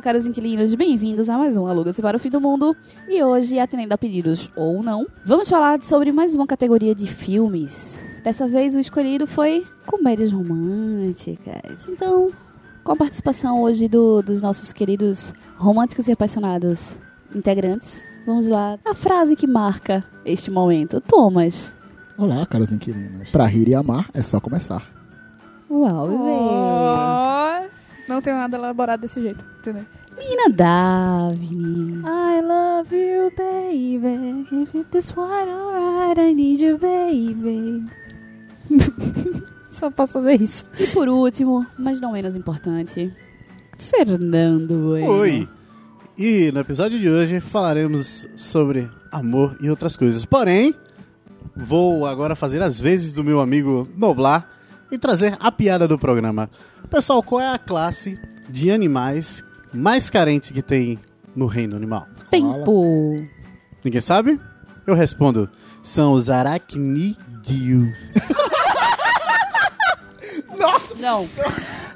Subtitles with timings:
[0.00, 2.74] Olá, caros inquilinos, bem-vindos a mais um Aluga-se para o Fim do Mundo.
[3.06, 8.00] E hoje, atendendo a pedidos ou não, vamos falar sobre mais uma categoria de filmes.
[8.24, 11.86] Dessa vez, o escolhido foi comédias românticas.
[11.86, 12.30] Então,
[12.82, 16.96] com a participação hoje do- dos nossos queridos românticos e apaixonados
[17.36, 18.78] integrantes, vamos lá.
[18.86, 20.98] A frase que marca este momento.
[21.02, 21.74] Thomas.
[22.16, 23.28] Olá, caros inquilinos.
[23.28, 24.82] Pra rir e amar é só começar.
[25.68, 26.20] Uau, bebê.
[26.20, 27.39] Oh,
[28.10, 29.86] não tenho nada elaborado desse jeito, entendeu?
[30.18, 32.02] Menina Daphne.
[32.04, 34.46] I love you, baby.
[34.50, 37.84] If it is white alright, I need you, baby.
[39.70, 40.64] Só posso fazer isso.
[40.78, 43.14] E por último, mas não menos importante,
[43.78, 45.08] Fernando Bueno.
[45.12, 45.48] Oi!
[46.18, 50.24] E no episódio de hoje falaremos sobre amor e outras coisas.
[50.24, 50.74] Porém,
[51.56, 54.59] vou agora fazer as vezes do meu amigo Noblar
[54.90, 56.50] e trazer a piada do programa.
[56.88, 60.98] Pessoal, qual é a classe de animais mais carente que tem
[61.34, 62.06] no reino animal?
[62.30, 63.16] Tempo.
[63.84, 64.40] Ninguém sabe?
[64.86, 65.48] Eu respondo:
[65.82, 67.16] são os aracnídeos.
[70.98, 71.26] Não.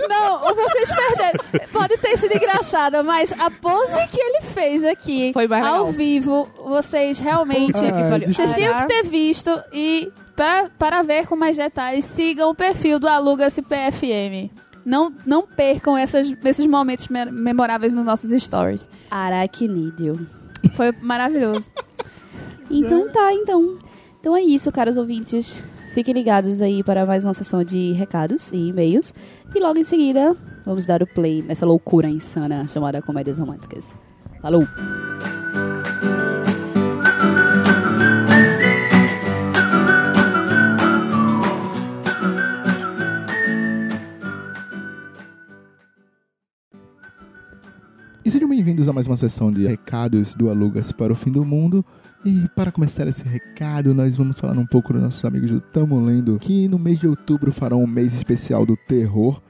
[0.09, 1.69] Não, vocês perderam.
[1.73, 5.81] Pode ter sido engraçada, mas a pose que ele fez aqui, Foi mais legal.
[5.87, 7.79] ao vivo, vocês realmente.
[7.79, 12.55] Ai, vocês tinham que ter visto e, pra, para ver com mais detalhes, sigam o
[12.55, 14.51] perfil do Aluga-se PFM.
[14.85, 18.89] Não, não percam essas, esses momentos me- memoráveis nos nossos stories.
[19.11, 20.27] Aracnídeo.
[20.75, 21.71] Foi maravilhoso.
[22.71, 23.79] Então tá, então.
[24.19, 25.61] Então é isso, caros ouvintes.
[25.93, 29.13] Fiquem ligados aí para mais uma sessão de recados e e-mails.
[29.55, 33.95] E logo em seguida, vamos dar o play nessa loucura insana chamada Comédias Românticas.
[34.41, 34.65] Falou!
[48.25, 51.45] E sejam bem-vindos a mais uma sessão de recados do Alugas para o Fim do
[51.45, 51.85] Mundo.
[52.25, 56.03] E para começar esse recado, nós vamos falar um pouco dos nossos amigos do Tamo
[56.03, 59.43] Lendo, que no mês de outubro farão um mês especial do terror.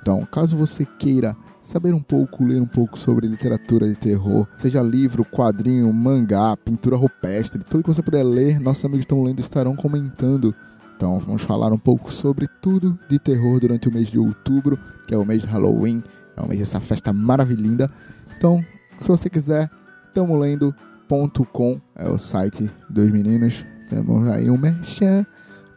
[0.00, 4.80] Então, caso você queira saber um pouco, ler um pouco sobre literatura de terror, seja
[4.80, 9.76] livro, quadrinho, mangá, pintura rupestre, tudo que você puder ler, nossos amigos Tamo Lendo estarão
[9.76, 10.54] comentando.
[10.96, 15.14] Então, vamos falar um pouco sobre tudo de terror durante o mês de outubro, que
[15.14, 16.02] é o mês de Halloween,
[16.34, 17.90] é o mês dessa festa maravilhinda.
[18.36, 18.64] Então,
[18.98, 19.70] se você quiser,
[20.12, 23.64] tamolendo.com é o site dos meninos.
[23.88, 25.26] Temos aí um merchan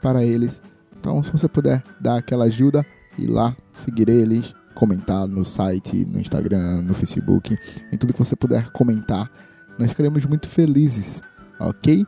[0.02, 0.62] para eles.
[1.00, 2.86] Então, se você puder dar aquela ajuda,
[3.18, 7.58] ir lá, seguir eles, comentar no site, no Instagram, no Facebook,
[7.92, 9.32] em tudo que você puder comentar.
[9.78, 11.22] Nós ficaremos muito felizes,
[11.60, 12.06] ok?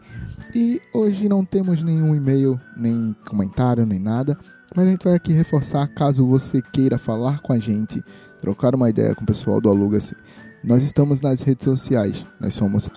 [0.53, 4.37] E hoje não temos nenhum e-mail, nem comentário, nem nada.
[4.75, 8.03] Mas a gente vai aqui reforçar, caso você queira falar com a gente,
[8.41, 10.15] trocar uma ideia com o pessoal do Aluga-se.
[10.63, 12.25] Nós estamos nas redes sociais.
[12.39, 12.89] Nós somos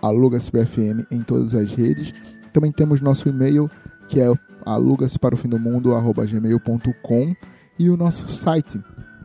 [0.00, 2.14] alugasbfm em todas as redes.
[2.52, 3.68] Também temos nosso e-mail,
[4.08, 4.32] que é
[4.64, 6.60] alugas o
[7.78, 8.80] e o nosso site,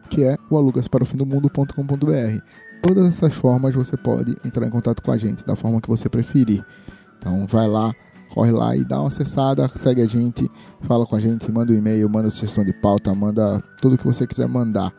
[0.10, 2.42] que é o alugasparofimdomundo.com.br.
[2.82, 6.10] Todas essas formas você pode entrar em contato com a gente da forma que você
[6.10, 6.66] preferir.
[7.28, 7.94] Então vai lá,
[8.34, 10.50] corre lá e dá uma acessada, segue a gente,
[10.84, 14.26] fala com a gente, manda um e-mail, manda sugestão de pauta, manda tudo que você
[14.26, 14.94] quiser mandar.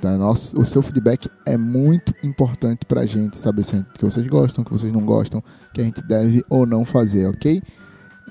[0.00, 0.18] Tá?
[0.18, 4.64] Nosso, o seu feedback é muito importante pra gente saber se gente, que vocês gostam,
[4.64, 7.62] que vocês não gostam, que a gente deve ou não fazer, ok?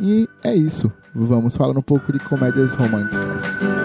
[0.02, 0.92] E é isso.
[1.16, 3.81] Vamos falar um pouco de comédias românticas.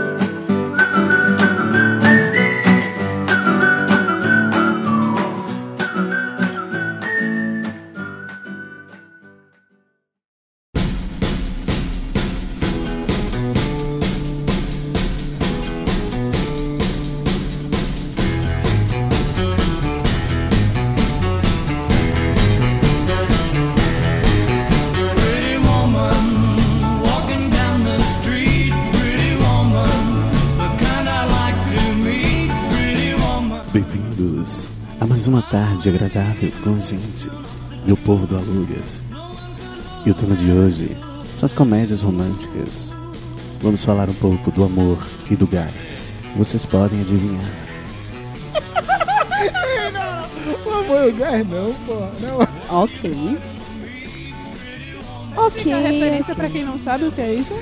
[35.50, 37.30] Tarde agradável com a gente,
[37.84, 39.04] meu povo do Alugas.
[40.04, 40.96] E o tema de hoje
[41.34, 42.96] são as comédias românticas.
[43.60, 44.98] Vamos falar um pouco do amor
[45.30, 46.12] e do gás.
[46.36, 47.44] Vocês podem adivinhar.
[50.64, 52.12] O amor e o gás não, porra.
[52.20, 52.38] Não.
[52.82, 53.38] Ok.
[55.36, 55.62] Ok.
[55.62, 57.52] Fica a referência pra quem não sabe o que é isso.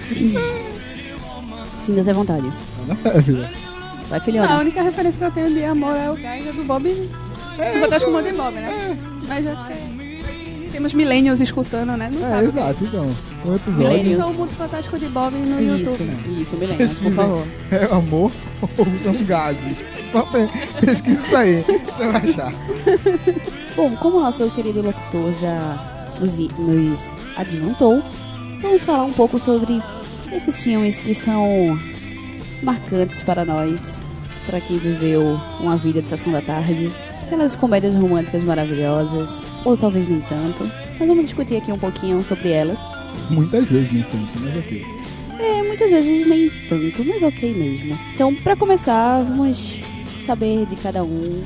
[1.81, 2.47] Sinta-se à vontade.
[4.09, 6.63] Vai, Não, a única referência que eu tenho de amor é o gás é do
[6.65, 7.11] Bob.
[7.59, 8.97] É, Fantástico Mundo em Bob, né?
[9.29, 9.55] Mas é.
[10.73, 12.11] Temos millennials escutando, né?
[12.13, 12.49] Não É, sabe o é.
[12.51, 13.05] exato, então.
[13.45, 16.41] Um Millennials episódio estão o Mundo Fantástico de Bob no Isso, YouTube.
[16.43, 17.47] isso, milênios, por favor.
[17.71, 19.77] é amor ou são gases?
[20.11, 20.49] Só pe-
[20.85, 22.53] pesquisa isso aí, você vai achar.
[23.77, 28.03] Bom, como o nosso querido locutor já nos, nos adiantou,
[28.61, 29.81] vamos falar um pouco sobre
[30.33, 31.79] esses filmes que são
[32.63, 34.03] marcantes para nós,
[34.47, 36.91] para quem viveu uma vida de sessão da tarde,
[37.25, 40.71] aquelas comédias românticas maravilhosas, ou talvez nem tanto.
[40.99, 42.79] Mas vamos discutir aqui um pouquinho sobre elas.
[43.31, 44.87] Muitas vezes nem tanto, mas ok.
[45.39, 47.99] É, muitas vezes nem tanto, mas ok mesmo.
[48.15, 49.81] Então, para começar, vamos
[50.21, 51.43] saber de cada um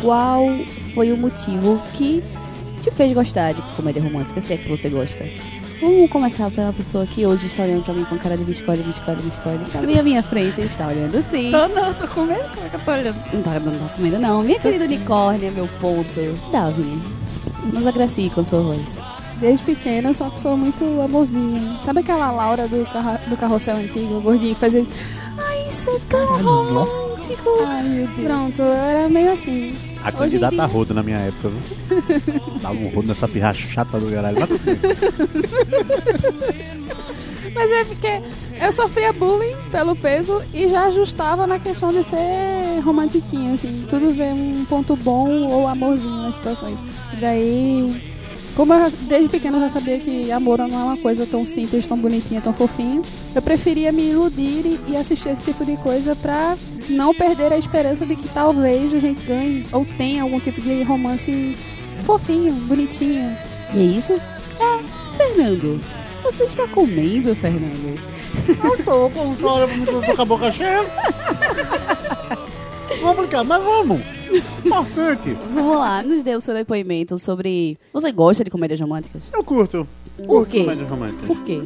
[0.00, 0.46] qual
[0.94, 2.22] foi o motivo que
[2.80, 5.24] te fez gostar de comédia romântica, se é que você gosta.
[5.84, 8.82] Vamos começar pela pessoa que hoje está olhando pra mim com cara de me escolhe,
[8.82, 9.60] me escolhe, me escolhe.
[9.60, 11.50] Está bem à minha frente e está olhando assim.
[11.50, 12.42] Tô, não, tô com medo.
[12.54, 13.16] Como é que eu tô olhando?
[13.34, 14.42] Não tá, não tá comendo não.
[14.42, 16.50] Minha querida unicórnia, meu ponto.
[16.50, 17.02] Davi,
[17.70, 18.98] nos agracie com sua voz.
[19.38, 21.78] Desde pequena eu sou uma pessoa muito amorzinha.
[21.82, 24.86] Sabe aquela Laura do, carro, do carrossel antigo, gordinha, que fazia.
[25.36, 27.50] Ai, isso é tão romântico.
[27.66, 29.76] Ai, meu Pronto, eu era meio assim.
[30.04, 32.40] A candidata dia- rodo na minha época, viu?
[32.62, 34.36] Dava um rodo nessa pirra chata do caralho.
[37.54, 38.20] Mas é porque
[38.60, 43.84] eu sofria bullying pelo peso e já ajustava na questão de ser romantiquinha, assim.
[43.88, 46.78] Tudo vê um ponto bom ou amorzinho nas situações.
[47.20, 48.13] Daí,
[48.56, 51.86] como eu desde pequena eu já sabia que amor não é uma coisa tão simples,
[51.86, 53.02] tão bonitinha, tão fofinha,
[53.34, 56.56] eu preferia me iludir e, e assistir esse tipo de coisa pra
[56.88, 60.82] não perder a esperança de que talvez a gente ganhe ou tenha algum tipo de
[60.82, 61.56] romance
[62.02, 63.36] fofinho, bonitinho.
[63.74, 64.12] E é isso?
[64.12, 65.80] É, Fernando.
[66.22, 68.00] Você está comendo, Fernando?
[68.48, 70.80] Eu tô com, olha, tô, tô com a boca cheia.
[73.04, 74.00] Vamos brincar, mas vamos.
[74.64, 75.36] Importante.
[75.54, 77.78] Vamos lá, nos dê o seu depoimento sobre.
[77.92, 79.22] Você gosta de comédias românticas?
[79.32, 79.86] Eu curto.
[80.16, 80.60] Por Curto quê?
[80.62, 81.26] comédias românticas.
[81.26, 81.62] Por quê?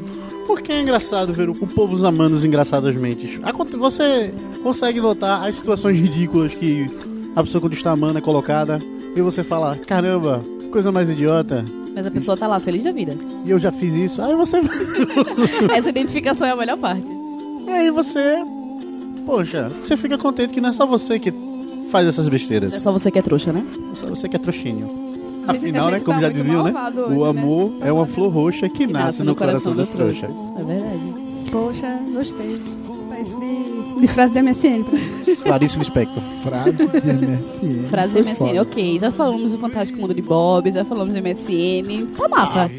[0.47, 3.39] Porque é engraçado ver o povo amando os engraçadas mentes.
[3.79, 6.91] Você consegue notar as situações ridículas que
[7.37, 8.79] a pessoa quando está amando é colocada
[9.15, 10.43] e você fala, caramba,
[10.73, 11.65] coisa mais idiota.
[11.95, 13.17] Mas a pessoa tá lá feliz da vida.
[13.47, 14.21] E eu já fiz isso.
[14.21, 14.61] Aí você.
[15.75, 17.07] Essa identificação é a melhor parte.
[17.67, 18.37] e aí você.
[19.29, 21.31] Poxa, você fica contente que não é só você que
[21.91, 22.75] faz essas Não é besteiras.
[22.77, 23.63] só você que é trouxa, né?
[23.93, 24.89] É só você que é trouxinho.
[25.47, 26.71] Afinal, né, tá como já muito diziam, né?
[26.71, 27.29] malvado O hoje, né?
[27.29, 30.31] amor é uma flor roxa que, nasce, no, coração, dos trouxas.
[30.59, 31.15] É verdade.
[31.53, 32.59] Poxa, gostei.
[33.19, 34.85] Parece de, de frase da MSN.
[35.43, 36.23] Clarice Lispector.
[36.45, 37.89] Frase de MSN.
[37.89, 38.99] Frase Foi MSN, ok.
[39.01, 42.07] Já falamos do Fantástico Mundo de Bob, já falamos do MSN.
[42.17, 42.71] Tá massa.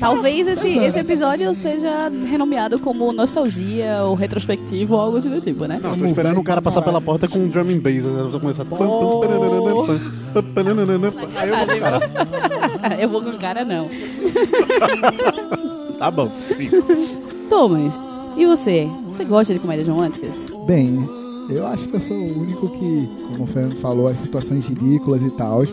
[0.00, 5.66] Talvez esse, esse episódio seja renomeado como nostalgia ou retrospectivo ou algo assim do tipo,
[5.66, 5.78] né?
[5.82, 8.04] Não, tô esperando o cara passar pela porta com um drum and bass.
[8.04, 8.22] Né?
[8.30, 8.64] Vai começar.
[11.36, 12.00] Aí eu vou com o cara.
[12.98, 13.90] Eu vou com o cara, não.
[15.98, 16.32] Tá bom.
[17.50, 18.00] Thomas,
[18.36, 18.88] e você?
[19.06, 20.46] Você gosta de comédias românticas?
[20.66, 20.98] Bem,
[21.50, 25.22] eu acho que eu sou o único que, como o Fernando falou, as situações ridículas
[25.22, 25.64] e tal.
[25.64, 25.68] E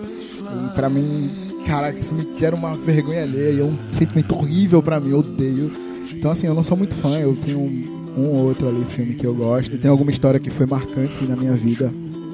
[0.76, 1.30] pra mim,
[1.66, 5.72] caraca, isso me gera uma vergonha alheia, é um sentimento horrível pra mim, eu odeio.
[6.14, 7.86] Então, assim, eu não sou muito fã, eu tenho um,
[8.18, 9.76] um ou outro ali filme que eu gosto.
[9.76, 11.92] E tem alguma história que foi marcante na minha vida,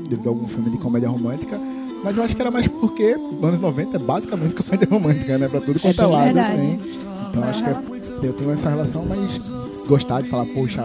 [0.10, 1.60] devido a algum filme de comédia romântica.
[2.04, 5.48] Mas eu acho que era mais porque os anos 90 é basicamente comédia romântica, né?
[5.48, 6.26] Pra tudo quanto é, bem lado.
[6.26, 6.54] verdade.
[6.56, 6.80] Assim.
[7.30, 9.50] Então acho que é- eu tenho essa relação, mas
[9.88, 10.84] gostar de falar, poxa,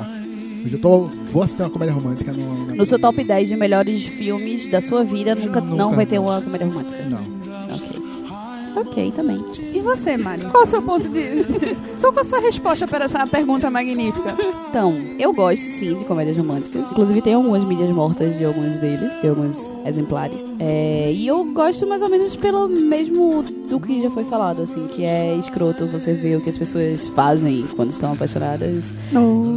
[0.65, 1.01] hoje eu tô,
[1.33, 5.05] vou assistir uma comédia romântica no, No seu top 10 de melhores filmes da sua
[5.05, 5.77] vida, nunca, Nunca.
[5.77, 7.03] não vai ter uma comédia romântica?
[7.05, 7.40] Não.
[8.77, 9.13] Ok.
[9.13, 9.45] Também.
[9.73, 10.45] E você, Mari?
[10.47, 11.45] Qual o seu ponto de.
[11.99, 14.35] Só qual a sua resposta para essa pergunta magnífica?
[14.69, 16.91] Então, eu gosto sim de comédias românticas.
[16.93, 20.45] Inclusive, tem algumas mídias mortas de alguns deles, de alguns exemplares.
[20.59, 24.87] É, e eu gosto mais ou menos pelo mesmo do que já foi falado, assim,
[24.89, 28.93] que é escroto você ver o que as pessoas fazem quando estão apaixonadas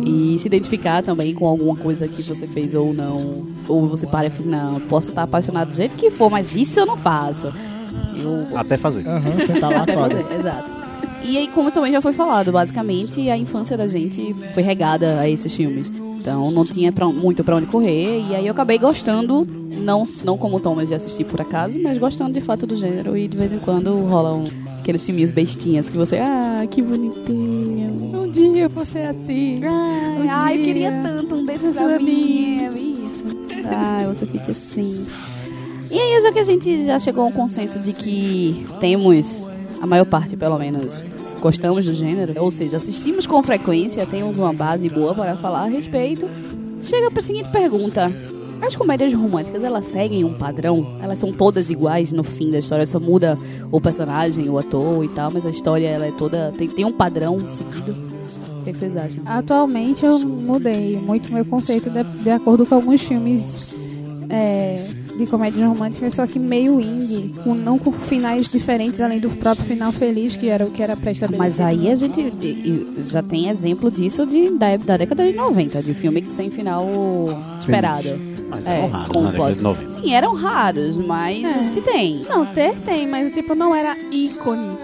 [0.05, 3.45] e se identificar também com alguma coisa que você fez ou não.
[3.67, 6.79] Ou você para e fala, não, posso estar apaixonado do jeito que for, mas isso
[6.79, 7.51] eu não faço.
[8.23, 9.07] Eu Até fazer.
[9.07, 10.69] Aham, sentar lá até fazer, exato.
[11.23, 15.29] E aí, como também já foi falado, basicamente a infância da gente foi regada a
[15.29, 15.89] esses filmes.
[16.19, 18.25] Então não tinha pra- muito pra onde correr.
[18.29, 19.45] E aí eu acabei gostando,
[19.83, 23.15] não, não como o Thomas de assistir por acaso, mas gostando de fato do gênero.
[23.17, 24.43] E de vez em quando rolam
[24.81, 28.19] aqueles filminhos bestinhas que você, ah, que bonitinho.
[28.21, 29.61] Um dia você é assim.
[29.63, 30.65] Ai, Um ai, dia.
[30.65, 32.59] queria tanto um beijo pra Pra mim.
[32.63, 32.71] É
[33.07, 33.25] Isso.
[33.65, 35.05] Ai, você fica assim.
[35.93, 39.47] E aí, já que a gente já chegou a um consenso de que temos,
[39.79, 41.05] a maior parte pelo menos,
[41.39, 45.67] gostamos do gênero, ou seja, assistimos com frequência, temos uma base boa para falar a
[45.67, 46.27] respeito,
[46.81, 48.11] chega para a seguinte pergunta:
[48.59, 50.97] As comédias românticas, elas seguem um padrão?
[50.99, 53.37] Elas são todas iguais no fim da história, só muda
[53.71, 56.51] o personagem, o ator e tal, mas a história ela é toda.
[56.57, 57.95] tem, tem um padrão seguido.
[58.61, 59.21] O que, que vocês acham?
[59.27, 63.75] Atualmente eu mudei muito meu conceito de, de acordo com alguns filmes
[64.27, 69.29] é, de comédias românticas, só que meio indie, com, não com finais diferentes, além do
[69.29, 71.37] próprio final feliz, que era o que era pré-estabelecido.
[71.37, 72.33] Mas aí a gente
[72.99, 76.87] já tem exemplo disso de, da, da década de 90, de filme que sem final
[77.59, 78.09] esperado.
[78.49, 79.91] Mas É, eram raros na década de 90.
[80.01, 81.47] Sim, eram raros, mas É.
[81.47, 82.21] a gente tem.
[82.29, 84.77] Não, ter tem, mas tipo, não era ícone.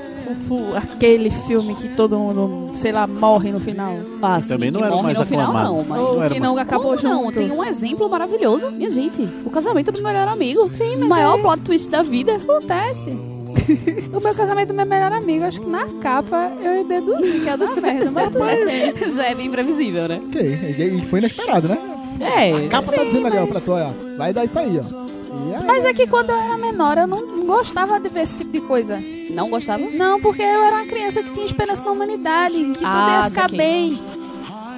[0.48, 3.94] Fu- Aquele filme que todo mundo, sei lá, morre no final.
[4.22, 5.74] Ah, Também não era morre mais no final, aclamado.
[5.74, 6.00] não, mas...
[6.02, 7.24] Ou não era que não acabou Como não?
[7.26, 7.38] junto.
[7.40, 9.28] Tem um exemplo maravilhoso, minha gente.
[9.46, 10.70] O casamento do melhor amigo.
[10.76, 12.36] Sim, mas O maior é- plot twist da vida.
[12.36, 13.10] Acontece.
[14.14, 17.58] o meu casamento do meu melhor amigo, acho que na capa eu deduzi que ia
[17.58, 19.10] dar merda, mas tudo bem.
[19.10, 20.20] Já é bem previsível, né?
[20.28, 21.78] Ok, e foi inesperado, né?
[22.22, 22.66] É.
[22.66, 23.90] A capa tá dizendo ali, ó, pra tu, ó.
[24.18, 25.10] Vai dar isso aí, ó.
[25.52, 28.24] E aí, Mas é que quando eu era menor, eu não não gostava de ver
[28.24, 28.98] esse tipo de coisa.
[29.40, 29.84] Não gostava?
[29.92, 33.30] Não, porque eu era uma criança que tinha esperança na humanidade, que tudo Ah, ia
[33.30, 33.58] ficar saquei.
[33.58, 34.00] bem.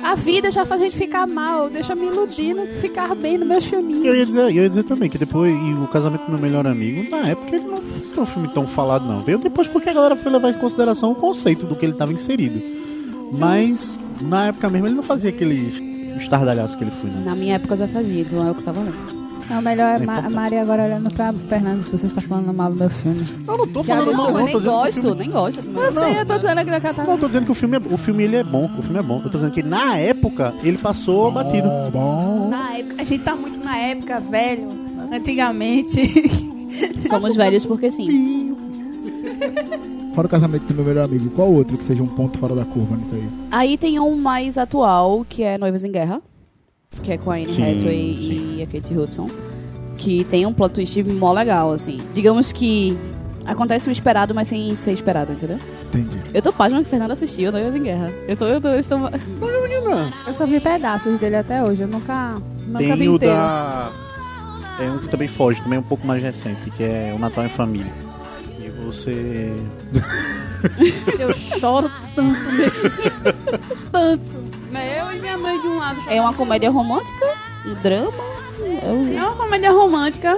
[0.03, 3.38] A vida já faz a gente ficar mal, deixa eu me iludir, não ficar bem
[3.38, 3.75] no meus E
[4.08, 6.65] eu ia dizer, eu ia dizer também que depois, e o casamento do meu melhor
[6.65, 9.22] amigo, na época ele não foi um filme tão falado, não.
[9.22, 12.12] Veio depois porque a galera foi levar em consideração o conceito do que ele estava
[12.12, 12.60] inserido.
[13.32, 15.74] Mas na época mesmo ele não fazia aqueles
[16.20, 17.22] estardalhaços que ele foi, né?
[17.24, 19.30] Na minha época eu já fazia, então é o que eu tava lendo.
[19.51, 20.34] Não, melhor é Ma importante.
[20.34, 23.25] Maria agora olhando pra Fernando se você está falando mal do meu filme.
[23.48, 24.39] Eu não tô falando mal, eu não.
[24.43, 25.62] nem que o gosto, filme- nem gosto.
[25.62, 27.17] do meu- Eu sei, eu tô dizendo aqui da Não, Catarina.
[27.17, 29.17] tô dizendo que o filme, é, o filme ele é bom, o filme é bom.
[29.17, 31.67] Eu tô dizendo que na época ele passou batido.
[31.67, 32.50] Bom, bom.
[32.50, 34.67] Na época, a gente tá muito na época, velho.
[35.12, 36.50] Antigamente.
[37.10, 38.55] Somos velhos porque sim.
[40.15, 42.65] Fora o casamento do meu melhor amigo, qual outro que seja um ponto fora da
[42.65, 43.29] curva nisso aí?
[43.50, 46.22] Aí tem um mais atual, que é Noivos em Guerra.
[47.03, 48.55] Que é com a Anne Sim, Hathaway sim.
[48.57, 49.29] e a Kate Hudson.
[49.98, 52.00] Que tem um plot twist mó legal, assim.
[52.13, 52.98] Digamos que
[53.45, 55.57] acontece o esperado, mas sem ser esperado, entendeu?
[55.89, 56.17] Entendi.
[56.33, 58.12] Eu tô pasma que o Fernando assistiu Noivos em Guerra.
[58.27, 59.00] Eu tô, eu tô, eu estou...
[60.27, 62.36] Eu só vi pedaços dele até hoje, eu nunca,
[62.67, 63.36] nunca vi Tem o inteiro.
[63.36, 63.91] da.
[64.79, 67.45] É um que também foge, também é um pouco mais recente, que é o Natal
[67.45, 67.91] em Família.
[68.60, 69.51] E você.
[71.19, 72.81] Eu choro tanto nesse
[73.91, 74.50] Tanto.
[74.73, 77.25] Eu e minha mãe de um lado É uma comédia romântica,
[77.65, 78.11] um drama.
[78.81, 80.37] É um- É uma comédia romântica,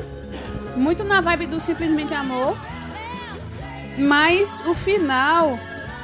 [0.76, 2.58] muito na vibe do Simplesmente Amor,
[3.98, 5.60] mas o final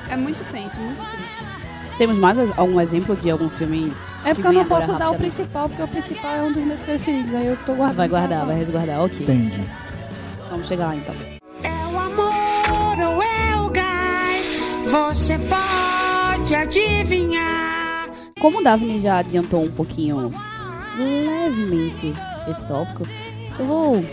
[0.10, 1.98] é muito tenso, muito tenso.
[1.98, 3.94] Temos mais algum exemplo de algum filme?
[4.24, 6.64] É Que porque eu não posso dar o principal, porque o principal é um dos
[6.64, 7.98] meus preferidos, aí eu tô guardando.
[7.98, 9.02] Vai guardar, vai resguardar.
[9.04, 9.64] Ok, Entendi.
[10.50, 11.16] vamos chegar lá então.
[11.64, 14.52] É o amor ou é o gás?
[14.86, 17.59] Você pode adivinhar.
[18.40, 20.32] Como o Daphne já adiantou um pouquinho,
[20.98, 22.14] levemente,
[22.50, 23.06] esse tópico,
[23.60, 24.06] eu vou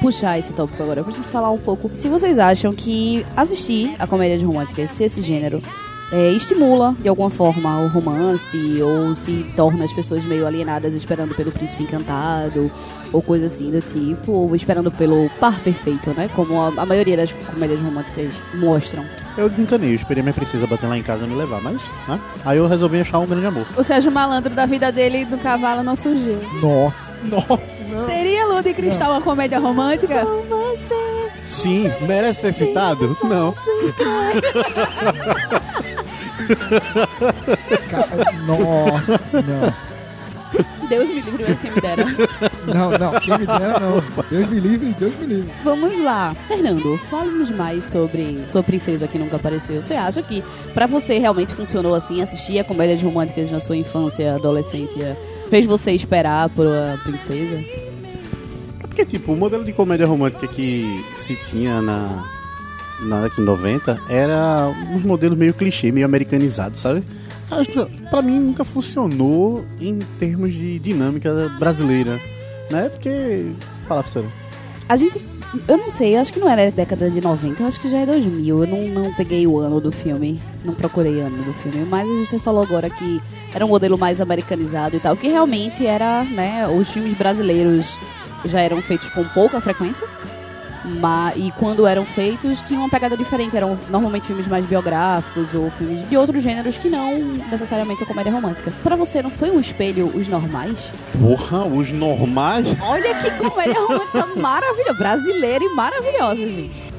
[0.00, 1.90] puxar esse tópico agora pra gente falar um pouco.
[1.94, 5.60] Se vocês acham que assistir a comédias românticas, se esse gênero,
[6.12, 11.34] é, estimula de alguma forma o romance ou se torna as pessoas meio alienadas esperando
[11.36, 12.70] pelo príncipe encantado
[13.12, 16.28] ou coisa assim do tipo, ou esperando pelo par perfeito, né?
[16.34, 19.04] Como a, a maioria das comédias românticas mostram.
[19.36, 21.82] Eu desencanei, eu esperei minha princesa bater lá em casa e me levar, mas.
[22.08, 22.20] Né?
[22.44, 23.66] Aí eu resolvi achar um grande amor.
[23.76, 26.38] O Sérgio Malandro da vida dele do cavalo não surgiu.
[26.60, 27.14] Nossa.
[28.06, 30.26] Seria Lua de Cristal uma comédia romântica?
[31.44, 33.16] Sim, merece ser citado?
[33.24, 33.54] Não.
[38.46, 39.20] Nossa.
[39.32, 39.89] Não.
[40.90, 42.04] Deus me livre, mas quem me dera.
[42.66, 43.20] Não, não.
[43.20, 44.04] Quem me dera, não.
[44.28, 45.52] Deus me livre, Deus me livre.
[45.64, 46.34] Vamos lá.
[46.46, 49.82] Fernando, fale-nos mais sobre sua princesa que nunca apareceu.
[49.82, 50.44] Você acha que
[50.74, 55.16] pra você realmente funcionou assim, assistir a comédias românticas na sua infância, adolescência,
[55.48, 57.56] fez você esperar por a princesa?
[58.82, 62.24] É porque, tipo, o modelo de comédia romântica que se tinha na,
[63.00, 67.02] na década de 90 era uns modelos meio clichê, meio americanizados, sabe?
[68.10, 72.18] Pra mim nunca funcionou em termos de dinâmica brasileira,
[72.70, 72.88] né?
[72.88, 73.52] Porque.
[73.86, 74.26] Fala, professora.
[74.88, 75.18] A gente.
[75.66, 77.98] Eu não sei, eu acho que não era década de 90, eu acho que já
[77.98, 78.62] é 2000.
[78.62, 81.84] Eu não, não peguei o ano do filme, não procurei o ano do filme.
[81.84, 83.20] Mas você falou agora que
[83.52, 86.68] era um modelo mais americanizado e tal, que realmente era, né?
[86.68, 87.84] Os filmes brasileiros
[88.44, 90.06] já eram feitos com pouca frequência.
[90.84, 93.56] Mas, e quando eram feitos, tinha uma pegada diferente.
[93.56, 97.18] Eram normalmente filmes mais biográficos ou filmes de outros gêneros que não
[97.50, 98.72] necessariamente a comédia romântica.
[98.82, 100.90] Pra você, não foi um espelho os normais?
[101.18, 102.66] Porra, os normais.
[102.82, 106.89] Olha que comédia romântica maravilhosa, brasileira e maravilhosa, gente.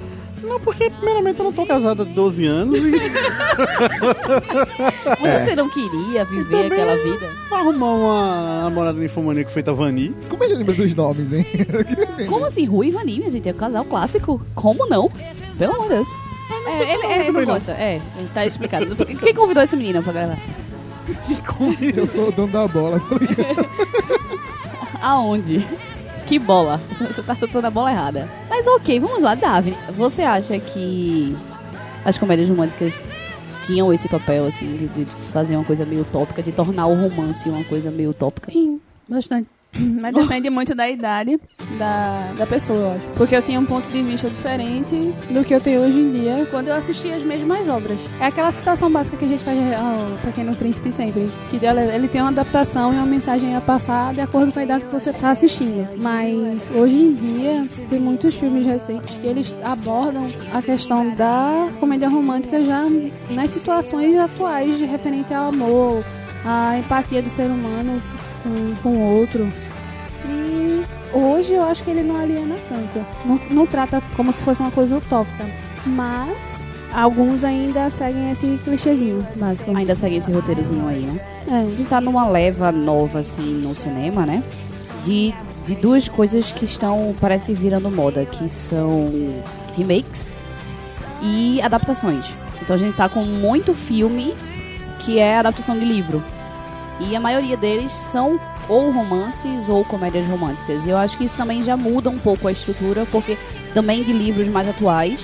[0.43, 2.91] Não, porque primeiramente eu não tô casado há 12 anos e
[5.21, 7.29] Mas você não queria viver também- aquela vida?
[7.51, 10.15] arrumar uma namorada ninfomaníaca feita Vani.
[10.29, 11.45] Como ele lembra dos nomes, hein?
[12.27, 12.65] Como assim?
[12.65, 13.47] Rui e Vani, minha gente?
[13.47, 14.41] É um casal clássico.
[14.55, 15.11] Como não?
[15.57, 16.07] Pelo amor de Deus.
[16.65, 17.53] É, ele, ele não também não.
[17.53, 17.71] gosta.
[17.73, 18.01] É,
[18.33, 18.95] tá explicado.
[18.95, 20.37] Quem convidou esse menino pra gravar?
[21.95, 22.99] Eu sou o dono da bola.
[22.99, 23.05] tá?
[25.01, 25.67] Aonde?
[26.31, 26.79] Que bola?
[26.97, 28.31] Você tá chutando a bola errada.
[28.49, 29.75] Mas ok, vamos lá, Davi.
[29.91, 31.35] Você acha que
[32.05, 33.01] as comédias românticas
[33.65, 37.49] tinham esse papel, assim, de, de fazer uma coisa meio utópica, de tornar o romance
[37.49, 38.49] uma coisa meio utópica?
[38.49, 39.49] Sim, bastante.
[40.01, 41.37] Mas depende muito da idade
[41.77, 43.07] da, da pessoa, eu acho.
[43.15, 46.45] Porque eu tinha um ponto de vista diferente do que eu tenho hoje em dia
[46.51, 47.99] quando eu assisti as mesmas obras.
[48.19, 51.29] É aquela citação básica que a gente faz ao Pequeno Príncipe sempre.
[51.49, 54.63] Que ela- ele tem uma adaptação e uma mensagem a passar de acordo com a
[54.63, 55.87] idade que você está assistindo.
[55.97, 62.09] Mas hoje em dia tem muitos filmes recentes que eles abordam a questão da comédia
[62.09, 62.85] romântica já
[63.31, 66.03] nas situações atuais referente ao amor,
[66.45, 68.01] a empatia do ser humano
[68.43, 69.47] com, com o outro.
[70.25, 70.83] E
[71.13, 73.05] hoje eu acho que ele não aliena tanto.
[73.25, 75.45] Não, não trata como se fosse uma coisa utópica.
[75.85, 79.75] Mas alguns ainda seguem esse clichêzinho básico.
[79.75, 81.19] Ainda segue esse roteirozinho aí, né?
[81.49, 81.65] A É.
[81.65, 84.43] gente tá numa leva nova, assim, no cinema, né?
[85.03, 85.33] De,
[85.65, 89.09] de duas coisas que estão, parece, virando moda, que são
[89.75, 90.29] remakes
[91.21, 92.27] e adaptações.
[92.61, 94.35] Então a gente tá com muito filme
[94.99, 96.23] que é adaptação de livro.
[96.99, 100.85] E a maioria deles são ou romances ou comédias românticas.
[100.85, 103.37] E eu acho que isso também já muda um pouco a estrutura, porque
[103.73, 105.19] também de livros mais atuais.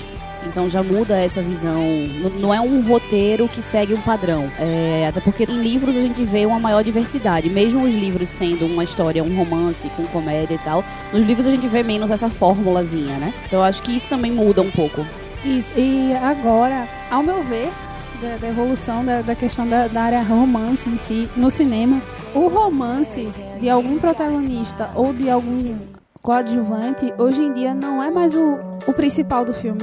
[0.46, 1.84] Então já muda essa visão.
[2.40, 4.50] Não é um roteiro que segue um padrão.
[4.58, 7.50] É, até porque em livros a gente vê uma maior diversidade.
[7.50, 11.52] Mesmo os livros sendo uma história, um romance com comédia e tal, nos livros a
[11.52, 13.34] gente vê menos essa fórmulazinha, né?
[13.46, 15.06] Então eu acho que isso também muda um pouco.
[15.44, 15.74] Isso.
[15.78, 17.70] E agora, ao meu ver,
[18.22, 22.02] da, da evolução da, da questão da, da área romance em si, no cinema,
[22.34, 23.28] o romance
[23.60, 25.78] de algum protagonista ou de algum
[26.22, 29.82] coadjuvante, hoje em dia não é mais o, o principal do filme.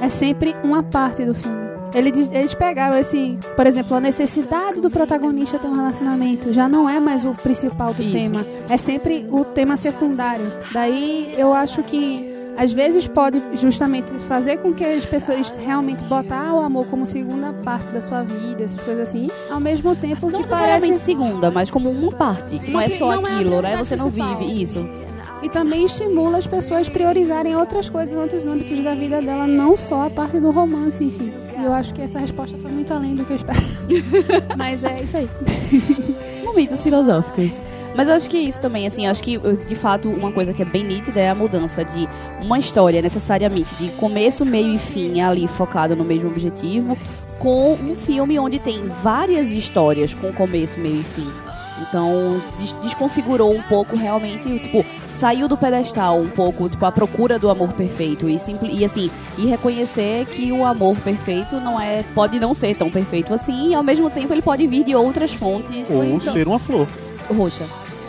[0.00, 1.62] É sempre uma parte do filme.
[1.94, 6.52] Eles, eles pegaram esse, por exemplo, a necessidade do protagonista ter um relacionamento.
[6.52, 8.12] Já não é mais o principal do Isso.
[8.12, 8.46] tema.
[8.68, 10.50] É sempre o tema secundário.
[10.72, 16.54] Daí eu acho que às vezes pode justamente fazer com que as pessoas realmente botar
[16.54, 20.42] o amor como segunda parte da sua vida, essas coisas assim, ao mesmo tempo Não
[20.42, 22.58] que parece segunda, mas como uma parte.
[22.58, 23.76] Que não é só não é aquilo, né?
[23.76, 24.78] prioridade Você não vive isso.
[25.42, 30.06] e também estimula as pessoas priorizarem outras coisas, outros âmbitos da vida dela, não só
[30.06, 31.32] a parte do romance em si.
[31.58, 33.60] E eu acho que essa resposta foi muito além do que eu espero.
[34.56, 35.28] Mas é isso aí.
[36.44, 37.60] momentos filosóficos.
[37.94, 40.64] Mas eu acho que isso também, assim, acho que de fato uma coisa que é
[40.64, 42.08] bem nítida é a mudança de
[42.40, 46.96] uma história necessariamente de começo, meio e fim ali focado no mesmo objetivo,
[47.38, 51.28] com um filme onde tem várias histórias com começo, meio e fim.
[51.88, 57.38] Então des- desconfigurou um pouco realmente, tipo, saiu do pedestal um pouco, tipo, a procura
[57.38, 58.38] do amor perfeito e,
[58.72, 63.34] e assim, e reconhecer que o amor perfeito não é, pode não ser tão perfeito
[63.34, 66.58] assim, e ao mesmo tempo ele pode vir de outras fontes Ou então- ser uma
[66.58, 66.86] flor.
[67.36, 67.64] roxa.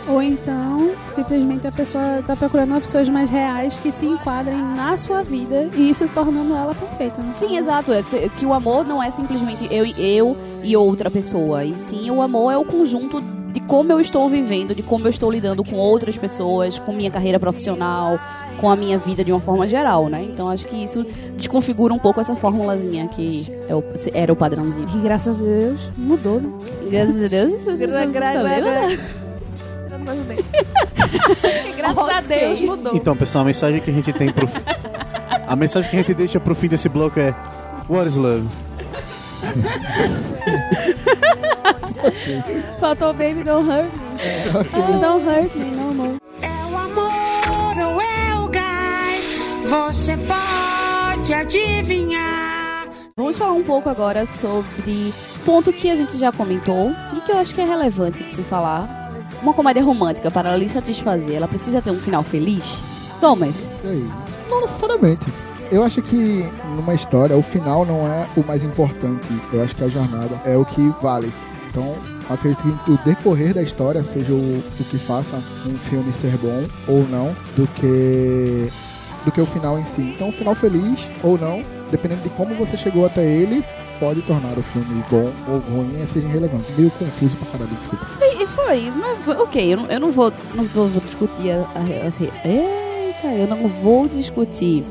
[0.06, 5.22] Ou então, simplesmente a pessoa tá procurando pessoas mais reais que se enquadrem na sua
[5.22, 7.22] vida e isso tornando ela perfeita.
[7.22, 7.32] Né?
[7.34, 7.90] Sim, exato.
[7.92, 11.64] É que- que o amor não é simplesmente eu, e- eu e outra pessoa.
[11.64, 15.10] E sim, o amor é o conjunto de como eu estou vivendo, de como eu
[15.10, 18.18] estou lidando com outras pessoas, com minha carreira profissional,
[18.60, 20.22] com a minha vida de uma forma geral, né?
[20.30, 21.04] Então acho que isso
[21.36, 24.86] desconfigura um pouco essa formulazinha que é o- era o padrãozinho.
[24.94, 26.50] E graças a Deus mudou, né?
[26.90, 29.23] Graças a Deus, isso isso- Gra-
[30.36, 32.38] não graças a Ok.
[32.38, 32.94] Deus mudou.
[32.94, 34.48] Então, pessoal, a mensagem que a gente tem pro.
[35.46, 37.34] a mensagem que a gente deixa pro fim desse bloco é:
[37.88, 38.46] What is love?
[42.80, 45.00] Faltou o Baby Don't Hurt Me.
[45.00, 46.16] Don't Hurt Me, no more.
[46.40, 49.30] É o amor ou é o gás?
[49.64, 52.88] Você pode adivinhar.
[53.16, 57.38] Vamos falar um pouco agora sobre ponto que a gente já comentou e que eu
[57.38, 59.03] acho que é relevante de se falar.
[59.44, 62.80] Uma comédia romântica, para lhe satisfazer, ela precisa ter um final feliz?
[63.20, 63.68] Thomas?
[64.48, 65.20] Não necessariamente.
[65.70, 69.28] Eu acho que numa história o final não é o mais importante.
[69.52, 71.30] Eu acho que a jornada é o que vale.
[71.68, 71.94] Então,
[72.30, 74.36] acredito que o decorrer da história seja o,
[74.80, 78.72] o que faça um filme ser bom ou não, do que
[79.26, 80.14] do que o final em si.
[80.14, 83.62] Então, o final feliz ou não, dependendo de como você chegou até ele,
[84.00, 86.64] pode tornar o filme bom ou ruim, e seja irrelevante.
[86.76, 88.06] Meio confuso pra caralho, desculpa.
[88.40, 91.80] e foi, mas ok, eu não, eu não vou, não vou, vou discutir a, a,
[91.80, 94.84] re- Eita, eu não vou discutir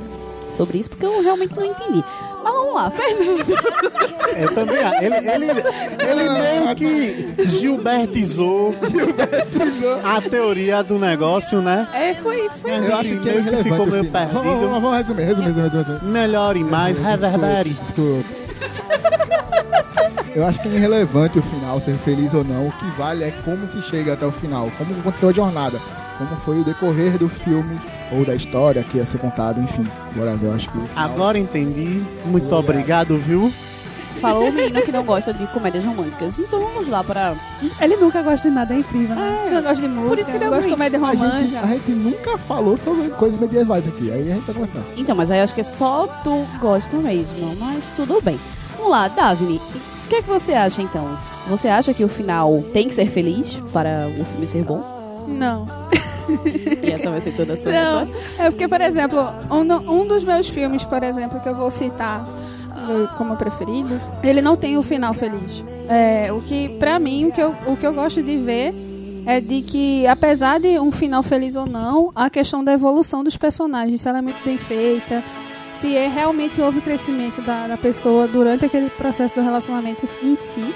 [0.51, 2.03] sobre isso, porque eu realmente não entendi.
[2.43, 3.43] Mas vamos lá, Fernando.
[4.35, 5.45] É, também, ele, ele,
[6.09, 8.73] ele meio que gilbertizou
[10.03, 11.87] a teoria do negócio, né?
[11.93, 12.71] É, foi, foi.
[12.71, 14.27] A Eu acho que é meio que ficou meio final.
[14.27, 14.59] Vamos, perdido.
[14.69, 16.03] vamos, vamos resumir, resumir, resumir, resumir.
[16.11, 17.69] Melhor e mais, reverbere.
[17.69, 18.42] Escuta.
[20.35, 22.67] Eu acho que é irrelevante o final, ser feliz ou não.
[22.67, 25.79] O que vale é como se chega até o final, como aconteceu a jornada,
[26.17, 27.79] como foi o decorrer do filme
[28.11, 29.85] ou da história que ia ser contado, enfim.
[30.15, 30.79] Agora eu acho que.
[30.95, 32.01] Agora entendi.
[32.25, 33.53] Muito obrigado, viu?
[34.19, 36.39] Falou o menino que não gosta de comédias românticas.
[36.39, 37.35] Então vamos lá para.
[37.79, 39.49] Ele nunca gosta de nada, é incrível, né?
[39.51, 41.59] Não gosta de música, isso que não gosta de comédia a, gente, romântica.
[41.61, 44.85] a gente nunca falou sobre coisas medievais aqui, aí a gente tá começando.
[44.97, 47.55] Então, mas aí eu acho que é só tu gosta mesmo.
[47.59, 48.39] Mas tudo bem.
[48.83, 49.61] Vamos lá, Davine.
[50.05, 51.17] O que é que você acha então?
[51.47, 55.25] Você acha que o final tem que ser feliz para o filme ser bom?
[55.27, 55.65] Não.
[56.81, 58.41] E essa vai ser toda a sua Não, resposta?
[58.41, 59.19] é porque, por exemplo,
[59.51, 59.61] um,
[60.01, 64.55] um dos meus filmes, por exemplo, que eu vou citar eh, como preferido, ele não
[64.55, 65.61] tem o final feliz.
[65.89, 68.73] É, o que, pra mim, o que, eu, o que eu gosto de ver
[69.25, 73.35] é de que, apesar de um final feliz ou não, a questão da evolução dos
[73.35, 75.21] personagens, se ela é muito bem feita,
[75.73, 80.73] se é, realmente houve crescimento da, da pessoa durante aquele processo do relacionamento em si,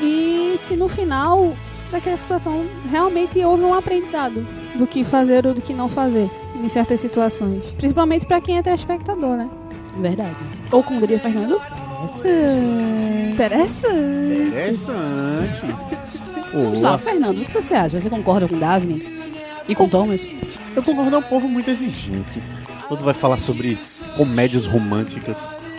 [0.00, 1.54] e se no final
[1.90, 6.68] daquela situação realmente houve um aprendizado do que fazer ou do que não fazer em
[6.68, 7.62] certas situações.
[7.76, 9.48] Principalmente pra quem é telespectador, né?
[9.98, 10.36] Verdade.
[10.70, 11.60] Ou como diria Fernando?
[13.32, 14.48] Interessante.
[14.48, 15.62] Interessante.
[16.52, 18.00] Vamos lá, Fernando, o que você acha?
[18.00, 19.16] Você concorda com Davine?
[19.68, 20.26] E com Thomas?
[20.74, 22.40] Eu concordo, é um povo muito exigente.
[22.88, 23.78] Quando vai falar sobre
[24.16, 25.38] comédias românticas.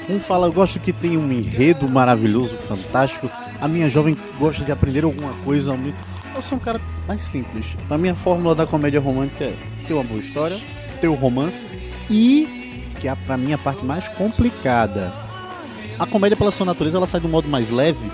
[0.10, 3.30] Um fala, eu gosto que tem um enredo maravilhoso, fantástico.
[3.62, 5.78] A minha jovem gosta de aprender alguma coisa.
[6.36, 7.76] Eu sou um cara mais simples.
[7.90, 9.56] A minha fórmula da comédia romântica é
[9.88, 10.60] ter uma boa história,
[11.02, 11.66] ter o romance
[12.10, 15.14] e, que é pra mim a parte mais complicada,
[16.00, 18.12] a comédia pela sua natureza ela sai do modo mais leve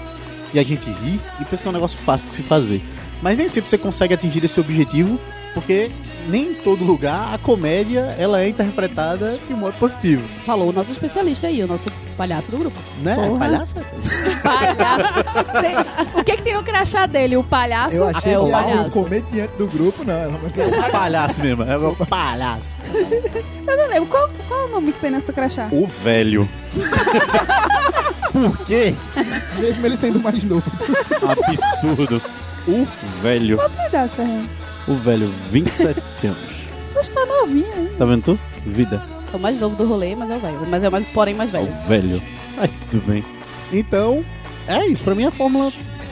[0.53, 2.81] e a gente ri e pensa que é um negócio fácil de se fazer.
[3.21, 5.19] Mas nem sempre você consegue atingir esse objetivo,
[5.53, 5.91] porque
[6.27, 10.91] nem em todo lugar a comédia ela é interpretada de modo positivo, Falou o nosso
[10.91, 11.85] especialista aí, o nosso
[12.17, 12.79] palhaço do grupo.
[13.01, 13.15] né?
[13.15, 13.39] Porra.
[13.39, 13.75] Palhaça?
[14.43, 15.13] Palhaço.
[15.61, 17.35] Tem- o que que tem no crachá dele?
[17.37, 17.95] O palhaço?
[17.97, 18.87] Eu achei é o palhaço.
[18.89, 20.13] o comediante do grupo, não.
[20.13, 22.77] É palhaço mesmo, é o palhaço.
[23.67, 24.05] Eu não lembro.
[24.09, 25.67] Qual, qual é o nome que tem no seu crachá?
[25.71, 26.47] O velho.
[28.31, 28.93] Por quê?
[29.59, 30.63] Mesmo ele sendo mais novo.
[31.27, 32.21] Absurdo.
[32.67, 32.87] O
[33.21, 33.57] velho.
[33.57, 34.49] Tua idade, Fernando?
[34.87, 36.63] O velho, 27 anos.
[36.93, 37.95] Você tá novinho aí.
[37.97, 38.39] Tá vendo tu?
[38.65, 39.01] Vida.
[39.33, 40.59] É o mais novo do rolê, mas é o velho.
[40.69, 41.71] Mas é o mais, porém mais É velho.
[41.71, 42.21] o velho.
[42.57, 43.23] Ai, tudo bem.
[43.71, 44.23] Então,
[44.67, 45.03] é isso.
[45.03, 45.71] Pra mim a fórmula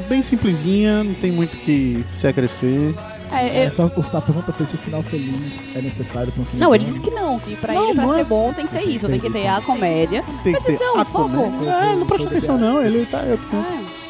[0.10, 2.96] bem simplesinha, não tem muito que se acrescer.
[3.32, 6.46] É, É é- só a pergunta foi se o final feliz é necessário para um
[6.46, 8.52] final Não, ele disse que não, que pra Não, ele, pra não ser é- bom,
[8.52, 9.08] tem que ter isso.
[9.08, 10.24] Tem que ter a comédia.
[10.44, 11.30] Tem Mas que ter é um a foco.
[11.30, 11.70] comédia.
[11.72, 13.20] É, não presta atenção não, ele tá...
[13.20, 13.40] Eu,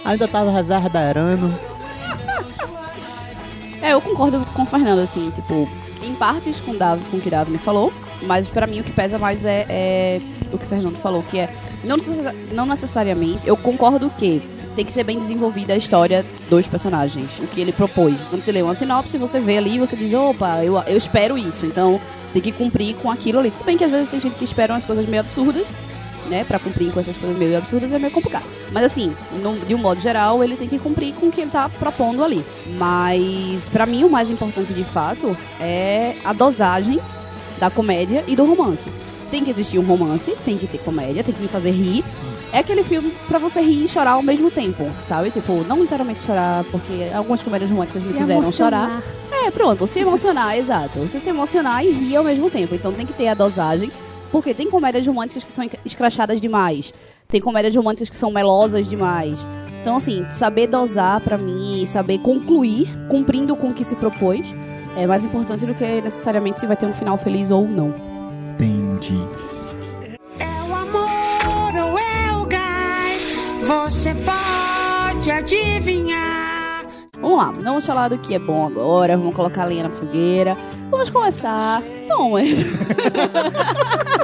[0.05, 1.53] ainda tava reverberando.
[3.81, 5.67] É, eu concordo com o Fernando, assim, tipo,
[6.03, 7.91] em partes com, Davi, com o que Davi me falou,
[8.23, 11.39] mas pra mim o que pesa mais é, é o que o Fernando falou, que
[11.39, 11.97] é, não,
[12.51, 14.41] não necessariamente, eu concordo que
[14.75, 18.21] tem que ser bem desenvolvida a história dos personagens, o que ele propôs.
[18.29, 21.37] Quando você lê uma sinopse, você vê ali e você diz, opa, eu, eu espero
[21.37, 21.99] isso, então
[22.33, 23.51] tem que cumprir com aquilo ali.
[23.51, 25.67] Tudo bem que às vezes tem gente que espera umas coisas meio absurdas,
[26.31, 28.45] né, pra cumprir com essas coisas meio absurdas é meio complicado.
[28.71, 29.13] Mas assim,
[29.43, 32.23] no- de um modo geral, ele tem que cumprir com o que ele tá propondo
[32.23, 32.43] ali.
[32.77, 36.99] Mas pra mim o mais importante de fato é a dosagem
[37.59, 38.89] da comédia e do romance.
[39.29, 42.03] Tem que existir um romance, tem que ter comédia, tem que me fazer rir.
[42.53, 45.31] É aquele filme pra você rir e chorar ao mesmo tempo, sabe?
[45.31, 49.01] Tipo, não literalmente chorar, porque algumas comédias românticas me fizeram chorar.
[49.31, 50.99] É, pronto, se emocionar, exato.
[50.99, 52.75] Você se emocionar e rir ao mesmo tempo.
[52.75, 53.89] Então tem que ter a dosagem,
[54.31, 56.93] porque tem comédias românticas que são escrachadas demais.
[57.27, 59.37] Tem comédias românticas que são melosas demais.
[59.81, 64.53] Então, assim, saber dosar pra mim e saber concluir, cumprindo com o que se propôs,
[64.95, 67.93] é mais importante do que necessariamente se vai ter um final feliz ou não.
[68.53, 69.17] Entendi.
[70.39, 73.27] É o amor ou é o gás?
[73.63, 76.85] Você pode adivinhar.
[77.19, 80.57] Vamos lá, vamos falar do que é bom agora, vamos colocar a lenha na fogueira.
[80.89, 81.81] Vamos começar.
[81.83, 82.65] Ei,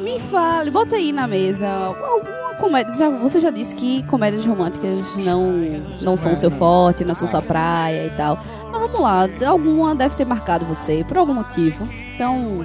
[0.00, 2.94] me fale, bota aí na mesa alguma comédia.
[2.94, 5.52] Já, você já disse que comédias românticas não,
[6.00, 8.38] não são seu forte, não são sua praia e tal.
[8.70, 11.88] Mas vamos lá, alguma deve ter marcado você por algum motivo.
[12.14, 12.64] Então,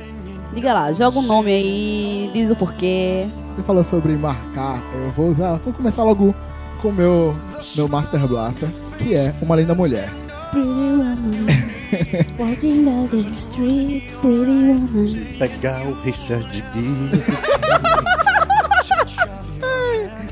[0.54, 3.28] diga lá, joga um nome aí, diz o porquê.
[3.56, 5.58] você falou sobre marcar, eu vou usar.
[5.58, 6.36] Vou começar logo
[6.82, 7.36] com o meu,
[7.76, 10.10] meu Master Blaster, que é Uma Linda Mulher.
[12.38, 15.26] Walking down the street, pretty woman.
[15.40, 17.24] Pegar o Richard Gere.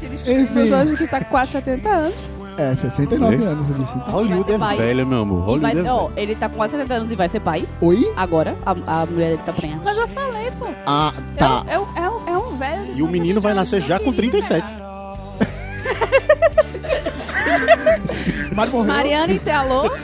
[0.10, 2.14] Descobrimos hoje que tá com quase 70 anos.
[2.56, 3.44] É, 69 Oi?
[3.46, 4.04] anos o bichinho.
[4.06, 4.78] Hollywood ser é pai.
[4.78, 5.40] velho, meu amor.
[5.40, 6.14] E Hollywood vai, é ó, velho.
[6.18, 7.68] ele tá com quase 70 anos e vai ser pai.
[7.82, 8.14] Oi?
[8.16, 9.82] Agora, a, a mulher dele tá prenha.
[9.84, 10.68] Mas eu falei, pô.
[10.86, 11.64] Ah, tá.
[11.68, 12.94] É, um- é, um- é um velho.
[12.94, 14.64] de E o menino vai nascer já com 37.
[18.56, 18.94] Mário morreu.
[18.94, 19.90] Mariana entalou.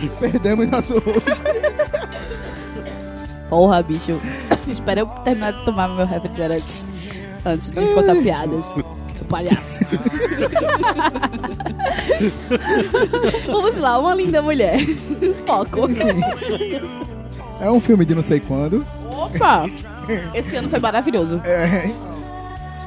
[0.20, 1.42] Perdemos nosso rosto.
[3.48, 4.20] Porra, bicho.
[4.66, 6.86] Espera eu terminar de tomar meu refrigerante
[7.44, 8.64] antes de contar piadas.
[9.14, 9.84] Seu palhaço.
[13.46, 14.78] Vamos lá, uma linda mulher.
[15.46, 15.88] Foco.
[17.60, 18.86] É um filme de não sei quando.
[19.10, 19.66] Opa!
[20.34, 21.40] Esse ano foi maravilhoso.
[21.44, 21.90] É.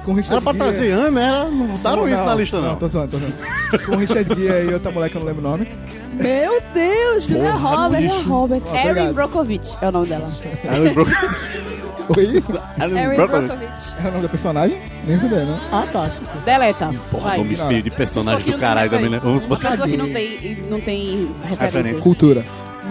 [0.06, 0.64] Com Richard Era pra Gere.
[0.64, 2.68] trazer Ana, era, não botaram isso na lista, não.
[2.70, 3.86] Não, tô zoando, tô zoando.
[3.86, 5.68] Com Richard Gere e outra mulher que eu não lembro o nome.
[6.14, 8.12] Meu Deus, Julia Roberts.
[8.16, 8.30] bicho.
[8.30, 8.68] Roberts.
[8.70, 9.14] Ó, Erin.
[9.14, 10.28] Brockovich é o nome dela.
[10.70, 11.06] Alan Bro-
[12.18, 12.44] Oi?
[12.82, 13.48] Erin Brockovich.
[13.48, 13.96] Brockovich.
[14.04, 14.82] É o nome da personagem?
[15.08, 15.60] Nem fudeu, né?
[15.72, 16.10] Ah, tá.
[16.44, 16.90] Deleta.
[17.12, 17.38] Porra, Vai.
[17.38, 19.20] nome feio de personagem do caralho também, né?
[19.24, 19.70] Vamos Uma botar.
[19.72, 22.00] pessoa que não tem, não tem Referência.
[22.02, 22.44] Cultura.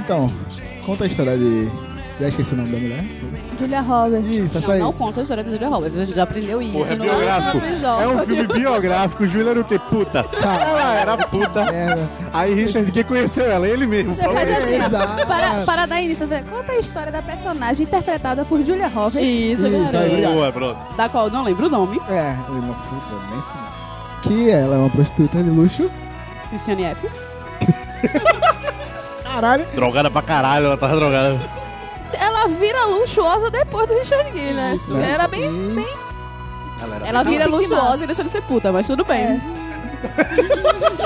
[0.04, 0.32] Então,
[0.86, 1.68] conta a história de...
[2.20, 3.04] Já esqueci o nome da mulher.
[3.58, 4.28] Julia Roberts.
[4.30, 4.80] Isso, essa Não, aí.
[4.80, 5.98] não conta a história da Julia Roberts.
[5.98, 7.58] A gente já aprendeu isso Porra, é no biográfico.
[8.02, 9.26] É um filme biográfico.
[9.26, 9.78] Júlia era o quê?
[9.78, 10.26] Puta.
[10.42, 11.60] Ela era puta.
[11.60, 14.12] É, Aí Richard Gere conheceu ela, ele mesmo.
[14.12, 15.26] Você faz assim, ó.
[15.26, 19.16] Para, para dar início, você conta a história da personagem interpretada por Julia Roberts.
[19.22, 20.26] Isso, Isso, aí.
[20.26, 20.78] Boa, pronto.
[20.96, 21.98] Da qual eu não lembro o nome.
[22.08, 23.42] é, ele não foi, nem.
[24.22, 25.90] Que ela é uma prostituta de luxo.
[26.50, 27.08] Cristiane F.
[29.24, 29.66] Caralho.
[29.74, 31.38] Drogada pra caralho, ela tava drogada.
[32.40, 34.74] Ela vira luxuosa depois do Richard Gere, né?
[34.76, 34.86] Isso.
[34.86, 35.86] Porque Era bem, E- bem
[36.82, 39.22] Ela era Ela vira sim, que luxuosa e deixa de ser puta, mas tudo bem.
[39.24, 39.40] É.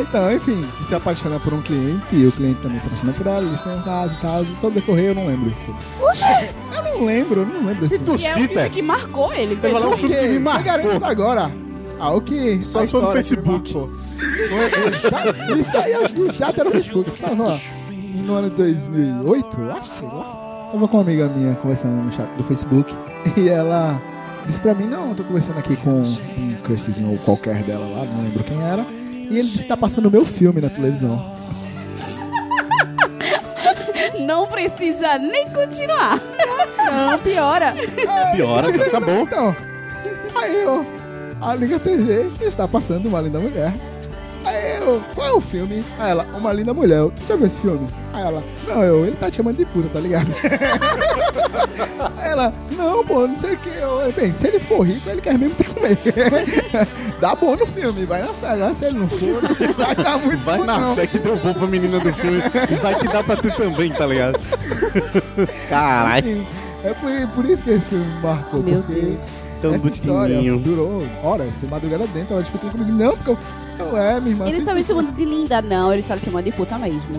[0.00, 3.42] Então, enfim, se apaixona por um cliente e o cliente também se apaixona por ela,
[3.44, 4.44] eles têm caso e tal.
[4.60, 5.52] Todo decorrer eu não lembro.
[6.00, 6.24] Oxe,
[6.74, 8.34] Eu não lembro, eu não lembro E tu é cita?
[8.46, 9.54] filme que marcou ele.
[9.54, 9.88] Eu falei, velho.
[9.94, 11.04] um filme que me marcou.
[11.04, 11.50] agora.
[11.98, 12.62] Ah, o que?
[12.62, 13.76] Só for no Facebook.
[13.76, 13.88] O
[15.56, 17.10] Isso aí, que o chat era no Facebook.
[17.10, 17.60] Você tava
[18.28, 20.68] no ano de 2008, eu acho, sei lá.
[20.70, 22.94] Tava com uma amiga minha conversando no chat do Facebook
[23.38, 24.00] e ela
[24.46, 28.04] disse pra mim, não, eu tô conversando aqui com um crushzinho ou qualquer dela lá,
[28.04, 28.84] não lembro quem era.
[29.30, 31.18] E ele disse que tá passando o meu filme na televisão.
[34.20, 36.18] Não precisa nem continuar.
[36.76, 37.74] não, piora.
[38.34, 39.20] Piora, que fica bom.
[39.22, 39.56] Então,
[40.34, 40.86] aí eu,
[41.40, 43.74] a Liga TV está passando uma linda mulher.
[44.88, 45.84] Eu, qual é o filme?
[45.98, 46.98] Aí ela, uma linda mulher.
[46.98, 47.86] Eu, Tu já viu esse filme?
[48.12, 50.28] Aí ela, não, eu, ele tá te chamando de puta, tá ligado?
[52.16, 53.68] Aí ela, não, pô, não sei o que.
[53.68, 55.98] Eu, bem, se ele for rico, ele quer mesmo te comer.
[57.20, 58.48] Dá bom no filme, vai na fé.
[58.50, 60.94] Agora se ele não for, não vai dar muito Vai bom, na não.
[60.96, 62.38] fé que deu bom pra menina do filme
[62.70, 64.38] e vai que dá pra tu também, tá ligado?
[65.68, 66.46] Caralho.
[66.84, 68.62] É por, por isso que esse filme me marcou.
[68.62, 69.28] Meu porque Deus.
[69.60, 72.92] Tão essa história durou horas, foi madrugada dentro, ela discutiu comigo.
[72.92, 73.38] Não, porque eu.
[73.78, 74.44] Não é, minha irmã.
[74.46, 75.92] Eles estão me chamando de linda, não.
[75.92, 77.00] Eles estão chamando de puta mesmo.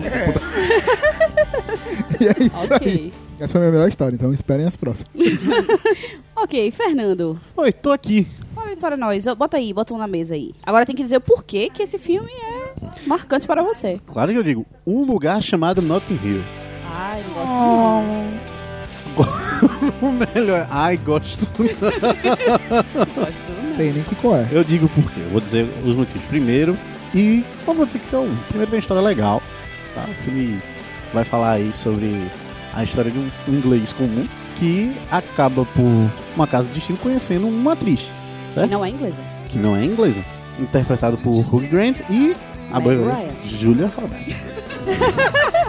[2.20, 2.76] E é isso aí.
[2.76, 3.12] ok.
[3.38, 5.10] Essa foi a minha melhor história, então esperem as próximas.
[6.36, 7.38] Ok, Fernando.
[7.56, 8.26] Oi, tô aqui.
[8.54, 9.24] Fala aí para nós.
[9.36, 10.52] Bota aí, bota um na mesa aí.
[10.62, 12.74] Agora tem que dizer o porquê que esse filme é
[13.06, 14.00] marcante para você.
[14.06, 16.42] Claro que eu digo, um lugar chamado Notting Hill.
[16.90, 17.50] Ai, não gosto.
[18.46, 18.49] O
[20.34, 20.66] melhor.
[20.70, 21.46] Ai, gosto.
[23.14, 23.76] Gosto não.
[23.76, 24.48] Sei nem que qual é.
[24.50, 25.20] Eu digo por quê.
[25.20, 26.76] Eu vou dizer os motivos primeiro.
[27.14, 29.42] E eu vou dizer que então, primeiro tem uma história legal.
[29.94, 30.02] Tá?
[30.08, 30.58] O filme
[31.12, 32.14] vai falar aí sobre
[32.74, 34.26] a história de um inglês comum
[34.58, 38.00] que acaba por uma casa de destino conhecendo uma atriz.
[38.48, 38.70] Que Certo?
[38.70, 39.20] não é inglesa.
[39.48, 40.22] Que não é inglesa.
[40.58, 42.36] Interpretado por Hugh Grant e
[42.72, 43.00] a Meg.
[43.44, 44.36] Julia Roberts.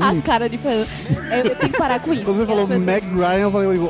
[0.00, 0.86] A cara de Fernando.
[1.30, 2.24] Eu, eu tenho que parar com isso.
[2.24, 3.80] Quando você falou as pessoas- Meg Ryan, eu falei, oi!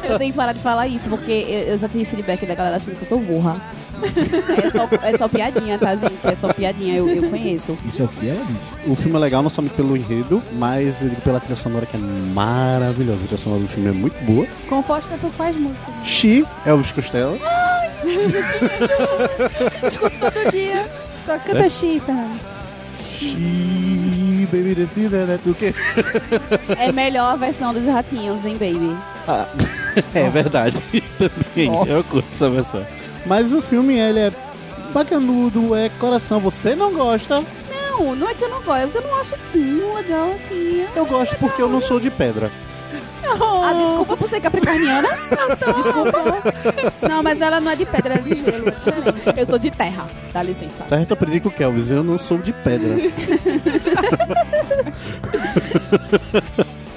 [0.10, 2.76] Eu tenho que parar de falar isso, porque eu, eu já tive feedback da galera
[2.76, 3.56] achando que eu sou burra.
[4.02, 6.14] É só, é só piadinha, tá, gente?
[6.24, 7.76] É só piadinha, eu, eu conheço.
[7.86, 8.90] Isso é o que ela diz.
[8.90, 11.96] O filme é legal não somente pelo enredo, mas eu digo pela trilha sonora que
[11.96, 13.20] é maravilhosa.
[13.22, 14.46] A trilha sonora do filme é muito boa.
[14.68, 15.94] Composta por quais músicas?
[16.04, 17.38] She, Elvis Costello.
[19.86, 20.88] Escuto todo dia.
[21.24, 22.40] Só canta Chi, Fernando.
[22.98, 23.36] She,
[24.50, 25.74] baby, the thing that o quê?
[26.78, 28.96] É melhor a versão dos ratinhos, hein, baby?
[29.26, 29.46] Ah,
[30.14, 30.76] é verdade.
[31.18, 31.90] Também, Nossa.
[31.90, 32.86] eu curto essa versão.
[33.26, 34.32] Mas o filme, ele é
[34.92, 36.40] bacanudo, é coração.
[36.40, 37.42] Você não gosta?
[37.70, 40.86] Não, não é que eu não gosto, é porque eu não acho tão legal assim.
[40.96, 42.50] Eu gosto porque eu não sou de pedra.
[43.32, 45.08] Ah, desculpa por ser capricorniana.
[45.76, 47.08] desculpa.
[47.08, 48.68] Não, mas ela não é de pedra, ela é de gelo.
[48.68, 49.40] é diferente.
[49.40, 50.08] Eu sou de terra.
[50.32, 50.84] Dá licença.
[50.88, 52.96] Certo, eu aprendi com o Kelvis, eu não sou de pedra.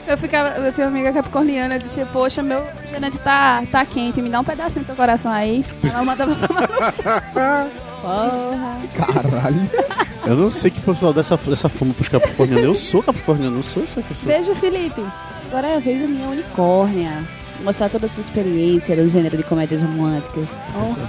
[0.06, 4.30] Eu ficava, eu tenho uma amiga capricorniana, disse, poxa, meu gerante tá, tá quente, me
[4.30, 5.64] dá um pedacinho do teu coração aí.
[5.84, 6.68] Ela mandava tomar no
[8.02, 8.82] Porra.
[8.96, 9.70] Caralho.
[10.26, 12.66] Eu não sei que pessoal dessa, dessa fama pros capricornianos.
[12.66, 14.34] Eu sou capricorniano, não sou essa pessoa.
[14.34, 15.02] Beijo, Felipe.
[15.54, 17.24] Agora é a vez da minha unicórnia.
[17.64, 20.48] Mostrar toda a sua experiência no gênero de comédias românticas.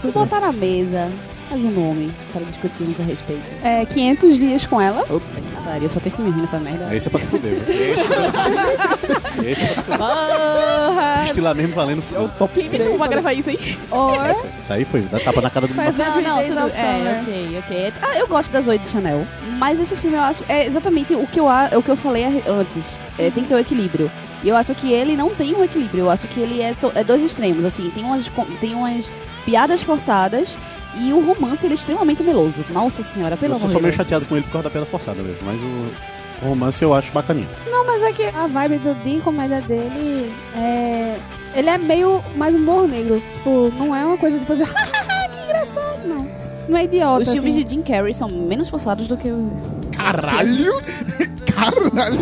[0.03, 1.11] Vou botar na mesa
[1.51, 3.43] mais um nome para discutirmos a respeito.
[3.63, 5.01] É, 500 dias com ela.
[5.05, 6.89] Opa, que pariu, só tem filme ruim nessa merda.
[6.89, 7.55] Aí você é pra se fuder.
[7.69, 9.99] Esse, esse é pra se fuder.
[9.99, 11.21] Porra!
[11.23, 12.03] Diz que lá mesmo valendo.
[12.15, 13.59] É o top Quem me chamou pra gravar isso, hein?
[13.91, 15.91] Or Isso aí foi, dá tapa na cara do meu.
[15.91, 17.93] Não, não, tudo, é, ok, ok.
[18.03, 19.27] Ah, eu gosto das oito de Chanel.
[19.59, 20.45] Mas esse filme eu acho.
[20.51, 23.01] É exatamente o que eu, o que eu falei antes.
[23.19, 24.11] É, tem que ter o equilíbrio.
[24.45, 26.05] E eu acho que ele não tem um equilíbrio.
[26.05, 27.91] Eu acho que ele é, é dois extremos, assim.
[27.91, 28.31] Tem umas,
[28.61, 29.11] tem umas
[29.45, 30.55] piadas forçadas
[31.01, 32.63] e o romance ele é extremamente meloso.
[32.71, 34.07] Nossa senhora, pelo Eu sou amor de meio Deus.
[34.07, 35.41] chateado com ele por causa da pedra forçada mesmo.
[35.47, 37.49] Mas o, o romance eu acho bacaninho.
[37.71, 41.17] Não, mas é que a vibe do de comédia dele é.
[41.55, 43.21] Ele é meio mais humor negro.
[43.21, 46.29] Tipo, não é uma coisa de fazer, que engraçado, não.
[46.69, 47.23] Não é idiota.
[47.23, 47.65] Os filmes assim.
[47.65, 49.51] de Jim Carrey são menos forçados do que o.
[49.93, 50.75] Caralho!
[51.55, 52.19] Caralho!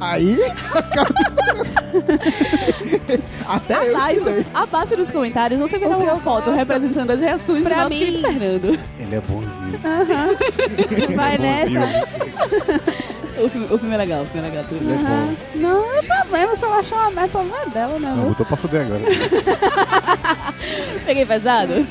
[0.00, 0.38] Aí.
[3.46, 4.46] Até eu Abaixo, tirei.
[4.54, 7.80] abaixo nos comentários você verá que uma eu foto gosto- representando as reações Pra do
[7.82, 8.78] nosso mim- Fernando.
[8.98, 9.78] Ele é bonzinho.
[11.16, 11.80] Vai Ele é nessa.
[11.80, 13.02] bonzinho.
[13.44, 14.64] O filme, o filme é legal, o filme é legal.
[14.68, 15.34] Tudo é bom.
[15.56, 18.14] Não é problema, se ela achar uma merda, problema dela, né?
[18.16, 19.00] Não, botou pra fuder agora.
[21.06, 21.86] Peguei pesado?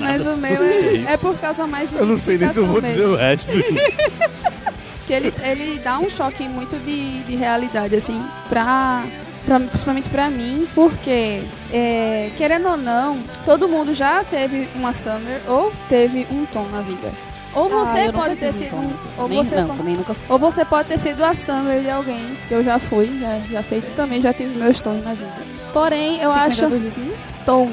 [0.00, 2.66] Mas o meu é, é por causa mais de Eu não sei nem se eu
[2.66, 3.12] vou dizer mesmo.
[3.12, 3.52] o resto.
[5.06, 9.04] Que ele, ele dá um choque muito de, de realidade, assim, pra,
[9.44, 11.42] pra, principalmente pra mim, porque,
[11.72, 16.80] é, querendo ou não, todo mundo já teve uma Summer ou teve um Tom na
[16.80, 17.10] vida.
[17.54, 20.38] Ou Ah, você nunca pode ter sido um, ou Nem, você não, pode- nunca ou
[20.38, 23.80] você pode ter sido a Summer de alguém, que eu já fui, já, já sei
[23.80, 25.32] que também já tive meus tons na vida.
[25.72, 27.16] Porém, eu acho 52 vizinhos?
[27.46, 27.70] Tom,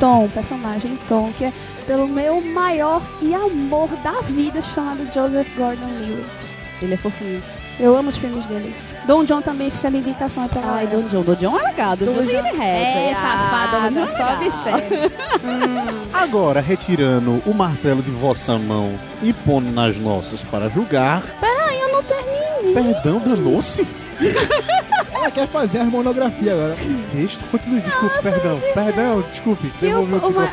[0.00, 1.52] Tom, personagem Tom, que é
[1.86, 6.55] pelo meu maior e amor da vida, chamado Joseph Gordon-Levitt.
[6.82, 7.42] Ele é fofinho.
[7.78, 8.74] Eu amo os filmes dele.
[9.06, 11.22] Don John também fica ali indicação é pela Ai, Don John.
[11.22, 11.96] Don John é legal.
[11.96, 13.20] Don, Don John é É, reto.
[13.20, 16.06] safado, Ah, não é só observa.
[16.12, 21.22] Agora, retirando o martelo de vossa mão e pondo nas nossas para julgar.
[21.40, 22.72] Peraí, eu não terminei.
[22.74, 23.86] Perdão, danou-se?
[25.14, 26.76] Ela quer fazer a monografia agora.
[27.12, 28.60] Texto, continue, desculpe, perdão.
[28.74, 29.68] Perdão, desculpe.
[29.78, 30.44] Que o- Devolvi o uma-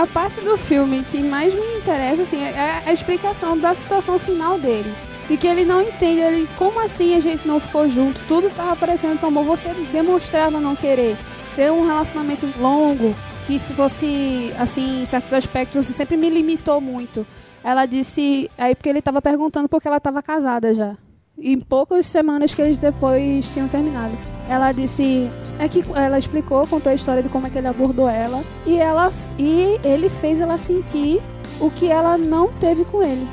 [0.00, 4.18] a, a parte do filme que mais me interessa assim, é a explicação da situação
[4.18, 4.92] final dele.
[5.28, 8.20] E que ele não entende, ele, como assim a gente não ficou junto?
[8.28, 11.16] Tudo tava parecendo tão bom, você demonstrava não querer
[11.56, 13.14] ter um relacionamento longo,
[13.46, 17.26] que fosse, assim, em certos aspectos, você sempre me limitou muito.
[17.62, 20.94] Ela disse, aí porque ele tava perguntando porque ela tava casada já.
[21.38, 24.16] Em poucas semanas que eles depois tinham terminado.
[24.48, 28.08] Ela disse, é que ela explicou, contou a história de como é que ele abordou
[28.08, 31.20] ela e ela e ele fez ela sentir
[31.60, 33.26] o que ela não teve com ele.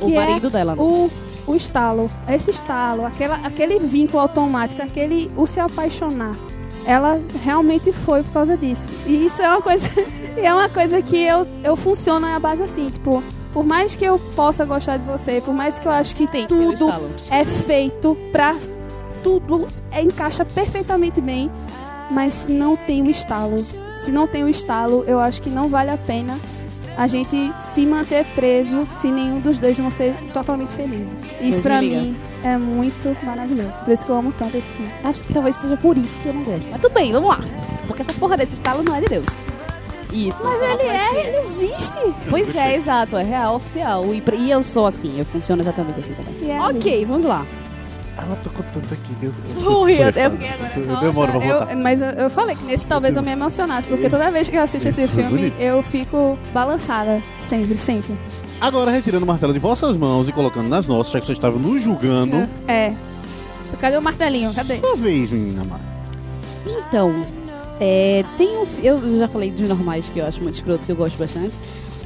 [0.00, 0.84] O é marido dela, não.
[0.84, 1.10] O,
[1.48, 6.36] o estalo, esse estalo, aquela, aquele vínculo automático, aquele o se apaixonar.
[6.84, 8.86] Ela realmente foi por causa disso.
[9.06, 9.88] E isso é uma coisa,
[10.36, 14.18] é uma coisa que eu, eu funciono à base assim, tipo, por mais que eu
[14.36, 16.86] possa gostar de você, por mais que eu acho que Tem tudo
[17.30, 18.54] é feito pra
[19.22, 21.50] tudo é, encaixa perfeitamente bem,
[22.10, 23.58] mas não tem o estalo.
[23.96, 26.38] Se não tem o estalo, eu acho que não vale a pena
[26.98, 31.08] a gente se manter preso se nenhum dos dois vão ser totalmente felizes.
[31.40, 33.84] Isso Deus pra mim é muito maravilhoso.
[33.84, 34.92] Por isso que eu amo tanto esse filme.
[35.04, 36.66] Acho que talvez seja por isso que eu não gosto.
[36.68, 37.38] Mas tudo bem, vamos lá.
[37.86, 39.26] Porque essa porra desse estalo não é de Deus.
[40.12, 40.42] Isso.
[40.42, 41.16] Mas ele é, ser.
[41.18, 42.14] ele existe.
[42.28, 43.16] Pois é, exato.
[43.16, 44.04] É real, oficial.
[44.12, 45.18] E, e eu sou assim.
[45.18, 46.34] Eu funciono exatamente assim também.
[46.42, 47.46] E é Ok, vamos lá.
[48.20, 49.14] Ela tocou tanto aqui.
[49.22, 50.72] Eu, Fui, eu- eu fiquei agora.
[50.76, 51.76] Eu demoro pra eu- voltar.
[51.76, 54.62] mas eu, eu falei que nesse talvez eu me emocionasse, porque toda vez que eu
[54.62, 55.60] assisto esse foi filme, bonito.
[55.60, 57.22] eu fico balançada.
[57.46, 58.14] Sempre, sempre.
[58.60, 61.60] Agora, retirando o martelo de vossas mãos e colocando nas nossas, já que vocês estavam
[61.60, 62.48] nos julgando.
[62.66, 62.92] É.
[63.80, 64.52] Cadê o martelinho?
[64.52, 64.78] Cadê?
[64.78, 65.82] Sua vez, menina Mara.
[66.66, 67.24] Então,
[67.78, 68.66] é, tem um.
[68.82, 71.54] Eu já falei dos normais que eu acho muito escroto, que eu gosto bastante.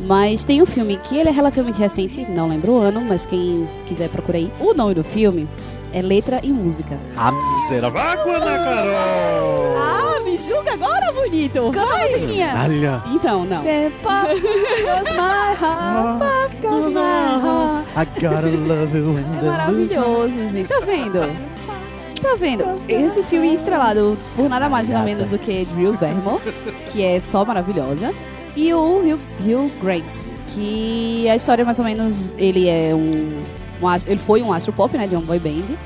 [0.00, 3.68] Mas tem um filme que ele é relativamente recente, não lembro o ano, mas quem
[3.86, 4.50] quiser procura aí.
[4.60, 5.48] O nome do filme
[5.92, 6.98] é Letra e Música.
[7.16, 8.00] A miserável.
[8.00, 9.76] Água na Carol!
[9.76, 11.70] Ah, me julga agora, bonito!
[11.72, 12.54] Canta a musiquinha.
[12.56, 13.02] Olha!
[13.14, 13.62] Então, não.
[13.62, 17.88] The pop goes my heart, pop goes my heart.
[17.96, 19.18] I gotta love you.
[19.18, 20.68] É maravilhoso, gente.
[20.68, 21.20] Tá vendo?
[22.22, 22.64] Tá vendo?
[22.88, 26.40] Esse filme é estrelado por nada mais nada menos do que Drew Barrymore,
[26.92, 28.14] que é só maravilhosa,
[28.56, 30.04] e o Hugh, Hugh Grant,
[30.48, 33.42] que a história mais ou menos ele é um,
[33.82, 35.76] um ele foi um astro pop, né, de um boy band.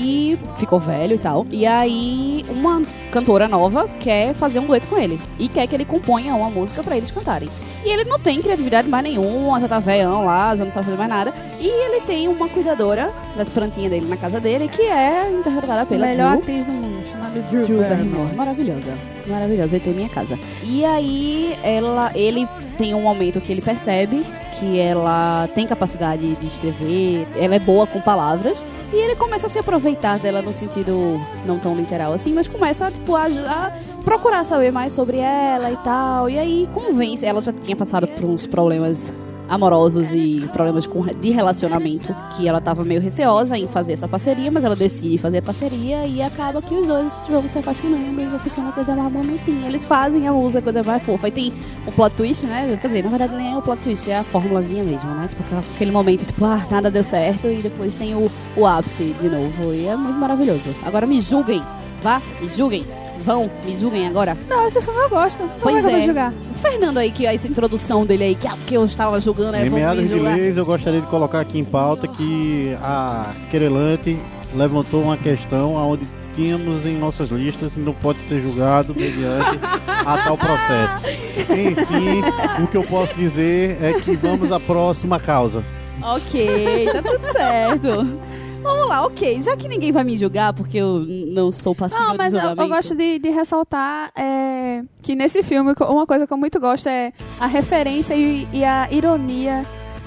[0.00, 1.44] E ficou velho e tal.
[1.50, 2.80] E aí, uma
[3.10, 5.18] cantora nova quer fazer um dueto com ele.
[5.40, 7.48] E quer que ele componha uma música pra eles cantarem.
[7.84, 10.98] E ele não tem criatividade mais nenhuma, já tá velhão lá, já não sabe fazer
[10.98, 11.34] mais nada.
[11.60, 16.06] E ele tem uma cuidadora das plantinhas dele na casa dele, que é interpretada pela
[16.06, 17.04] Melhor atriz do mundo,
[17.42, 17.88] chamada Drew, Drew.
[17.88, 18.34] Barrymore.
[18.34, 18.98] Maravilhosa.
[19.26, 19.76] Maravilhosa.
[19.76, 20.38] Ele tem minha casa.
[20.62, 24.24] E aí, ela, ele tem um momento que ele percebe
[24.58, 28.64] que ela tem capacidade de escrever, ela é boa com palavras.
[28.92, 32.90] E ele começa a se aproveitar dela no sentido não tão literal assim, mas começa
[32.90, 33.72] tipo, a, a
[34.02, 36.28] procurar saber mais sobre ela e tal.
[36.28, 37.24] E aí convence.
[37.24, 39.12] Ela já tinha passado por uns problemas
[39.48, 44.50] amorosos e problemas com, de relacionamento que ela tava meio receosa em fazer essa parceria,
[44.50, 48.26] mas ela decide fazer a parceria e acaba que os dois vão se apaixonando e
[48.26, 49.66] vai ficando a coisa mais bonitinha.
[49.66, 51.28] Eles fazem a música, a coisa mais fofa.
[51.28, 51.52] E tem
[51.86, 52.78] o plot twist, né?
[52.80, 55.28] Quer dizer, na verdade nem é o plot twist, é a formulazinha mesmo, né?
[55.28, 55.42] Tipo,
[55.74, 59.72] aquele momento, tipo, ah, nada deu certo e depois tem o, o ápice de novo.
[59.72, 60.74] E é muito maravilhoso.
[60.84, 61.62] Agora me julguem,
[62.02, 62.84] vá, me julguem.
[63.18, 64.36] Vão, me julguem agora.
[64.48, 65.38] Não, esse filme eu gosto.
[65.38, 66.06] Como Pois é que eu vou é.
[66.06, 66.32] julgar?
[66.50, 69.66] O Fernando aí, que é essa introdução dele aí, que, que eu estava julgando, aí
[69.66, 74.18] Em meados me de leis, eu gostaria de colocar aqui em pauta que a querelante
[74.54, 80.18] levantou uma questão onde tínhamos em nossas listas e não pode ser julgado mediante a
[80.18, 81.06] tal processo.
[81.08, 82.22] Enfim,
[82.62, 85.64] o que eu posso dizer é que vamos à próxima causa.
[86.00, 88.20] Ok, tá tudo certo.
[88.68, 89.40] Vamos lá, ok.
[89.42, 92.54] Já que ninguém vai me julgar, porque eu não sou passível Não, mas de eu,
[92.56, 96.86] eu gosto de, de ressaltar é, que nesse filme, uma coisa que eu muito gosto
[96.88, 99.64] é a referência e, e a ironia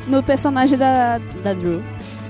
[0.08, 1.20] no personagem da.
[1.44, 1.82] Da Drew.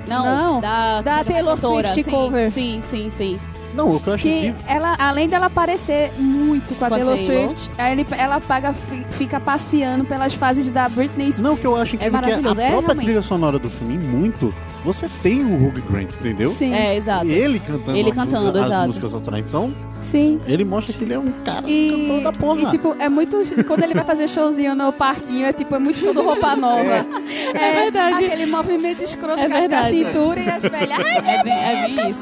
[0.07, 1.93] Não, Não, da, da Taylor cantora.
[1.93, 2.51] Swift sim, cover.
[2.51, 3.39] Sim, sim, sim.
[3.73, 6.95] Não, o que eu acho Que que ela, além dela aparecer muito com a Com
[6.95, 7.49] a Taylor Taylor.
[7.57, 11.39] Swift, ele, ela paga, fi- fica passeando pelas fases da Britney Spears.
[11.39, 13.05] Não, o que eu acho incrível é que a maravilhoso, é, própria realmente.
[13.05, 14.53] trilha sonora do filme, muito,
[14.83, 16.53] você tem o Hugh Grant, entendeu?
[16.55, 17.25] Sim, É, exato.
[17.25, 18.87] E ele cantando, Ele as cantando, as exato.
[18.87, 19.45] músicas autorais.
[19.47, 19.73] Então,
[20.03, 20.39] sim.
[20.47, 22.61] ele mostra que ele é um cara E, cantor da porra.
[22.61, 23.37] e, tipo, é muito.
[23.65, 27.05] Quando ele vai fazer showzinho no parquinho, é tipo, é muito show do roupa nova.
[27.53, 28.25] É, verdade.
[28.25, 30.99] Aquele movimento escroto É com a- cintura e as velhas.
[31.03, 32.21] Ai, É bem, é bem isso.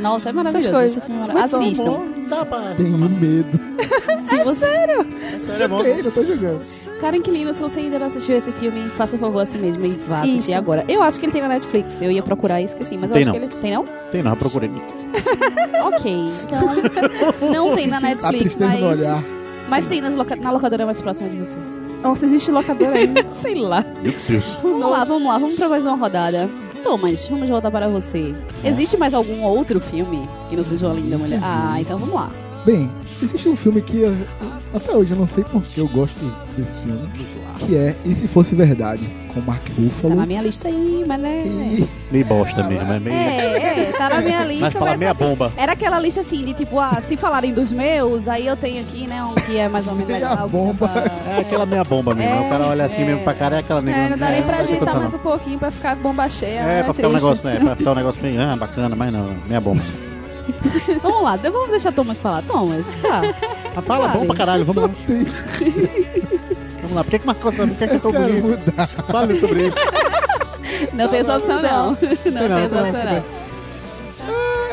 [0.00, 0.68] Nossa, é maravilhoso.
[0.70, 0.96] Essas coisas.
[0.96, 1.42] Esse filme é.
[1.42, 1.84] Assistam.
[1.84, 2.72] Bom, dá pra...
[2.76, 3.60] Tenho medo.
[4.28, 4.64] Se você...
[4.66, 5.80] É sério, é bom.
[5.80, 6.60] Ok, eu tô jogando.
[7.00, 9.84] Cara inquilino, se você ainda não assistiu esse filme, faça um favor a si mesmo
[9.84, 10.34] e vá Isso.
[10.36, 10.84] assistir agora.
[10.88, 12.00] Eu acho que ele tem na Netflix.
[12.00, 13.48] Eu ia procurar e esqueci, mas eu Tem acho não.
[13.48, 13.60] que ele...
[13.62, 13.84] Tem não?
[14.12, 14.70] Tem não, eu procurei.
[15.84, 16.12] Ok,
[16.44, 16.59] então...
[17.52, 18.82] não tem na Netflix, mas...
[18.82, 19.22] olhar.
[19.68, 21.56] Mas tem nas loca- na locadora mais próxima de você.
[22.02, 23.26] Nossa, existe locadora ainda.
[23.30, 23.84] Sei lá.
[24.02, 24.58] Meu Deus.
[24.62, 26.48] Vamos lá, vamos lá, vamos pra mais uma rodada.
[26.82, 28.34] Thomas, vamos voltar para você.
[28.64, 31.38] Existe mais algum outro filme que não seja uma linda mulher?
[31.42, 32.30] Ah, então vamos lá.
[32.64, 32.90] Bem,
[33.22, 34.14] existe um filme que eu-
[34.74, 36.20] até hoje eu não sei por que eu gosto
[36.56, 37.08] desse filme,
[37.58, 39.02] que é E Se Fosse Verdade,
[39.32, 40.14] com Mark Tá Ruffalo.
[40.14, 41.42] na minha lista aí, mas né.
[41.46, 43.16] E Meio bosta mesmo, é meio...
[43.16, 44.60] É, é, tá na minha lista.
[44.64, 45.52] Mas fala meia assim, bomba.
[45.56, 49.06] Era aquela lista assim de tipo, ah, se falarem dos meus, aí eu tenho aqui,
[49.06, 50.90] né, um que é mais ou menos Meia bomba.
[51.34, 52.34] É aquela meia bomba mesmo.
[52.34, 53.06] É, o cara olha assim é.
[53.06, 54.00] mesmo pra cara, é aquela negra.
[54.02, 56.60] É, não dá nem pra agitar mais um pouquinho pra ficar bomba cheia.
[56.60, 57.58] É, É, pra ficar um negócio, né?
[57.58, 59.80] Pra ficar um negócio meio ah, bacana, mas não, meia bomba.
[61.02, 62.42] Vamos lá, vamos deixar Thomas falar.
[62.42, 63.22] Thomas, tá.
[63.76, 64.18] Ah, fala, Vale.
[64.18, 64.90] bom pra caralho, vamos lá.
[66.82, 67.04] Vamos lá.
[67.04, 68.66] Por que que Marcos Por que que eu tô quero bonito?
[68.66, 68.86] mudar.
[68.86, 69.76] Fale sobre isso.
[70.92, 71.86] Não tem essa opção, não.
[71.90, 73.22] Não tem não, essa não, opção, não.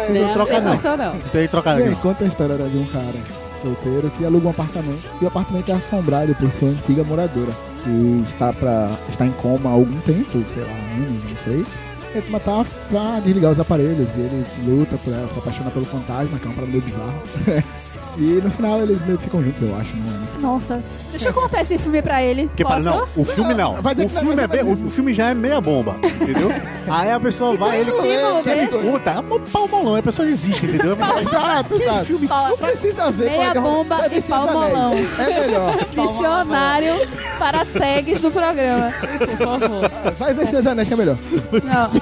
[0.09, 0.74] Não troca tem essa não.
[0.74, 1.11] opção, não.
[1.32, 1.95] Tem que trocar Bem, aqui.
[2.01, 3.20] conta a história de um cara
[3.61, 5.07] solteiro que aluga um apartamento.
[5.22, 7.51] E o apartamento é assombrado por sua antiga moradora,
[7.84, 11.65] que está, pra, está em coma há algum tempo, sei lá, anos, não sei.
[12.13, 14.07] Ele matar pra desligar os aparelhos.
[14.15, 17.21] E ele luta por ela, se apaixona pelo fantasma, que é uma parada meio bizarro.
[18.17, 20.41] e no final eles meio que ficam juntos, eu acho, não é?
[20.41, 22.47] Nossa, deixa eu contar esse filme pra ele.
[22.47, 23.81] Porque, para, não, o filme não.
[23.81, 26.51] Vai O que filme, é bem, o filme já é meia bomba, entendeu?
[26.89, 30.65] Aí a pessoa vai, ele estímulo quer puta, é um pau molão, a pessoa desiste,
[30.65, 30.97] entendeu?
[31.21, 32.05] Exato, exato.
[32.05, 33.25] filme Não precisa ver.
[33.25, 34.93] Meia colega, bomba vai e pau molão.
[34.93, 35.77] É melhor.
[35.95, 37.07] Missionário
[37.39, 38.91] para tags do programa.
[38.91, 40.13] Por favor.
[40.17, 41.17] Vai ver dos Anéis que é melhor.
[41.63, 41.96] Não,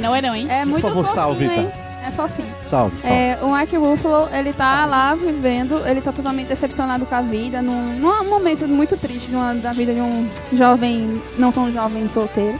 [0.00, 0.46] Não é não, hein?
[0.50, 1.54] é muito favor, fofinho, salve, tá?
[1.54, 1.70] hein?
[2.02, 2.48] É fofinho.
[2.62, 3.14] Salve, salve.
[3.16, 7.60] É, o Mark Ruffalo, ele tá lá vivendo, ele tá totalmente decepcionado com a vida,
[7.60, 12.58] num, num momento muito triste numa- da vida de um jovem, não tão jovem, solteiro.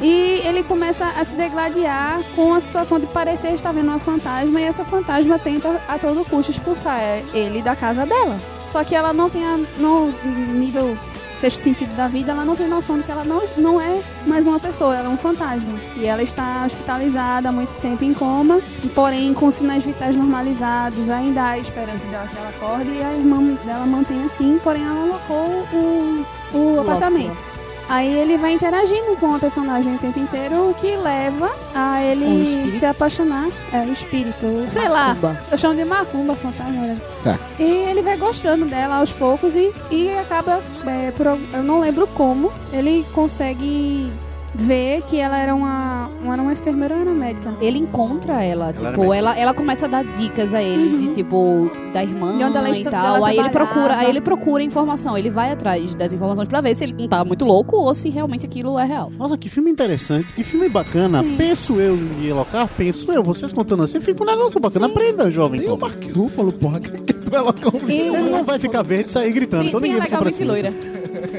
[0.00, 4.60] E ele começa a se degladiar com a situação de parecer estar vendo uma fantasma
[4.60, 6.98] e essa fantasma tenta a todo custo expulsar
[7.32, 8.36] ele da casa dela.
[8.68, 10.12] Só que ela não tem a, no
[10.52, 10.98] nível
[11.44, 14.46] sexto sentido da vida, ela não tem noção de que ela não, não é mais
[14.46, 15.78] uma pessoa, ela é um fantasma.
[15.94, 18.62] E ela está hospitalizada há muito tempo em coma,
[18.94, 23.42] porém com sinais vitais normalizados, ainda há esperança dela que ela acorde e a irmã
[23.62, 27.53] dela mantém assim, porém ela alocou o, o apartamento.
[27.88, 32.78] Aí ele vai interagindo com a personagem o tempo inteiro, o que leva a ele
[32.78, 33.48] se apaixonar.
[33.72, 34.46] É, o espírito.
[34.70, 35.08] Sei lá.
[35.08, 35.40] Macumba.
[35.52, 36.72] Eu chamo de macumba, fantasma.
[36.72, 37.00] né?
[37.22, 37.38] Tá.
[37.58, 42.06] E ele vai gostando dela aos poucos e, e acaba, é, por- eu não lembro
[42.08, 44.10] como, ele consegue
[44.54, 47.54] ver que ela era uma, era uma enfermeira ou era uma médica.
[47.60, 51.70] Ele encontra ela, era tipo, ela, ela começa a dar dicas a ele de tipo
[51.92, 53.24] da irmã De onde ela e tal.
[53.24, 56.84] Aí ele procura, aí ele procura informação, ele vai atrás das informações pra ver se
[56.84, 59.10] ele não tá muito louco ou se realmente aquilo é real.
[59.16, 61.22] Nossa, que filme interessante, que filme bacana.
[61.22, 61.36] Sim.
[61.36, 63.22] Penso eu em Elocar, penso eu.
[63.22, 64.86] Vocês contando assim, fica um negócio bacana.
[64.86, 65.76] Aprenda, jovem Tem o.
[65.76, 67.80] Mark Ruffalo, porra, que, que tu é louco.
[67.88, 70.52] E, Ele não vai ficar verde e sair gritando, então ninguém fica pra cima.
[70.52, 70.72] loira.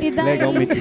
[0.01, 0.73] E daí, Legalmente.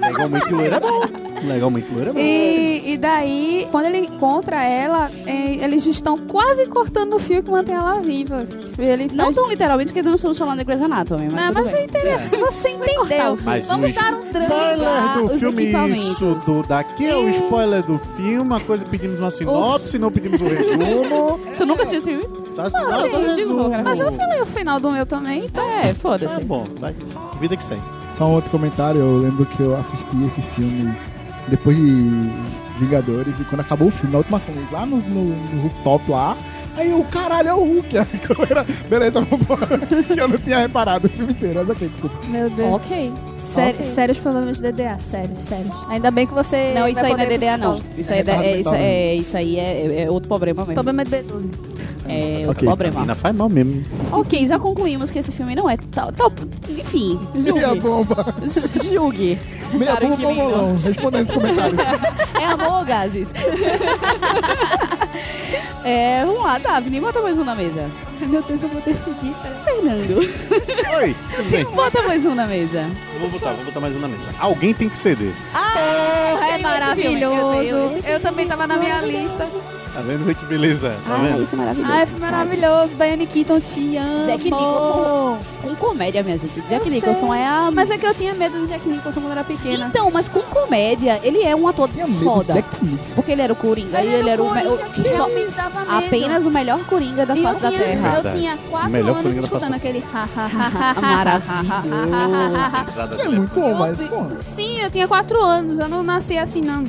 [0.00, 1.00] Legalmente loira é bom.
[1.46, 2.18] Legalmente loira é bom.
[2.18, 7.50] E, e daí, quando ele encontra ela, é, eles estão quase cortando o fio que
[7.50, 8.44] mantém ela viva.
[8.78, 11.72] Ele Não faz- tão literalmente, porque não estamos falando de Grey's Anatomy, mas Não, mas
[11.72, 11.80] bem.
[11.80, 13.38] é interessante, você entendeu.
[13.44, 14.46] Mas Vamos o dar um drama.
[14.46, 19.20] Spoiler do filme, isso, do, daqui é o E- spoiler do filme, uma coisa pedimos
[19.20, 21.40] uma sinopse, não pedimos o resumo.
[21.56, 22.46] Tu nunca assistiu esse filme?
[22.54, 23.82] Só Não, sim, e eu cara.
[23.82, 25.62] Mas eu falei o final do meu também, então.
[25.62, 26.34] É, foda-se.
[26.38, 26.94] Tá bom, vai.
[27.38, 27.82] Vida que segue.
[28.16, 30.96] Só um outro comentário, eu lembro que eu assisti esse filme
[31.48, 32.32] depois de
[32.78, 36.36] Vingadores e quando acabou o filme, na última cena, lá no, no, no rooftop lá,
[36.76, 37.98] aí o caralho é o Hulk.
[37.98, 38.06] Aí
[38.50, 39.78] era, beleza, vambora.
[40.14, 42.16] Que eu não tinha reparado o filme inteiro, mas ok, desculpa.
[42.28, 42.72] Meu Deus.
[42.74, 43.12] Ok.
[43.42, 43.84] Sério, Ok.
[43.86, 45.72] Sérios problemas de DDA, sérios, sérios.
[45.88, 46.72] Ainda bem que você.
[46.74, 47.80] Não, isso vai aí não é DDA, não.
[47.96, 50.74] Isso aí é, da- é, isso, é, isso aí é, é outro problema mesmo.
[50.74, 51.48] Problema de B12.
[52.08, 52.66] É outro Ok.
[52.68, 53.00] problema.
[53.00, 53.84] Ainda faz mal mesmo.
[54.12, 56.12] Ok, já concluímos que esse filme não é tal.
[56.12, 56.32] tal
[56.68, 57.80] enfim, Meia julgue.
[57.80, 58.34] bomba.
[58.92, 59.38] julgue.
[59.74, 60.76] Meia Cara, bomba ou bolão?
[60.76, 61.78] Respondendo nos comentários.
[62.40, 63.32] É amor ou gases?
[65.84, 67.90] É, vamos lá, Daphne, bota mais um na mesa.
[68.20, 69.34] Ai, Meu Deus, eu vou decidir.
[69.64, 70.18] Fernando,
[70.98, 71.64] Oi, tudo bem?
[71.66, 72.84] bota mais um na mesa.
[73.20, 74.30] Vou botar, vou botar mais um na mesa.
[74.38, 75.32] Alguém tem que ceder.
[75.54, 77.98] Ah, É maravilhoso.
[78.06, 79.46] Eu também tava na minha lista.
[79.96, 80.90] Tá vendo que beleza?
[81.06, 81.42] Tá Ah, vendo?
[81.42, 81.92] isso é maravilhoso.
[81.92, 82.94] Ai, foi maravilhoso.
[82.96, 84.26] Diane Keaton, te amo.
[84.26, 85.38] Jack Nicholson.
[85.62, 86.60] Com comédia, minha gente.
[86.62, 87.40] Jack Eu Nicholson sei.
[87.40, 87.70] é a.
[87.72, 89.86] Mas é que eu tinha medo do Jack Nicholson quando eu era pequena.
[89.86, 92.52] Então, mas com comédia, ele é um ator Tinha medo foda.
[92.52, 93.14] do Jack Nixon.
[93.14, 95.50] Porque ele era o Coringa e ele era o, me- Coringa, o- que só- realmente
[95.52, 95.92] dava medo.
[96.06, 98.20] apenas o melhor Coringa da E eu face da tinha, Terra.
[98.22, 101.46] eu tinha quatro Melhor anos Coringa da escutando face aquele ha, ha, Maravilhoso.
[103.22, 104.36] É muito bom, mas, porra.
[104.38, 105.78] Sim, eu tinha quatro anos.
[105.78, 106.84] Eu não nasci assim, não.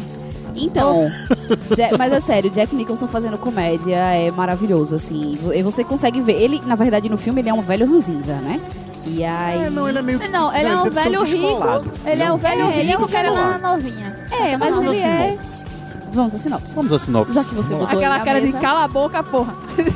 [0.60, 1.10] Então,
[1.78, 5.38] Ja- mas é sério, Jack Nicholson fazendo comédia é maravilhoso, assim.
[5.54, 6.34] E você consegue ver.
[6.42, 8.60] Ele, na verdade, no filme, ele é um velho ranzinza, né?
[9.06, 9.66] E aí.
[9.66, 10.20] É, não, ele é meio.
[10.30, 11.38] Não, ele é um ser velho rico.
[11.48, 11.92] descolado.
[12.06, 14.16] Ele é um velho É, é rico que era na novinha.
[14.32, 15.30] É, mas Vamos ele à é.
[15.32, 15.66] sinopse.
[16.12, 16.74] Vamos à sinopse.
[16.76, 17.34] Vamos à sinopse.
[17.34, 18.60] Já que você botou Aquela cara de mesa.
[18.60, 19.54] cala a boca, porra.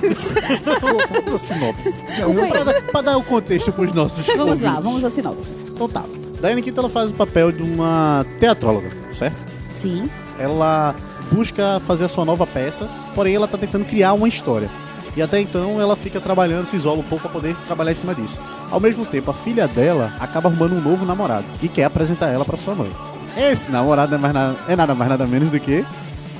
[0.81, 2.03] Vamos à sinopse.
[2.05, 4.85] Desculpa pra, dar, pra dar o contexto pros nossos Vamos lá, ouvintes.
[4.85, 5.47] vamos à sinopse.
[5.73, 6.03] Então tá.
[6.39, 9.37] Diane Keaton ela faz o papel de uma teatróloga, certo?
[9.75, 10.09] Sim.
[10.39, 10.95] Ela
[11.31, 14.69] busca fazer a sua nova peça, porém ela tá tentando criar uma história.
[15.15, 18.15] E até então ela fica trabalhando, se isola um pouco para poder trabalhar em cima
[18.15, 18.39] disso.
[18.69, 22.45] Ao mesmo tempo, a filha dela acaba arrumando um novo namorado e quer apresentar ela
[22.45, 22.91] para sua mãe.
[23.37, 25.85] Esse namorado é, na- é nada mais nada menos do que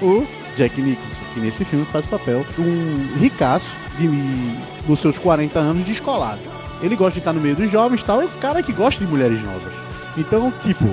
[0.01, 0.25] o
[0.57, 4.07] Jack Nicholson, que nesse filme faz o papel de um ricaço de,
[4.87, 6.39] dos seus 40 anos descolado.
[6.81, 9.09] Ele gosta de estar no meio dos jovens tal, é o cara que gosta de
[9.11, 9.73] mulheres novas.
[10.17, 10.85] Então, tipo,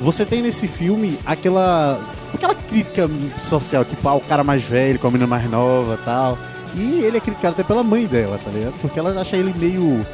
[0.00, 2.00] você tem nesse filme aquela
[2.32, 3.08] aquela crítica
[3.42, 6.38] social, tipo, ah, o cara mais velho com a menina mais nova tal.
[6.76, 8.74] E ele é criticado até pela mãe dela, tá ligado?
[8.80, 10.04] Porque ela acha ele meio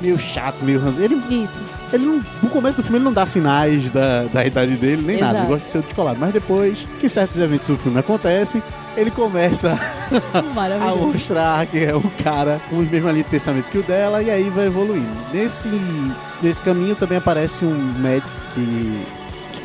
[0.00, 0.82] meio chato, meio.
[0.98, 1.60] Ele, Isso.
[1.92, 5.20] ele não, no começo do filme ele não dá sinais da, da idade dele, nem
[5.20, 5.38] nada.
[5.38, 5.52] Ele Exato.
[5.52, 6.18] gosta de ser descolado.
[6.20, 8.62] Mas depois que certos eventos do filme acontecem,
[8.96, 9.72] ele começa
[10.32, 14.22] a mostrar que é um cara com os mesmos ali de pensamento que o dela
[14.22, 15.10] e aí vai evoluindo.
[15.32, 15.68] Nesse,
[16.42, 19.02] nesse caminho também aparece um médico que,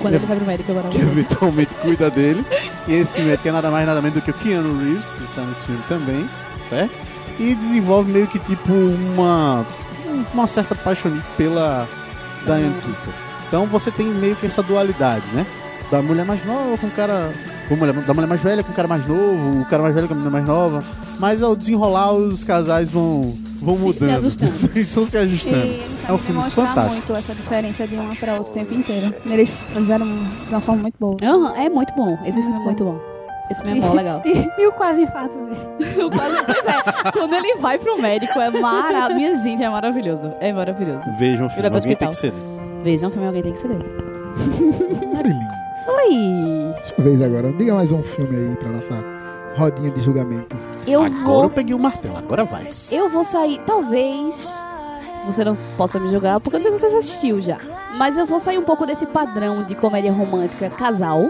[0.02, 2.46] Quando ele vai pro médico, é que eventualmente cuida dele.
[2.88, 5.42] E esse médico é nada mais nada menos do que o Keanu Reeves, que está
[5.44, 6.30] nesse filme também,
[6.70, 6.92] certo?
[7.40, 9.66] E desenvolve meio que tipo uma
[10.34, 11.88] uma certa paixão pela
[12.46, 13.12] Diane Keaton.
[13.48, 15.46] Então você tem meio que essa dualidade, né?
[15.90, 17.32] Da mulher mais nova com o cara.
[17.70, 20.14] mulher- Da mulher mais velha com o cara mais novo, o cara mais velho com
[20.14, 20.84] a menina mais nova.
[21.20, 24.16] Mas ao desenrolar, os casais vão, vão Se- se mudando.
[24.18, 24.52] ajustando.
[24.76, 25.56] Eles estão se E ajustando.
[25.58, 26.96] eles É um filme demonstrar fantástico.
[26.96, 29.14] muito essa diferença de uma pra outra o tempo inteiro.
[29.26, 31.18] Eles fizeram de uma forma muito boa.
[31.24, 32.18] Aham, é muito bom.
[32.26, 33.00] Esse filme é muito bom.
[33.50, 34.22] Esse filme é mó legal.
[34.26, 35.94] E, e o quase infarto dele.
[36.00, 39.16] Eu quase, pois é, quando ele vai pro médico é maravilhoso.
[39.16, 40.34] Minha gente, é maravilhoso.
[40.40, 41.12] É maravilhoso.
[41.20, 42.10] Vejam o Ele filme, alguém tem hospital.
[42.10, 42.34] que ser.
[42.84, 43.78] Vejam o filme Alguém Tem Que Ceder.
[45.14, 45.48] Marilyn.
[45.88, 46.74] Oi!
[46.84, 47.52] Sua vez agora.
[47.54, 49.21] Diga mais um filme aí pra nossa
[49.56, 50.76] rodinha de julgamentos.
[50.88, 51.50] Eu Agora eu vou...
[51.50, 52.70] peguei o martelo, agora vai.
[52.92, 54.54] Eu vou sair, talvez
[55.26, 57.58] você não possa me julgar, porque eu não sei se você assistiu já.
[57.98, 61.30] Mas eu vou sair um pouco desse padrão de comédia romântica casal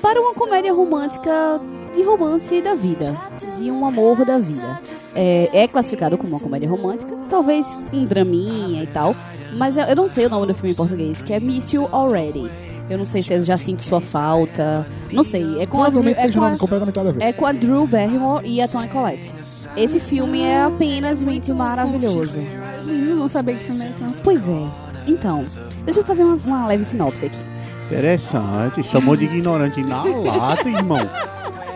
[0.00, 1.60] para uma comédia romântica
[1.94, 3.16] de romance da vida,
[3.56, 4.80] de um amor da vida.
[5.14, 9.14] É, é classificado como uma comédia romântica, talvez em draminha e tal,
[9.56, 11.88] mas eu, eu não sei o nome do filme em português, que é Miss You
[11.90, 12.50] Already.
[12.90, 14.86] Eu não sei se eu já sinto sua falta.
[15.12, 15.60] Não sei.
[15.60, 18.46] É com a Drew, Provavelmente é seja com um a, é com a Drew Barrymore
[18.46, 19.30] e a Toni Collette.
[19.76, 21.22] Esse filme é apenas
[21.54, 22.38] maravilhoso.
[22.84, 24.10] Menino, não sabia que filme é esse, não.
[24.24, 24.66] Pois é.
[25.06, 25.44] Então,
[25.84, 27.38] deixa eu fazer uma, uma leve sinopse aqui.
[27.86, 31.08] Interessante, chamou de ignorante na lata, irmão.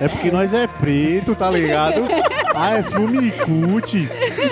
[0.00, 2.02] É porque nós é preto, tá ligado?
[2.54, 3.94] Ah, é filme cult.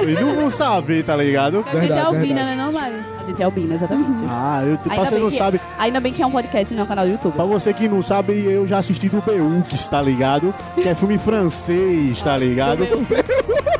[0.02, 1.64] Eles não vão saber, tá ligado?
[1.66, 2.94] A gente é albina, né, não, Mari?
[3.20, 4.22] A gente é albina, exatamente.
[4.28, 6.72] Ah, eu, pra Ainda você bem não que- sabe, Ainda bem que é um podcast
[6.72, 7.32] e não é um canal do YouTube.
[7.34, 10.54] pra você que não sabe, eu já assisti do Beux, tá ligado?
[10.74, 12.86] Que é filme francês, tá ligado?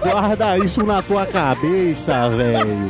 [0.02, 2.88] Guarda isso na tua cabeça, velho.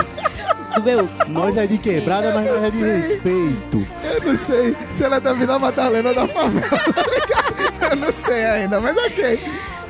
[0.74, 1.08] Do meu.
[1.28, 3.86] Nós é de quebrada, mas nós é de respeito.
[4.04, 6.80] Eu não sei se ela é da Vila Madalena ou da favela.
[7.90, 9.40] Eu não sei ainda, mas ok.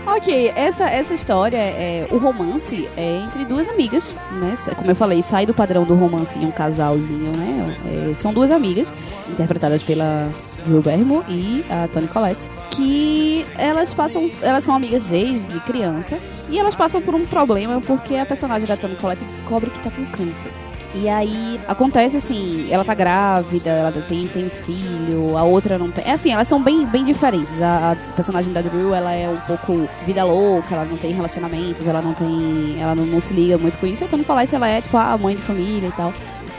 [0.07, 4.55] Ok, essa, essa história, é, o romance é entre duas amigas, né?
[4.75, 7.77] Como eu falei, sai do padrão do romance em um casalzinho, né?
[8.11, 8.91] É, são duas amigas,
[9.29, 10.29] interpretadas pela
[10.67, 16.59] Drew Barrymore e a Toni Collette, que elas passam, elas são amigas desde criança e
[16.59, 20.05] elas passam por um problema porque a personagem da Toni Collette descobre que tá com
[20.07, 20.51] câncer.
[20.93, 26.05] E aí acontece assim, ela tá grávida, ela tem, tem filho, a outra não tem.
[26.05, 27.63] É assim, elas são bem, bem diferentes.
[27.63, 31.87] A, a personagem da Drew, ela é um pouco vida louca, ela não tem relacionamentos,
[31.87, 32.77] ela não tem.
[32.81, 34.03] Ela não, não se liga muito com isso.
[34.03, 36.13] Então no Colette ela é tipo a mãe de família e tal.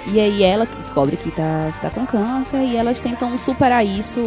[0.07, 4.21] E aí ela descobre que tá, tá com câncer e elas tentam superar isso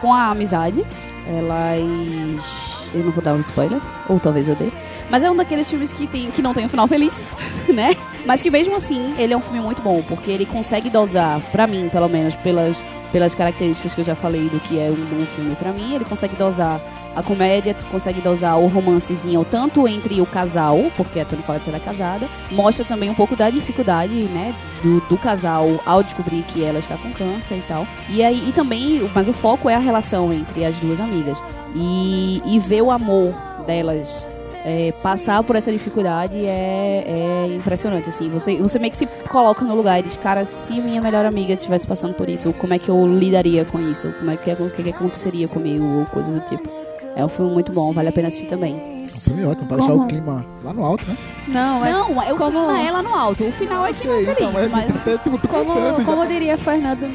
[0.00, 0.84] com a amizade.
[1.26, 2.72] Elas.
[2.94, 4.70] Eu não vou dar um spoiler, ou talvez eu dê.
[5.12, 7.28] Mas é um daqueles filmes que, tem, que não tem um final feliz,
[7.68, 7.94] né?
[8.24, 11.66] Mas que mesmo assim, ele é um filme muito bom, porque ele consegue dosar, pra
[11.66, 12.82] mim, pelo menos, pelas,
[13.12, 16.06] pelas características que eu já falei do que é um bom filme pra mim, ele
[16.06, 16.80] consegue dosar
[17.14, 21.76] a comédia, consegue dosar o romancezinho, tanto entre o casal, porque a Toni Collette ela
[21.76, 26.64] é casada, mostra também um pouco da dificuldade, né, do, do casal ao descobrir que
[26.64, 27.86] ela está com câncer e tal.
[28.08, 31.36] E aí, e também, mas o foco é a relação entre as duas amigas.
[31.74, 33.34] E, e ver o amor
[33.66, 34.31] delas
[34.64, 38.30] é, passar por essa dificuldade é, é impressionante, assim.
[38.30, 41.52] Você, você meio que se coloca no lugar e diz, cara, se minha melhor amiga
[41.52, 44.12] estivesse passando por isso, como é que eu lidaria com isso?
[44.18, 45.84] Como é que, o que, que aconteceria comigo?
[45.84, 46.68] Ou coisa do tipo.
[47.14, 48.74] É um filme muito bom, vale a pena assistir também.
[49.02, 51.16] É um filme ótimo, pra deixar o clima lá no alto, né?
[51.48, 53.44] Não, é Não, eu como- como ela no alto.
[53.44, 54.88] O final é que não é feliz, então, mas...
[55.06, 57.06] é, como, como diria Fernando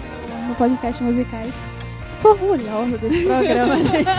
[0.48, 1.52] no podcast musicais.
[2.28, 4.10] Tô orgulhosa desse programa, gente.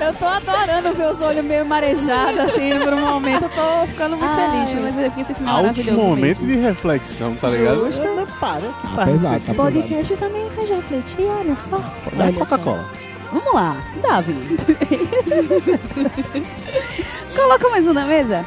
[0.00, 3.44] Eu tô adorando ver os olhos meio marejados, assim, por um momento.
[3.44, 4.82] Eu tô ficando muito Ah, feliz.
[4.82, 6.46] mas é porque esse filme é maravilhoso momento mesmo.
[6.46, 7.86] de reflexão, tá ligado?
[7.86, 8.08] Justo.
[8.16, 9.54] Mas Para, que Tá pesado, tá O pesado.
[9.54, 11.76] podcast também faz refletir, olha só.
[11.78, 12.84] Dá Olha Coca-Cola.
[13.32, 14.34] Vamos lá, Davi.
[17.34, 18.44] Coloca mais um na mesa.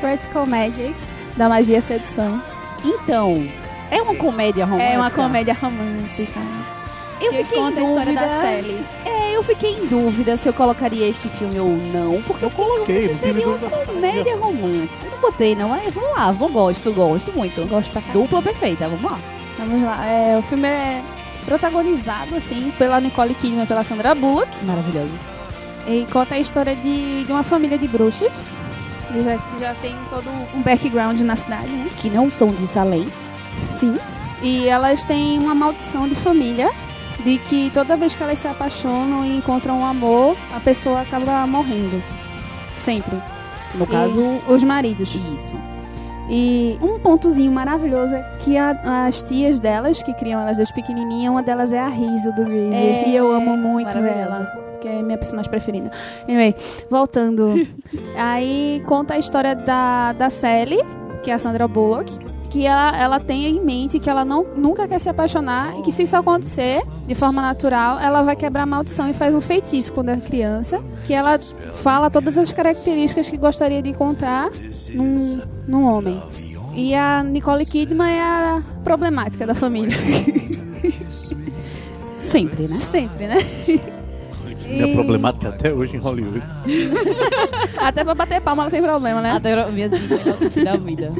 [0.00, 0.94] Practical Magic,
[1.36, 2.40] da magia e sedução.
[2.84, 3.44] Então,
[3.90, 4.90] é uma comédia romântica?
[4.92, 6.40] É uma comédia romântica.
[7.20, 8.20] Eu que fiquei em conta a história dúvida.
[8.26, 8.80] da Sally.
[9.04, 12.54] É, eu fiquei em dúvida se eu colocaria este filme ou não, porque eu, Eu
[12.54, 13.86] coloquei, dúvida se seria não uma dúvida.
[13.86, 15.04] comédia romântica.
[15.06, 15.68] Eu não botei, não.
[15.70, 17.66] Mas vamos lá, vamos, gosto, gosto muito.
[17.68, 18.20] Gosto pra caramba.
[18.22, 19.18] Dupla perfeita, vamos lá.
[19.58, 20.06] Vamos lá.
[20.06, 21.02] É, o filme é
[21.44, 24.48] protagonizado, assim, pela Nicole Kidman e pela Sandra Bullock.
[24.64, 25.20] Maravilhosos.
[25.86, 28.32] E conta a história de, de uma família de bruxas.
[29.10, 31.88] Que já, que já tem todo um background na cidade, né?
[31.96, 33.08] Que não são de Salem.
[33.70, 33.96] Sim.
[34.42, 36.70] E elas têm uma maldição de família.
[37.24, 41.46] De que toda vez que elas se apaixonam e encontram um amor, a pessoa acaba
[41.46, 42.02] morrendo.
[42.76, 43.16] Sempre.
[43.74, 45.14] No caso, E os maridos.
[45.14, 45.54] isso.
[46.30, 51.30] E um pontozinho maravilhoso é que a- as tias delas, que criam elas desde pequenininha,
[51.30, 52.74] uma delas é a Riso do Greasy.
[52.76, 54.46] É, e eu amo muito ela.
[54.80, 55.90] Que é minha personagem preferida.
[56.28, 56.54] Anyway,
[56.90, 57.54] voltando.
[58.16, 60.78] aí conta a história da, da Sally,
[61.22, 62.12] que é a Sandra Bullock.
[62.50, 65.92] Que ela, ela tem em mente que ela não, nunca quer se apaixonar e que
[65.92, 69.92] se isso acontecer de forma natural, ela vai quebrar a maldição e faz um feitiço
[69.92, 70.82] quando é criança.
[71.06, 74.50] Que ela fala todas as características que gostaria de encontrar
[74.94, 76.20] num, num homem.
[76.74, 79.96] E a Nicole Kidman é a problemática da família.
[82.20, 82.78] Sempre, né?
[82.80, 83.36] Sempre, né?
[84.68, 86.42] Minha E problemática até hoje em Hollywood.
[87.78, 89.32] Até pra bater palma ela tem problema, né?
[89.32, 91.10] Até minhas vidas melhor que da vida.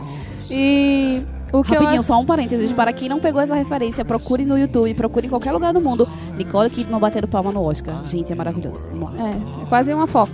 [0.51, 1.23] E
[1.53, 2.71] O que eu Rapidinho, acho- só um parênteses.
[2.73, 6.07] Para quem não pegou essa referência, procure no YouTube, procure em qualquer lugar do mundo.
[6.37, 8.05] Nicole Kidman batendo palma no Oscar.
[8.05, 8.85] Gente, é maravilhoso.
[9.19, 10.33] É, é quase uma foca.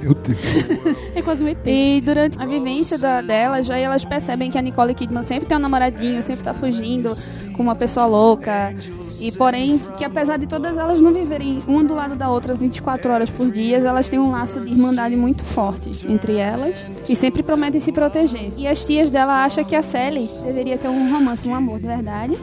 [0.00, 0.38] Meu Deus.
[1.14, 1.58] É quase um ET.
[1.66, 5.56] E durante a vivência da, delas, aí elas percebem que a Nicole Kidman sempre tem
[5.56, 7.14] um namoradinho, sempre tá fugindo
[7.56, 8.74] com uma pessoa louca.
[9.20, 13.12] E porém, que apesar de todas elas não viverem uma do lado da outra 24
[13.12, 16.74] horas por dia, elas têm um laço de irmandade muito forte entre elas
[17.06, 18.50] e sempre prometem se proteger.
[18.56, 21.86] E as tias dela acham que a Sally deveria ter um romance, um amor de
[21.86, 22.38] verdade.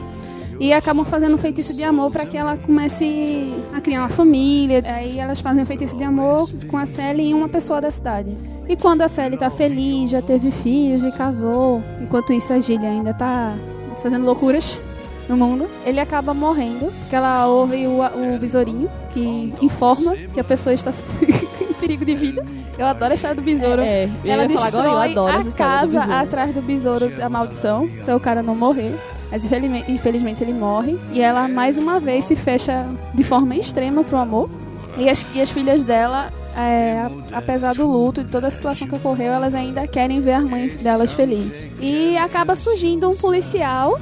[0.60, 4.82] E acabam fazendo um feitiço de amor para que ela comece a criar uma família.
[4.86, 8.36] Aí elas fazem um feitiço de amor com a Sally e uma pessoa da cidade.
[8.68, 12.90] E quando a Sally tá feliz, já teve filhos e casou, enquanto isso a Gillian
[12.90, 13.56] ainda tá
[14.02, 14.80] fazendo loucuras
[15.28, 20.44] no mundo, ele acaba morrendo, porque ela ouve o, o besourinho que informa que a
[20.44, 20.90] pessoa está
[21.60, 22.44] em perigo de vida.
[22.78, 23.82] Eu adoro a história do besouro.
[23.82, 27.88] É, eu Ela destrói agora, eu adoro essa a casa atrás do besouro da maldição,
[28.04, 28.94] pra o cara não morrer.
[29.30, 29.44] Mas
[29.88, 30.98] infelizmente, ele morre.
[31.12, 34.48] E ela, mais uma vez, se fecha de forma extrema pro amor.
[34.96, 38.94] E as, e as filhas dela, é, apesar do luto e toda a situação que
[38.94, 41.52] ocorreu, elas ainda querem ver a mãe delas feliz.
[41.80, 43.98] E acaba surgindo um policial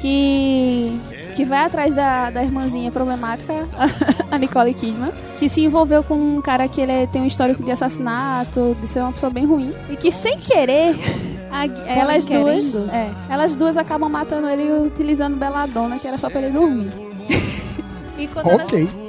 [0.00, 0.98] que
[1.34, 3.66] que vai atrás da, da irmãzinha problemática,
[4.30, 7.70] a Nicole Kidman, que se envolveu com um cara que ele tem um histórico de
[7.70, 10.94] assassinato, de ser uma pessoa bem ruim, e que sem querer
[11.52, 16.40] a- elas duas, é, elas duas acabam matando ele utilizando Beladona, que era só pra
[16.40, 16.90] ele dormir.
[18.18, 18.80] e quando Ok.
[18.80, 19.01] elas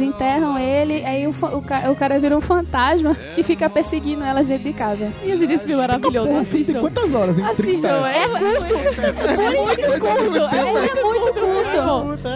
[0.00, 4.64] enterram ele, aí o, o, o cara vira um fantasma que fica perseguindo elas dentro
[4.64, 5.12] de casa.
[5.24, 6.36] E esse filme é maravilhoso.
[6.38, 6.80] Assistam.
[6.80, 7.38] quantas horas?
[7.38, 7.88] Em Assistam, 30?
[7.88, 10.54] é, é muito curto.
[10.54, 12.28] É Ele é muito curto.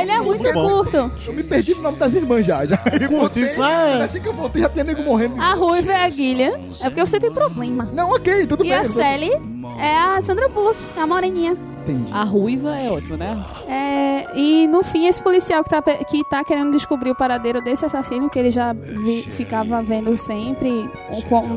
[0.00, 1.12] Ele é muito curto.
[1.26, 2.64] Eu me perdi no nome das irmãs já.
[2.66, 2.78] já.
[3.00, 4.02] Eu curti, voltei, vai.
[4.02, 5.40] achei que eu voltei já tinha nego morrendo.
[5.40, 6.70] A Ruiva é a Guilherme.
[6.80, 7.88] É porque você tem problema.
[7.92, 8.78] Não, ok, tudo E bem.
[8.78, 9.30] a Sally
[9.80, 11.56] é a Sandra Bullock, a moreninha.
[11.84, 12.12] Entendi.
[12.12, 13.44] A ruiva é ótima, né?
[13.68, 17.84] É, e no fim, esse policial que tá, que tá querendo descobrir o paradeiro desse
[17.84, 20.88] assassino, que ele já vi- ficava vendo sempre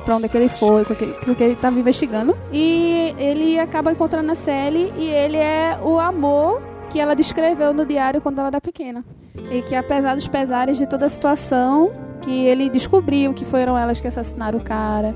[0.04, 2.36] pra onde é que ele foi, o que, que ele tava investigando.
[2.52, 7.86] E ele acaba encontrando a Sally e ele é o amor que ela descreveu no
[7.86, 9.04] diário quando ela era pequena.
[9.52, 14.02] E que apesar dos pesares de toda a situação, que ele descobriu que foram elas
[14.02, 15.16] que assassinaram o cara.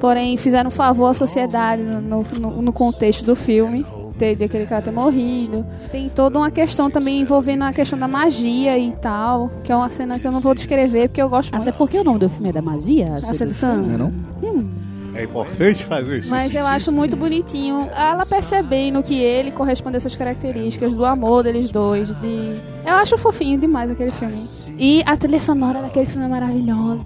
[0.00, 3.84] Porém, fizeram um favor à sociedade no, no- no contexto do filme.
[4.18, 5.66] Ter, de aquele cara ter morrido.
[5.92, 9.50] Tem toda uma questão também envolvendo a questão da magia e tal.
[9.62, 11.76] Que é uma cena que eu não vou descrever porque eu gosto Até muito.
[11.76, 13.14] porque o nome do filme é da magia.
[13.14, 13.76] A sedução.
[13.76, 14.86] Não é não?
[15.14, 16.30] É importante fazer isso.
[16.30, 21.42] Mas eu acho muito bonitinho ela percebendo que ele corresponde a essas características do amor
[21.42, 22.08] deles dois.
[22.20, 22.52] De...
[22.84, 24.42] Eu acho fofinho demais aquele filme.
[24.78, 27.02] E a trilha sonora daquele filme é maravilhosa.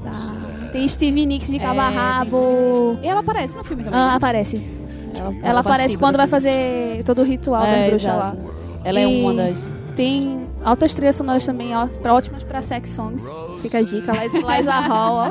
[0.73, 2.99] Tem Stevie Nicks de cabo a É, rabo.
[3.03, 3.99] E ela aparece no filme também.
[3.99, 4.15] Ah, né?
[4.15, 4.80] aparece.
[5.19, 8.37] Ela, Ela aparece quando do vai fazer todo o ritual É, das bruxas exato.
[8.39, 8.53] lá.
[8.85, 9.67] Ela é E uma das.
[9.97, 13.25] Tem altas trilhas sonoras também, ó, pra- ótimas pra sex songs.
[13.61, 15.31] Fica a dica, Liza, Liza Hall, ó.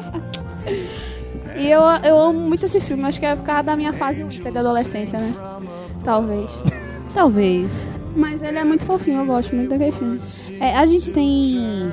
[1.58, 4.24] E eu, eu amo muito esse filme, acho que é por causa da minha fase
[4.24, 5.34] única de adolescência, né?
[6.04, 6.52] Talvez.
[7.14, 7.88] Talvez.
[8.16, 10.20] Mas ele é muito fofinho, eu gosto muito daquele filme.
[10.60, 11.92] É, a gente tem.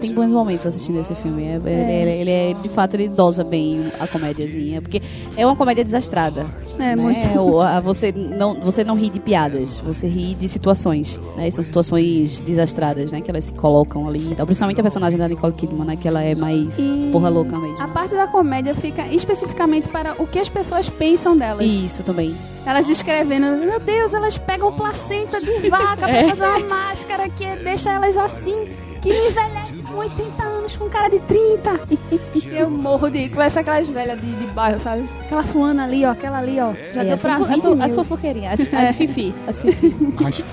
[0.00, 1.44] Tem bons momentos assistindo esse filme.
[1.44, 4.82] É, Ele, ele é, de fato, ele dosa bem a comédiazinha.
[4.82, 5.00] Porque
[5.36, 6.46] é uma comédia desastrada.
[6.78, 6.96] É, né?
[6.96, 7.26] muito.
[7.38, 11.18] O- a- você, não, você não ri de piadas, você ri de situações.
[11.36, 11.50] Né?
[11.50, 13.20] São situações desastradas, né?
[13.20, 14.26] Que elas se colocam ali.
[14.32, 15.96] Então, principalmente a personagem da Nicole Kidman, né?
[15.96, 17.80] Que ela é mais E porra louca mesmo.
[17.82, 21.66] A parte da comédia fica especificamente para o que as pessoas pensam delas.
[21.66, 22.34] Isso também.
[22.64, 26.28] Elas descrevendo, meu Deus, elas pegam placenta de vaca pra É.
[26.28, 28.66] fazer uma máscara que deixa elas assim,
[29.00, 31.80] que não envelhece com 80 anos com cara de 30.
[32.50, 35.08] Eu morro de conversa aquelas velhas de, de bairro, sabe?
[35.26, 36.65] Aquela fulana ali, ó, aquela ali, ó.
[36.94, 39.34] Já É, deu as pra fofo- 20 as, as fofoqueirinhas, as, as fifi.
[39.46, 39.96] As fifi.
[40.24, 40.44] Acho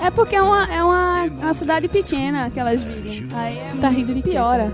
[0.00, 3.26] É porque é uma, é uma, uma cidade pequena que elas vivem.
[3.34, 4.72] Aí é Tá rindo de piora.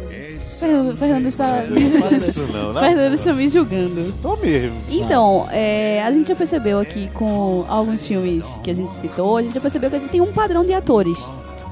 [0.59, 2.17] Fernando, Fernando está me julgando.
[2.17, 2.81] Isso não, né?
[2.81, 4.15] Fernando está me julgando.
[4.21, 4.77] Tô mesmo.
[4.91, 9.43] Então, é, a gente já percebeu aqui com alguns filmes que a gente citou, a
[9.43, 11.17] gente já percebeu que a gente tem um padrão de atores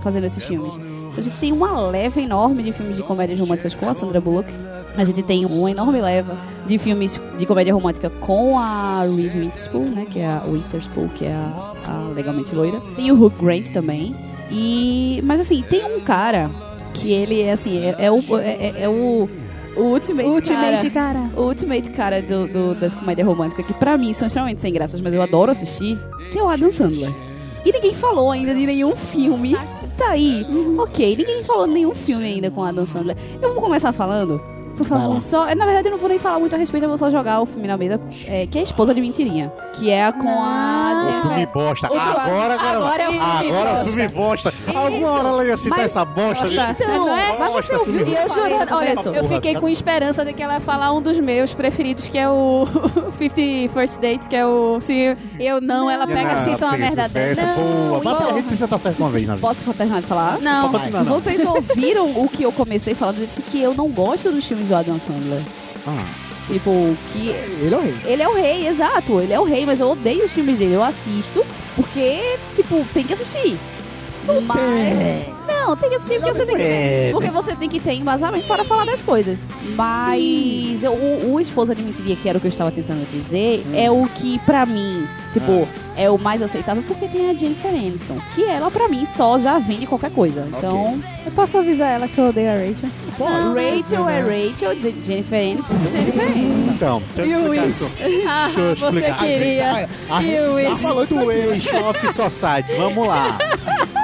[0.02, 0.72] fazendo esses filmes.
[1.16, 4.52] A gente tem uma leva enorme de filmes de comédias românticas com a Sandra Bullock.
[4.96, 6.36] A gente tem uma enorme leva
[6.66, 10.06] de filmes de comédia romântica com a Reese Witherspoon, né?
[10.10, 12.80] Que é a Witherspoon, que é a, a legalmente loira.
[12.96, 14.14] Tem o Hugh Grant também.
[14.50, 16.50] E, mas assim, tem um cara
[16.94, 19.28] que ele é assim, é, é o, é, é- é o,
[19.76, 21.30] o ultimate, Ultimate, cara cara.
[21.36, 25.00] o ultimate cara do, do- das comédias românticas, que pra mim são extremamente sem graças,
[25.00, 25.98] mas eu adoro assistir,
[26.32, 27.12] que é o Adam Sandler.
[27.64, 29.56] E ninguém falou ainda de nenhum filme.
[30.06, 30.46] Tá aí.
[30.78, 33.16] Ok, ninguém falou nenhum filme ainda com Adam Sandler.
[33.42, 34.40] Eu vou começar falando
[34.76, 35.20] por favor.
[35.20, 37.40] Só, na verdade, eu não vou nem falar muito a respeito, eu vou só jogar
[37.40, 39.52] o filme na mesa, é, que é a esposa de mentirinha.
[39.72, 41.18] Que é a com a Não.
[41.18, 41.86] O filme bosta.
[41.92, 43.82] Outro- Agora, agora, agora é o filme agora bosta.
[43.84, 44.54] o filme bosta.
[44.74, 46.46] Alguma hora ela ia citar Mas- essa bosta.
[46.46, 47.38] Então, não é?
[47.38, 48.06] Mas você ouviu?
[48.06, 51.18] E eu jurando, olha, eu fiquei com esperança de que ela ia falar um dos
[51.18, 52.66] meus preferidos, que é o
[53.18, 54.80] 50 First Dates, que é o.
[54.80, 57.42] Se eu não, ela pega Não, cita uma merda dessa.
[57.42, 59.46] Boa, mas então- a gente precisa estar certo uma vez na vida.
[59.46, 60.38] Posso terminar de falar?
[60.40, 60.68] Não.
[61.04, 63.18] Vocês ouviram o que eu comecei falando?
[63.20, 65.42] Eu disse que eu não gosto dos filmes do Adam Sandler.
[65.86, 66.04] Ah,
[66.48, 67.94] Tipo, que Ele é o rei.
[68.04, 69.20] ele é o rei, exato.
[69.20, 70.74] Ele é o rei, mas eu odeio os filmes dele.
[70.74, 71.44] Eu assisto
[71.74, 72.20] porque,
[72.54, 73.58] tipo, tem que assistir.
[74.46, 75.36] Mas...
[75.46, 77.08] Não, tem que assistir porque você tem que, É.
[77.12, 79.44] porque você tem que ter embasamento para falar das coisas.
[79.74, 83.64] Mas eu- o, o Esposa de Mentiria, que era o que eu estava tentando dizer,
[83.74, 85.66] é o que, pra mim, tipo,
[85.96, 88.16] é o mais aceitável porque tem a Jennifer Aniston.
[88.34, 90.46] Que ela, pra mim, só já vende qualquer coisa.
[90.56, 92.90] Então, eu posso avisar ela que eu odeio a Rachel?
[93.18, 93.54] Não.
[93.54, 96.72] Rachel é Rachel, de- Jennifer Aniston é Jennifer Aniston.
[96.74, 97.96] então, deixa eu E o explicar isso.
[98.28, 99.18] Ah, Deixa eu você explicar.
[99.18, 99.88] queria.
[100.10, 100.82] A E o gente Wish?
[100.82, 103.38] falando do eixo Off Society, vamos lá.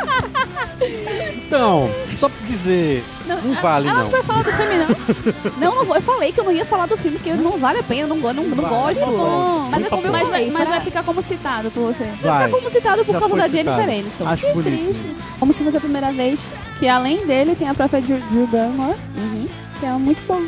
[1.47, 4.05] Então, só pra dizer, não vale Ela não.
[4.05, 5.53] não vai falar do filme, não.
[5.71, 5.97] Não, não vou.
[5.97, 8.09] Eu falei que eu não ia falar do filme, porque não vale a pena, eu
[8.09, 9.01] não, não, não Vai, gosto.
[9.01, 9.69] tá bom.
[9.71, 12.05] Mas é como Mas, vai, mas vai ficar como citado por você.
[12.23, 12.51] Vai.
[12.51, 13.53] como citado por causa da citado.
[13.77, 14.27] Jennifer Aniston.
[14.29, 14.95] Acho bonito.
[14.95, 15.21] Triste.
[15.39, 16.41] Como se fosse a primeira vez
[16.79, 19.47] que além dele tem a própria Drew, Drew Barrymore, Uhum.
[19.81, 20.41] que é muito bom.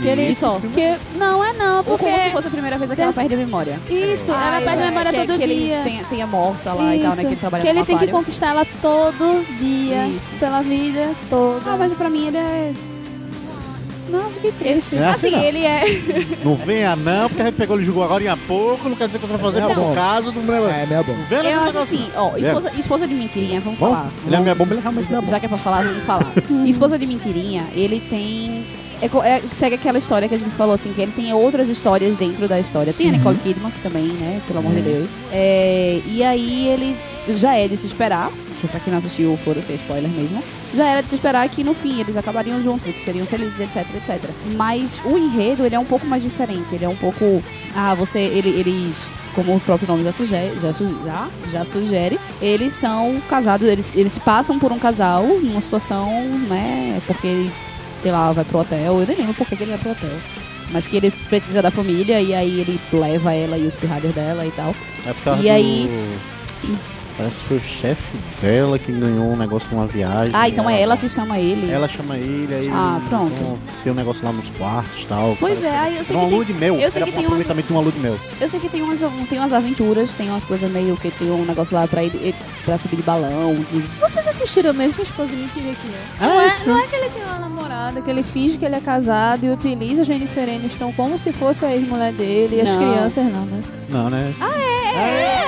[0.00, 0.58] Que ele, só.
[0.58, 2.04] que, não, é não, Ou porque...
[2.06, 3.78] como se fosse a primeira vez que ela perde a memória.
[3.90, 5.76] Isso, ela Ah, perde a é, memória que, todo que dia.
[5.76, 7.22] Ele tem, tem a morsa lá e tal, né?
[7.22, 10.30] Que ele trabalha que ele tem que conquistar ela todo dia, Isso.
[10.40, 11.70] pela vida toda.
[11.70, 12.72] Ah, mas pra mim ele é...
[14.08, 14.96] Não, fiquei triste.
[14.96, 15.42] É assim, Assim, não.
[15.42, 15.84] ele é...
[16.44, 19.06] Não venha não, porque a gente pegou ele julgou agora em há pouco, não quer
[19.06, 19.94] dizer que você vai fazer É por bom.
[19.94, 20.68] caso do meu...
[20.68, 21.14] É, meia bom.
[21.30, 23.96] Vendo Eu acho assim, ó, esposa, esposa de mentirinha, vamos Vamos?
[23.96, 24.10] falar.
[24.26, 25.26] Ele é minha bomba, ele realmente é bom.
[25.26, 26.30] Já que é pra falar, vamos falar.
[26.66, 28.66] Esposa de Mentirinha, ele tem.
[29.02, 32.16] É, é- segue aquela história que a gente falou assim, que ele tem outras histórias
[32.16, 32.92] dentro da história.
[32.92, 35.10] Tem a Nicole Kidman, que também, né, pelo amor de Deus.
[35.32, 36.96] É, e aí ele
[37.36, 38.30] já é de se esperar,
[38.60, 40.42] que pra quem não assistiu, foda-se, é spoiler mesmo.
[40.74, 43.58] Já era de se esperar que no fim eles acabariam juntos e que seriam felizes,
[43.60, 44.30] etc, etc.
[44.56, 46.74] Mas o enredo, ele é um pouco mais diferente.
[46.74, 47.42] Ele é um pouco.
[47.74, 48.20] Ah, você.
[48.20, 49.12] Ele, eles.
[49.34, 54.12] Como o próprio nome já sugere, já, já, já sugere, eles são casados, eles, eles
[54.12, 56.06] se passam por um casal numa situação,
[56.50, 57.00] né?
[57.06, 57.50] Porque ele,
[58.02, 59.00] sei lá, vai pro hotel.
[59.00, 60.18] Eu nem lembro por que que ele vai pro hotel.
[60.70, 64.46] Mas que ele precisa da família e aí ele leva ela e os pirralhos dela
[64.46, 64.74] e tal.
[65.06, 65.88] É por causa E aí-
[66.62, 66.78] do...
[67.16, 70.34] Parece que foi o chefe dela que ganhou um negócio numa viagem.
[70.34, 71.70] Ah, então é ela que chama ele.
[71.70, 73.32] Ela chama ele, aí Ah, pronto.
[73.36, 75.36] então, tem um negócio lá nos quartos e tal.
[75.38, 76.74] Pois é, que- aí eu sei uma que lua de mel.
[76.76, 78.16] eu sei Era que um tem umas- aproveitamento de uma lua de mel.
[78.40, 78.98] Eu sei que tem umas,
[79.28, 82.34] tem umas aventuras, tem umas coisas meio que tem um negócio lá pra, ele,
[82.64, 85.98] pra subir de balão, de Vocês assistiram mesmo com a esposa mentira aqui, né?
[86.18, 88.64] Ah, Não é, isso não é que ele tem uma namorada, que ele finge que
[88.64, 92.60] ele é casado e utiliza a Jennifer Aniston como se fosse a ex-mulher dele e
[92.62, 93.62] as crianças não, né?
[93.90, 94.32] Não, né?
[94.40, 95.41] É,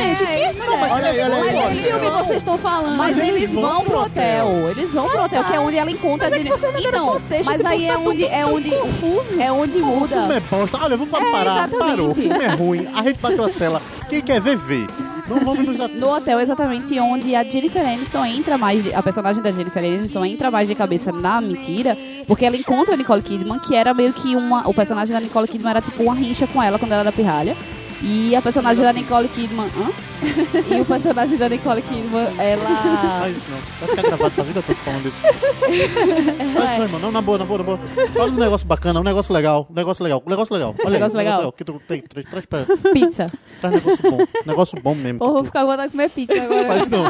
[0.00, 1.40] gente, que Olha aí, olha aí.
[1.40, 1.82] Mas olha que aí.
[1.84, 2.96] filme vocês estão falando?
[2.96, 4.68] Mas eles vão pro hotel.
[4.70, 7.06] Eles vão pro hotel, que é onde ela encontra Mas é que não deram Então,
[7.06, 9.40] contexto, mas tipo, aí é tá onde é onde confuso.
[9.42, 10.16] é onde O filme muda.
[10.34, 10.78] é bosta.
[10.82, 11.68] Olha, vamos parar.
[11.68, 12.10] Parou.
[12.10, 12.86] O filme é ruim.
[12.94, 13.82] A gente bateu a cela.
[14.08, 14.86] Quem quer ver, vê.
[15.28, 15.90] Não vamos nos.
[15.94, 20.24] No hotel exatamente onde a Jennifer Aniston entra mais, de- a personagem da Jennifer Aniston
[20.24, 24.12] entra mais de cabeça na mentira, porque ela encontra a Nicole Kidman, que era meio
[24.12, 27.00] que uma, o personagem da Nicole Kidman era tipo uma rincha com ela quando ela
[27.00, 27.56] era pirralha.
[28.02, 29.90] E a personagem da Nicole Kidman, hã?
[30.76, 33.58] E o personagem da Nicole Kidman, ela Faz isso não.
[33.80, 35.16] Vai ficar gravado pra vida toda falando isso.
[35.20, 37.00] Faz isso não, irmão.
[37.00, 37.80] Não, na boa, na boa, na boa.
[38.14, 39.66] Fala um negócio bacana, um negócio legal.
[39.70, 40.22] Um negócio legal.
[40.26, 40.74] Um negócio legal.
[40.78, 41.52] Olha aí, Negócio um legal.
[41.52, 42.02] Que tu tem.
[42.02, 42.64] Traz, traz pra.
[42.92, 43.30] pizza.
[43.60, 44.18] Traz negócio bom.
[44.46, 45.18] Negócio bom mesmo.
[45.18, 46.66] Porra, vou ficar aguardando comer pizza agora.
[46.66, 47.04] Faz não.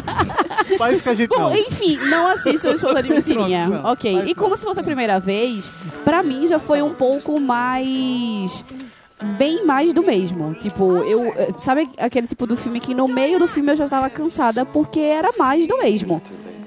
[0.79, 1.57] Faz isso que a gente Bom, não.
[1.57, 3.67] enfim, não assistam Esposa de Mentirinha.
[3.69, 3.93] Pronto, não.
[3.93, 4.23] ok.
[4.27, 5.73] E como se fosse a primeira vez,
[6.05, 8.65] pra mim já foi um pouco mais.
[9.39, 10.55] Bem mais do mesmo.
[10.55, 11.27] Tipo, eu.
[11.37, 14.65] eh, Sabe aquele tipo do filme que no meio do filme eu já tava cansada
[14.67, 16.21] porque era mais do mesmo.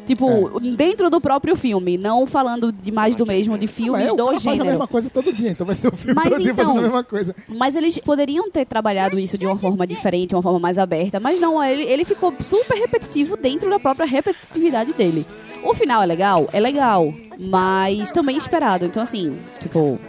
[0.07, 4.15] Tipo, dentro do próprio filme, não falando de mais do mesmo, de filmes Ué, o
[4.15, 4.65] do cara faz a gênero.
[4.71, 6.81] mesma coisa todo dia, então vai ser o filme Mas todo dia então- fazendo a
[6.81, 7.35] mesma coisa.
[7.47, 11.39] Mas eles poderiam ter trabalhado isso de uma forma diferente, uma forma mais aberta, mas
[11.39, 15.27] não, ele, ele ficou super repetitivo dentro da própria repetitividade dele.
[15.63, 16.49] O final é legal?
[16.51, 18.85] É legal, mas também esperado.
[18.85, 19.99] Então, assim, tipo,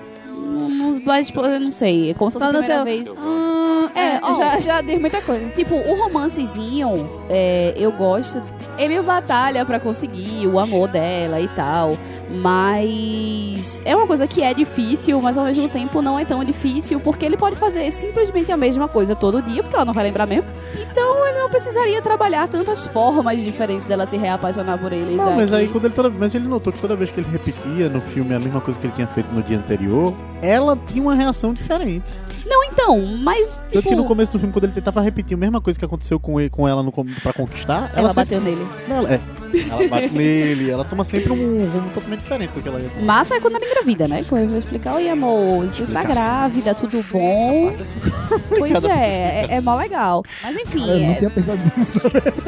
[0.90, 3.12] não, não, vai, tipo, eu não sei, é como se fosse a primeira vez.
[3.12, 4.34] Hum, é, É, ó.
[4.34, 5.46] já, já diz muita coisa.
[5.50, 8.42] Tipo, o romancezinho, é, eu gosto.
[8.76, 11.96] É meio batalha pra conseguir o amor dela e tal.
[12.32, 17.00] Mas é uma coisa que é difícil, mas ao mesmo tempo não é tão difícil,
[17.00, 20.26] porque ele pode fazer simplesmente a mesma coisa todo dia, porque ela não vai lembrar
[20.26, 20.46] mesmo.
[20.90, 25.16] Então ele não precisaria trabalhar tantas formas diferentes dela se reapaixonar por ele.
[25.16, 25.56] Não, já mas que...
[25.56, 28.34] aí quando ele toda, mas ele notou que toda vez que ele repetia no filme
[28.34, 32.10] a mesma coisa que ele tinha feito no dia anterior, ela tinha uma reação diferente.
[32.46, 34.08] Não, então, mas Tanto que no tipo...
[34.08, 36.66] começo do filme, quando ele tentava repetir a mesma coisa que aconteceu com, ele, com
[36.66, 38.68] ela no, pra conquistar, Ela, ela, bateu sempre, nele.
[38.88, 39.20] Não, ela, é,
[39.70, 43.04] ela bate nele, ela toma sempre um rumo totalmente diferente do que ela ia tomar.
[43.04, 44.24] Massa é quando ela engravida, né?
[44.28, 47.74] Como eu vou explicar, oi amor, você está grávida, tudo bom?
[47.80, 47.98] Assim,
[48.58, 50.24] Pois é, é, é mó legal.
[50.42, 52.00] Mas enfim, Cara, eu não é, tinha pensado nisso.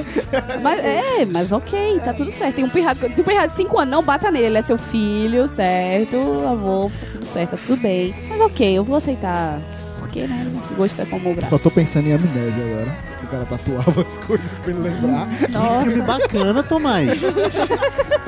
[0.63, 2.57] mas, é, mas ok, tá tudo certo.
[2.57, 4.79] Tem um pirralho, tem um pirralho de 5 anos, não bata nele, ele é seu
[4.79, 6.17] filho, certo?
[6.17, 8.15] Amor, tá tudo certo, tá tudo bem.
[8.29, 9.61] Mas ok, eu vou aceitar.
[9.99, 10.47] Porque, né?
[10.77, 11.57] Gosto é como o braço.
[11.57, 13.12] Só tô pensando em amnésia agora.
[13.33, 15.27] O cara tatuava as coisas pra ele lembrar.
[15.51, 15.85] Nossa.
[15.87, 17.11] filme bacana, Tomás.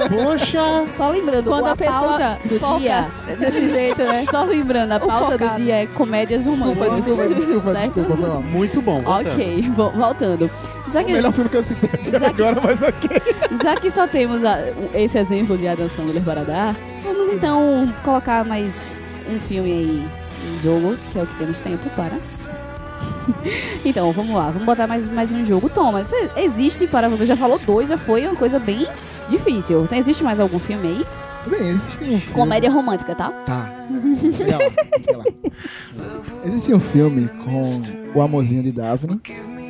[0.08, 0.86] Poxa!
[0.96, 3.10] Só lembrando, Quando a, a pessoa pauta do foca dia.
[3.38, 4.24] desse jeito, né?
[4.30, 5.58] Só lembrando, a O pauta focado.
[5.60, 6.94] do dia é comédias românticas.
[6.96, 7.84] Desculpa, desculpa, Certo?
[7.94, 8.42] desculpa, foi mal.
[8.42, 9.02] Muito bom.
[9.02, 9.32] voltando.
[9.34, 10.50] Ok, vo- voltando.
[10.90, 13.22] Já O que, melhor filme que eu citei até Já que- agora, mas ok.
[13.62, 14.58] já que só temos a-
[14.94, 18.96] esse exemplo de Adam Sandler para dar, vamos então colocar mais
[19.30, 20.08] um filme aí
[20.48, 22.16] em jogo, que é o que temos tempo para.
[23.84, 25.68] então, vamos lá, vamos botar mais, mais um jogo.
[25.68, 28.86] Thomas, e- existe para você, já falou dois, já foi uma coisa bem
[29.28, 29.86] difícil.
[29.86, 31.06] Tem, existe mais algum filme aí?
[31.46, 32.20] Bem, existe um filme...
[32.32, 33.30] Comédia romântica, tá?
[33.46, 33.70] Tá.
[36.44, 37.82] Existe um filme com
[38.14, 39.20] o amorzinho de Daphne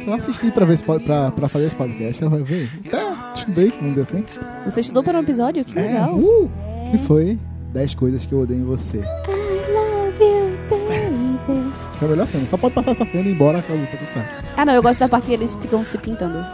[0.06, 2.22] eu assisti pra, ver pra, pra fazer esse podcast.
[2.22, 4.24] Eu "Vê, tá, estudei, vamos dizer assim.
[4.66, 5.64] Você estudou para um episódio?
[5.64, 6.14] Que É, legal.
[6.18, 6.50] uh,
[6.90, 7.38] que foi
[7.72, 9.02] 10 coisas que eu odeio em você.
[11.98, 12.46] Que é a melhor cena.
[12.46, 14.44] Só pode passar essa cena e ir embora, acabou, tá tudo certo.
[14.56, 16.44] Ah, não, eu gosto da parte que eles ficam se pintando.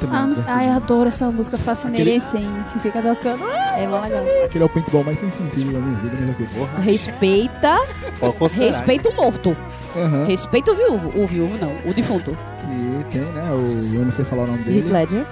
[0.00, 0.44] Também, Ah, né?
[0.46, 3.42] ai, eu adoro essa música Thing, que fica tocando.
[3.76, 4.24] É bom legal.
[4.44, 6.46] Aquele é o paintball mais sem sentido da minha vida, mas ok.
[6.56, 6.78] Porra.
[6.82, 7.76] Respeita,
[8.20, 8.70] Pode considerar.
[8.72, 9.56] respeita o morto.
[9.96, 10.24] Aham.
[10.26, 11.12] Respeita o viúvo.
[11.20, 12.36] O viúvo não, o defunto.
[12.70, 13.96] E tem, né, o...
[13.96, 14.78] Eu não sei falar o nome dele.
[14.80, 15.24] Heath Ledger.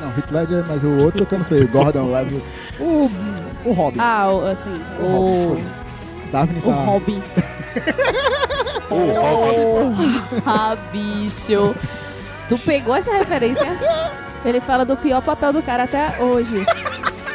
[0.00, 1.64] Não, Heath Ledger, mas o outro que eu não sei.
[1.66, 2.42] Gordon Levitt.
[2.78, 3.10] O...
[3.64, 3.98] O Robin.
[4.00, 5.48] Ah, o- assim, o o...
[5.48, 5.64] Robin.
[6.30, 6.74] Daphne O tá...
[6.84, 7.22] Robin.
[8.92, 11.74] Porra, bicho.
[12.48, 13.66] Tu pegou essa referência?
[14.44, 16.64] Ele fala do pior papel do cara até hoje.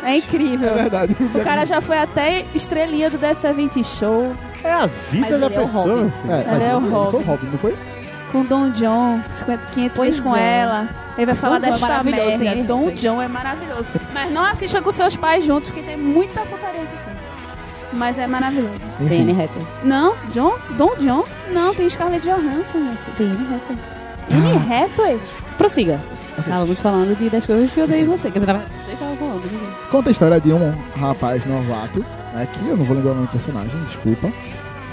[0.04, 0.70] É incrível.
[0.70, 1.16] É verdade.
[1.34, 5.48] O cara já foi até estrelinha do The 70 Show, É a vida Mas da
[5.48, 6.12] é pessoa.
[6.26, 7.12] É, mas Ele é o ele Robin.
[7.12, 7.76] foi o Robin, não foi?
[8.32, 10.60] com Don John, 50, 500 Pois vezes com é.
[10.60, 10.90] ela.
[11.18, 12.64] Ele vai falar John é desta tem merda.
[12.64, 12.92] Don.
[12.92, 13.90] John é maravilhoso.
[14.14, 17.07] Mas não assista com seus pais juntos, porque tem muita putaria filme.
[17.94, 18.80] Mas é maravilhoso.
[19.08, 19.66] Tem Anne Hathaway.
[19.84, 20.58] Não, John?
[20.78, 21.24] Don John?
[21.52, 23.16] Não, tem Scarlett Johansson, meu filho.
[23.18, 23.80] Tem Anne Hathaway.
[24.32, 25.20] Anne Hathaway?
[25.58, 26.00] Prossiga.
[26.38, 28.30] Estávamos falando de, das coisas que eu dei em você.
[28.30, 29.42] Quer dizer, você estava falando.
[29.42, 29.74] né?
[29.90, 32.00] Conta a história de um rapaz novato,
[32.34, 34.32] né, que eu não vou lembrar o nome do personagem, desculpa,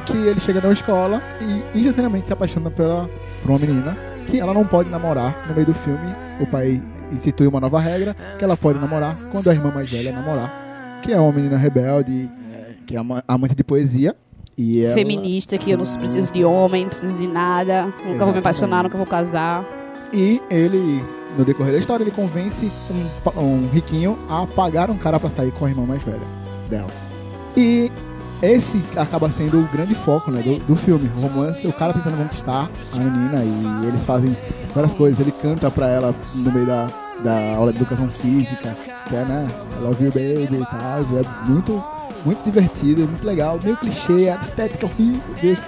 [0.06, 3.10] que ele chega na escola e instantaneamente se apaixona pela,
[3.42, 6.14] por uma menina que ela não pode namorar no meio do filme.
[6.40, 6.80] O pai
[7.12, 10.50] institui uma nova regra que ela pode namorar quando a irmã mais velha namorar,
[11.02, 12.30] que é uma menina rebelde,
[12.84, 14.14] que é ama- amante de poesia.
[14.56, 17.86] E ela, Feminista, que eu não preciso de homem, não preciso de nada.
[17.86, 18.38] Nunca vou me Exatamente.
[18.38, 19.64] apaixonar, nunca vou casar.
[20.12, 21.02] E ele,
[21.36, 22.70] no decorrer da história, ele convence
[23.36, 26.20] um, um riquinho a pagar um cara pra sair com a irmã mais velha
[26.70, 26.86] dela.
[27.56, 27.90] E
[28.42, 31.10] esse acaba sendo o grande foco né, do, do filme.
[31.16, 34.36] O romance, o cara tentando conquistar a menina e eles fazem
[34.72, 35.18] várias coisas.
[35.18, 36.88] Ele canta pra ela no meio da,
[37.24, 38.76] da aula de educação física,
[39.08, 39.48] que é, né,
[39.80, 41.00] love you baby e tal.
[41.18, 41.82] É muito,
[42.24, 45.20] muito divertido, muito legal, meio clichê, a estética horrível.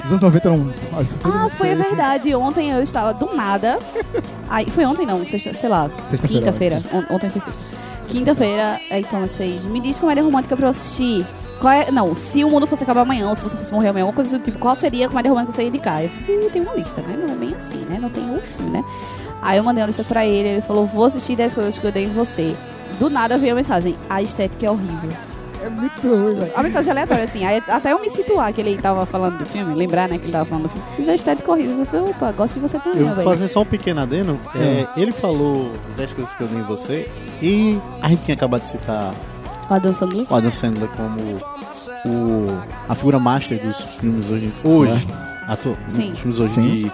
[0.05, 0.73] Os anos 90 eram...
[1.25, 1.79] Ah, foi fez.
[1.79, 2.35] verdade.
[2.35, 3.79] Ontem eu estava do nada.
[4.49, 5.91] Aí, foi ontem não, sexta, sei lá,
[6.27, 6.79] quinta-feira.
[6.93, 7.77] On- Ontem foi sexta.
[8.09, 9.65] Quinta-feira, aí Thomas fez.
[9.65, 11.27] Me diz comédia romântica pra eu assistir.
[11.61, 14.05] Qual é, não, se o mundo fosse acabar amanhã, ou se você fosse morrer amanhã,
[14.05, 16.03] alguma coisa do tipo, qual seria a comédia romântica que você ia indicar?
[16.05, 17.17] Eu falei, sim, tem uma lista, né?
[17.21, 17.99] Não é bem assim, né?
[18.01, 18.85] Não tem um filme, né?
[19.43, 21.91] Aí eu mandei uma lista pra ele, ele falou, vou assistir 10 coisas que eu
[21.91, 22.55] dei em você.
[23.01, 25.11] Do nada veio a mensagem, a estética é horrível.
[25.67, 26.53] É muito ruim, velho.
[26.55, 29.75] A mensagem aleatória, assim, aí até eu me situar que ele tava falando do filme,
[29.75, 30.85] lembrar, né, que ele tava falando do filme.
[30.99, 33.23] Mas a estética é horrível, você, opa, gosto de você também, velho.
[33.29, 34.39] fazer só um pequeno adeno.
[34.55, 37.11] É, ele falou 10 coisas que eu dei em você.
[37.43, 39.13] E a gente tinha acabado de citar
[39.69, 40.27] Ó, dançando.
[40.29, 41.21] o Adam Sandler como
[42.07, 42.59] o,
[42.89, 44.53] a figura master dos filmes hoje.
[44.65, 45.07] Hoje.
[45.49, 46.11] Ator, Sim.
[46.11, 46.61] Dos filmes hoje Sim.
[46.71, 46.93] de.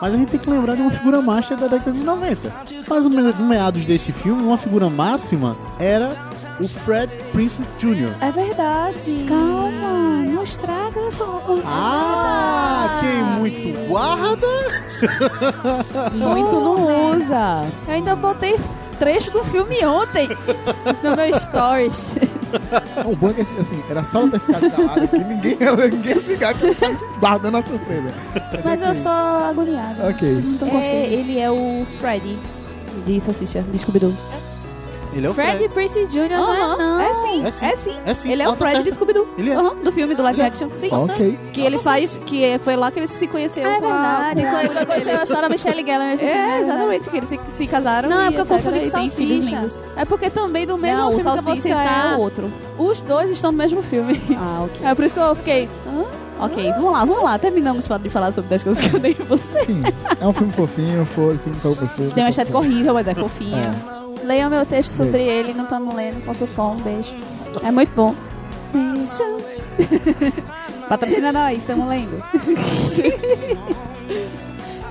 [0.00, 2.52] Mas a gente tem que lembrar de uma figura master da década de 90.
[2.88, 3.10] Mas no
[3.44, 6.16] meados desse filme, uma figura máxima era
[6.60, 8.10] o Fred Prince Jr.
[8.20, 9.24] É verdade.
[9.28, 11.24] Calma, não estraga o.
[11.54, 14.46] o- Ah, quem muito guarda.
[16.12, 17.64] Muito não usa.
[17.88, 18.58] Eu ainda botei
[18.98, 20.28] trecho do filme ontem
[21.02, 22.10] no meu stories.
[23.06, 25.56] O bom é que assim, assim, era só eu ter ficado calado que ninguém,
[25.90, 28.12] ninguém ia ficar que eu tava guardando a surpresa.
[28.64, 30.08] Mas eu sou agoniada.
[30.08, 30.40] Ok.
[30.44, 31.14] Não tô É, conseguindo.
[31.14, 32.38] ele é o Freddy
[33.06, 34.12] de Salsicha, de Scooby-Doo.
[35.14, 36.28] Ele é o Fred Prince Jr.
[36.30, 37.00] não é não.
[37.00, 37.64] é sim, É sim.
[37.66, 37.96] é sim.
[38.06, 38.32] É sim.
[38.32, 38.90] Ele é Ela o tá Fred certa.
[38.90, 39.28] de Scooby-Doo.
[39.36, 39.54] Ele é.
[39.54, 40.68] Aham, do filme do live action.
[40.76, 40.88] Sim.
[40.90, 41.38] Ok.
[41.52, 44.32] Que ele faz, que é- foi lá que ele se conheceu Ah, é com a...
[44.32, 44.42] verdade.
[44.42, 47.40] Quando quando eu conheci a história da Michelle nesse filme, É, exatamente, que eles se,
[47.56, 49.56] se casaram Não, é e porque eu etc, confundi com e filhos Salsicha.
[49.56, 49.82] lindos.
[49.96, 52.20] É porque também do mesmo Não, o filme que eu vou Salsicha citar, é o
[52.20, 52.52] outro.
[52.78, 54.20] os dois estão no mesmo filme.
[54.38, 54.86] Ah, ok.
[54.86, 55.68] É por isso que eu fiquei...
[55.86, 56.21] Hã?
[56.38, 57.38] Ok, vamos lá, vamos lá.
[57.38, 59.62] Terminamos de falar sobre 10 coisas que eu dei em você.
[59.62, 59.82] Enfim,
[60.20, 62.10] é um filme fofinho, foi, assim, gostou.
[62.10, 63.60] Tem uma estética horrível, mas é fofinho.
[64.24, 66.76] Leiam meu texto sobre ele no tamoleno.com.
[66.76, 67.14] Beijo.
[67.62, 68.14] É muito bom.
[70.88, 72.22] Patrocina nós, estamos lendo.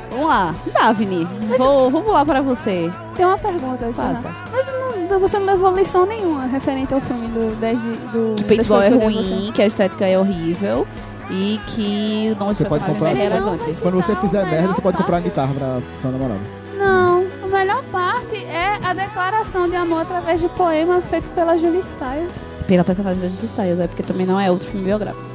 [0.10, 1.28] vamos lá, Daphne.
[1.58, 2.92] Vou, vou pular para você.
[3.16, 3.86] Tem uma pergunta.
[3.96, 4.36] Passa.
[4.52, 8.44] Mas não- você não levou lição nenhuma referente ao filme do 10 de, do Que
[8.46, 9.04] paintball é você.
[9.06, 10.88] ruim, que a estética é horrível
[11.32, 14.82] e que o nome Você de pode comprar- é vai Quando você fizer merda, você
[14.82, 16.40] pode comprar uma guitarra pra sua namorada.
[16.78, 21.82] Não, a melhor parte é a declaração de amor através de poema feito pela Julie
[21.84, 22.32] Stiles.
[22.68, 25.26] Pela personagem da Julie Stiles, é porque também não é outro filme biográfico.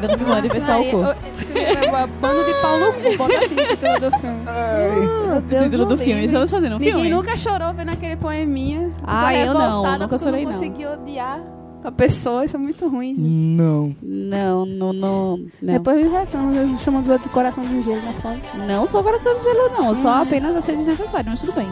[0.00, 0.96] Não me mande fechar o cu.
[0.98, 4.40] eu- Esse filme é bando de pau no cu, bota assim no título do filme.
[4.44, 6.24] Meu Deus título do o filme.
[6.26, 7.10] Estamos fazendo um Ninguém filme?
[7.10, 8.88] nunca chorou vendo aquele poeminha.
[9.04, 10.58] Ah, eu não, nunca chorei, não não.
[10.58, 11.40] consegui odiar
[11.82, 13.14] a pessoa, isso é muito ruim.
[13.14, 13.20] gente.
[13.28, 13.94] Não.
[14.02, 15.36] Não, não, não.
[15.36, 18.40] Não, Depois me reclamam, eu chamo dos outros de coração de gelo na foto.
[18.66, 19.94] não sou coração de gelo, não.
[19.94, 21.68] Só apenas achei desnecessário, mas tudo bem.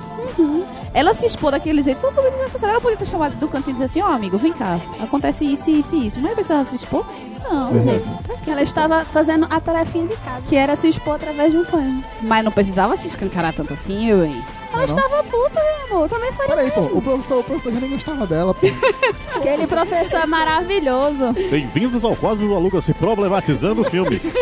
[0.94, 2.72] Ela se expor daquele jeito só foi desnecessário.
[2.74, 4.80] Ela podia ser chamada do cantinho e dizer assim: Ó, amigo, vem cá.
[5.00, 6.20] Acontece isso, isso e isso.
[6.20, 7.04] Mas precisava se expor?
[7.48, 7.98] Não, Exato.
[7.98, 8.22] gente.
[8.24, 8.82] pra que Ela expor?
[8.82, 12.02] estava fazendo a tarefinha de casa, que era se expor através de um poema.
[12.22, 14.42] Mas não precisava se escancarar tanto assim, meu bem.
[14.72, 16.08] Ela estava puta, meu amor.
[16.08, 18.66] Também foi Peraí, pô, o professor, o professor já nem gostava dela, pô.
[19.36, 21.32] aquele professor maravilhoso.
[21.50, 24.22] Bem-vindos ao quadro do Aluga se problematizando filmes.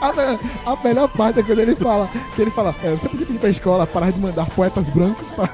[0.00, 3.26] A, me- a melhor parte é quando ele fala, que ele fala, é, você podia
[3.26, 5.48] pedir pra escola parar de mandar poetas brancos pra...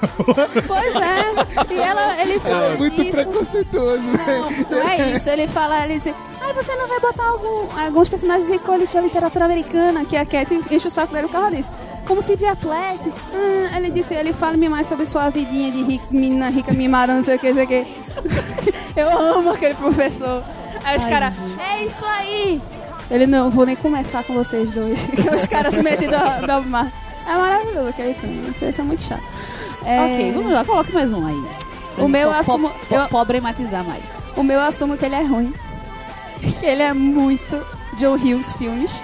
[0.66, 1.74] Pois é.
[1.74, 3.12] E ela, ele fala É muito isso.
[3.12, 4.03] preconceituoso.
[4.03, 5.28] Não, não é isso.
[5.30, 6.14] Ele fala, ele diz,
[6.49, 10.53] ai, você não vai botar algum- alguns personagens icônicos da literatura americana, que a Cat
[10.71, 11.71] enche o saco dele, o carro diz.
[12.07, 13.07] Como Sylvia Plath.
[13.07, 17.23] Hum, ele disse, ele fala-me mais sobre sua vidinha de rica, menina rica mimada, não
[17.23, 17.87] sei o que, não sei o que.
[18.97, 20.43] Eu amo aquele professor.
[20.85, 21.35] Aí os caras,
[21.71, 22.61] é isso aí!
[23.11, 24.99] Ele, não, vou nem começar com vocês dois.
[25.35, 26.91] os caras se metendo a da mar.
[27.27, 28.43] É maravilhoso aquele filme.
[28.47, 29.23] Não sei se é muito chato.
[29.85, 31.43] É, Ok, vamos lá, coloque mais um aí.
[31.95, 34.03] Pra O meu po- assumo- po- eu- Pobrematizar mais.
[34.37, 35.53] O meu eu assumo que ele é ruim.
[36.41, 37.61] Que ele é muito
[37.99, 39.03] Joe Hughes filmes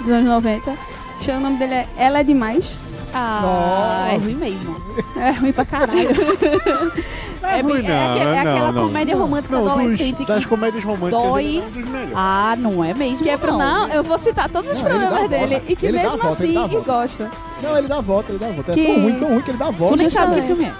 [0.00, 0.72] dos anos 90.
[1.20, 2.76] Chama o nome dele é Ela é Demais.
[3.14, 4.24] Ah, é Nossa.
[4.24, 4.76] ruim mesmo.
[5.16, 6.08] É ruim pra caralho.
[7.48, 11.22] É, bem- é aque- é aquela comédia romântica Não, dos- adolescente das que comédias românticas
[11.28, 11.58] dói.
[11.58, 12.12] é dos melhores.
[12.16, 15.14] Ah, não é mesmo, que é pro, não, eu vou citar todos os Não, problemas
[15.16, 15.28] volta.
[15.28, 15.62] dele.
[15.68, 17.30] E que Ele mesmo volta, assim, e gosta.
[17.62, 18.72] Não, ele dá a volta, ele dá a volta.
[18.72, 19.96] É Que- tão ruim, tão ruim que ele dá a Tu volta.
[19.96, 20.72] nem sabe que filme é.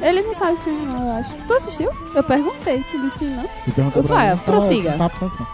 [0.00, 1.30] Eles não sabem que filme não, eu acho.
[1.46, 1.90] Tu assistiu?
[2.14, 3.42] Eu perguntei, tu disse que não.
[3.66, 4.96] Me perguntou pra Vai, prossiga.
[5.04, 5.46] atenção.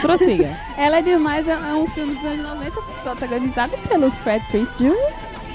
[0.00, 0.56] Prossiga.
[0.76, 4.96] Ela é Demais é, é um filme dos anos 90 protagonizado pelo Fred Prince Jr.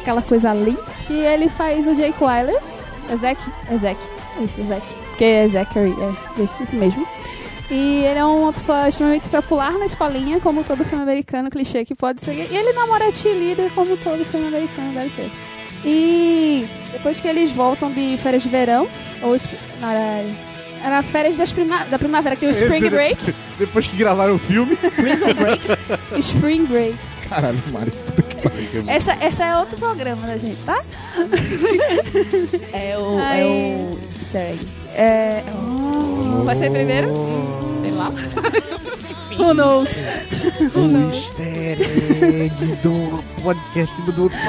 [0.02, 0.82] Aquela coisa linda.
[1.06, 2.60] Que ele faz o Jake Wyler.
[3.10, 3.42] É Zack?
[3.70, 4.00] É Zack.
[4.40, 4.88] É isso, é Zack.
[5.10, 7.08] Porque é Zachary, é isso, isso mesmo.
[7.72, 11.96] E ele é uma pessoa extremamente popular na escolinha, como todo filme americano clichê que
[11.96, 12.34] pode ser.
[12.34, 15.32] E ele namora a cheerleader, como todo filme americano deve ser.
[15.86, 18.88] E depois que eles voltam de férias de verão,
[19.22, 19.36] ou
[19.80, 20.26] não, era,
[20.84, 23.36] era férias das prima, da primavera, que tem o Spring dizer, Break.
[23.58, 25.62] Depois que gravaram o filme, Prison Break.
[26.20, 26.96] Spring Break.
[27.30, 27.92] Caralho, Mário.
[28.88, 30.82] Essa, essa é outro programa da gente, tá?
[32.72, 33.42] É o, Ai.
[33.42, 34.68] é o easter egg.
[34.94, 35.44] É.
[36.46, 37.14] Vai ser primeiro?
[37.98, 38.12] Lá.
[39.38, 39.90] Who knows?
[40.76, 44.40] o egg do podcast do outro.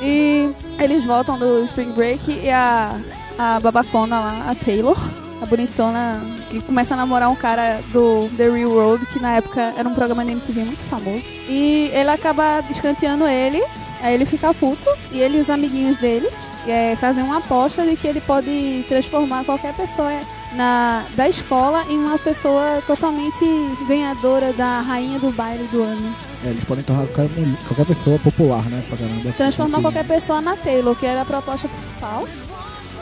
[0.00, 0.50] E
[0.80, 2.98] eles voltam do Spring Break e a,
[3.38, 4.98] a babacona lá, a Taylor,
[5.40, 6.20] a bonitona,
[6.50, 9.94] que começa a namorar um cara do The Real World, que na época era um
[9.94, 11.24] programa de MTV muito famoso.
[11.48, 13.62] E ele acaba escanteando ele,
[14.00, 16.32] aí ele fica puto, e ele e os amiguinhos deles
[16.66, 20.12] é, fazem uma aposta de que ele pode transformar qualquer pessoa
[20.54, 23.44] na, da escola em uma pessoa totalmente
[23.88, 26.14] ganhadora da rainha do baile do ano.
[26.44, 27.28] É, eles podem tornar qualquer,
[27.68, 28.82] qualquer pessoa popular, né?
[28.88, 29.32] Pra caramba.
[29.32, 29.82] transformar Enfim.
[29.82, 32.26] qualquer pessoa na Taylor, que era a proposta principal.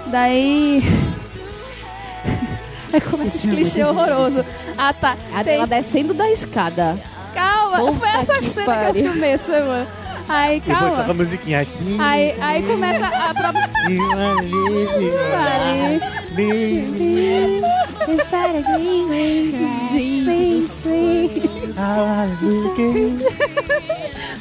[0.07, 0.83] Daí.
[2.93, 4.45] Aí começa esse clichê horroroso.
[4.77, 5.13] Ah, tá.
[5.33, 6.99] A Tem- dela descendo da escada.
[7.33, 8.93] Calma, foi essa que cena pariu.
[8.93, 9.87] que eu filmei essa semana.
[10.33, 11.15] Aí, E depois toca a calma.
[11.15, 11.67] musiquinha.
[11.99, 13.71] Aí, aí começa a própria.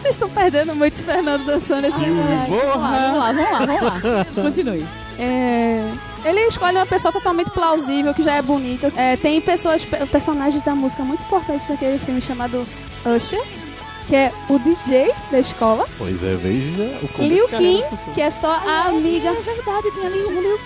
[0.02, 1.98] Vocês estão perdendo muito o Fernando dançando esse.
[1.98, 4.26] Vamos lá, vamos lá, vamos lá, vamos lá.
[4.44, 4.86] Continue.
[5.18, 5.84] É,
[6.24, 8.92] Ele escolhe uma pessoa totalmente plausível, que já é bonita.
[8.96, 12.66] É, tem pessoas, pe- personagens da música muito importantes naquele filme chamado
[13.06, 13.42] Usher,
[14.10, 15.86] que é o DJ da escola.
[15.98, 18.14] Pois é, veja o Liu carreira Kim, pessoas.
[18.16, 19.30] que é só a amiga.
[19.30, 20.60] É verdade, tem ali um Liu,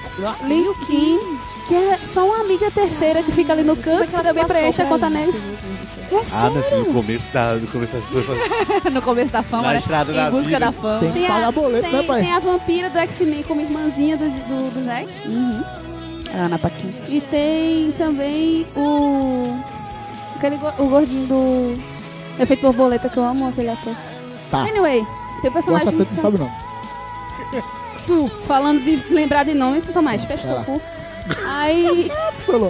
[0.48, 1.20] Liu Kim,
[1.68, 4.86] que é só uma amiga terceira que fica ali no canto, que também preenche a
[4.86, 5.34] conta nele.
[6.12, 6.80] É Ah, sério.
[6.86, 8.38] no começo, da, no começo das pessoas
[8.94, 9.78] no começo da fama, Na né?
[9.80, 10.60] estrada em da busca vida.
[10.60, 11.00] da fama.
[11.00, 12.22] Tem Tem a, boleto, tem, né, pai?
[12.22, 15.10] tem a vampira do X-Men como irmãzinha do, do, do Zack.
[15.26, 15.64] Uhum.
[16.36, 16.94] Ana Paquin.
[17.10, 19.58] E tem também o.
[20.38, 21.93] Aquele, o gordinho do.
[22.40, 23.94] Efeito borboleta que eu amo aquele ator.
[24.50, 24.62] Tá.
[24.62, 25.06] Anyway,
[25.42, 26.52] tem um personagem Gosta tanto, não sabe não.
[28.06, 30.82] Tu, falando de lembrar de nome, tu mais, fecha teu cu.
[31.48, 32.12] Aí.
[32.46, 32.70] Falou.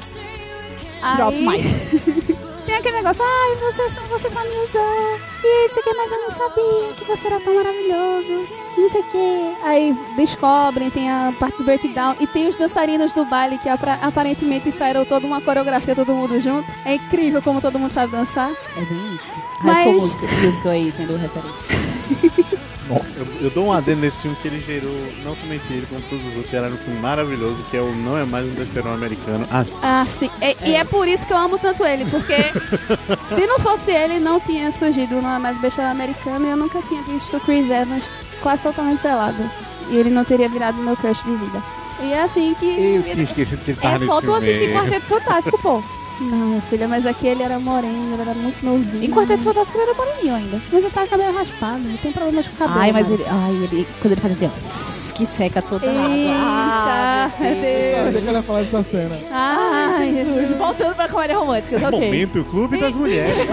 [1.16, 2.36] Drop aí mic.
[2.66, 5.33] tem aquele negócio, ai, você, você só me usou.
[5.46, 8.48] E isso aqui, mas eu não sabia que você era tão maravilhoso.
[8.78, 9.56] Não sei o que.
[9.64, 12.16] Aí descobrem, tem a parte do breakdown.
[12.20, 16.68] E tem os dançarinos do baile que aparentemente saíram toda uma coreografia, todo mundo junto.
[16.86, 18.52] É incrível como todo mundo sabe dançar.
[18.78, 19.34] É bem isso.
[19.62, 22.53] Mas- School Musical, musical aí, tendo referência.
[22.94, 24.92] nossa, Eu, eu dou um adendo nesse filme que ele gerou,
[25.24, 28.18] não somente ele, como todos os outros, geraram um filme maravilhoso, que é o Não
[28.18, 29.46] é Mais um Besterol Americano.
[29.52, 29.80] Ah, sim.
[29.82, 30.30] Ah, sim.
[30.42, 32.36] E e é por isso que eu amo tanto ele, porque
[33.28, 37.02] se não fosse ele, não tinha surgido uma mais besteira americana e eu nunca tinha
[37.04, 38.12] visto o Chris Evans
[38.42, 39.50] quase totalmente pelado.
[39.90, 41.62] E ele não teria virado meu crush de vida.
[42.02, 42.66] E é assim que.
[42.66, 45.84] eu tinha esquecido que ele tava É só tu assistir Quarteto Fantástico, pô.
[46.30, 49.04] Não, minha filha, mas aqui ele era moreno, ele era muito novinho.
[49.04, 50.62] Em Quarteto Fantástico ele era moreninho ainda.
[50.72, 52.80] Mas ele tá com o cabelo raspado, não tem problemas com o cabelo.
[52.80, 56.16] Ai, mas ele, ai, ele, quando ele faz assim, ó, que seca toda a água.
[56.16, 58.14] Eita, Ah, meu Eu Deus.
[58.14, 59.20] deixa ela falar dessa cena.
[59.32, 60.58] Ai, Jesus.
[60.58, 61.92] Voltando pra comédia romântica, ok.
[61.92, 63.48] Momento Clube das Mulheres.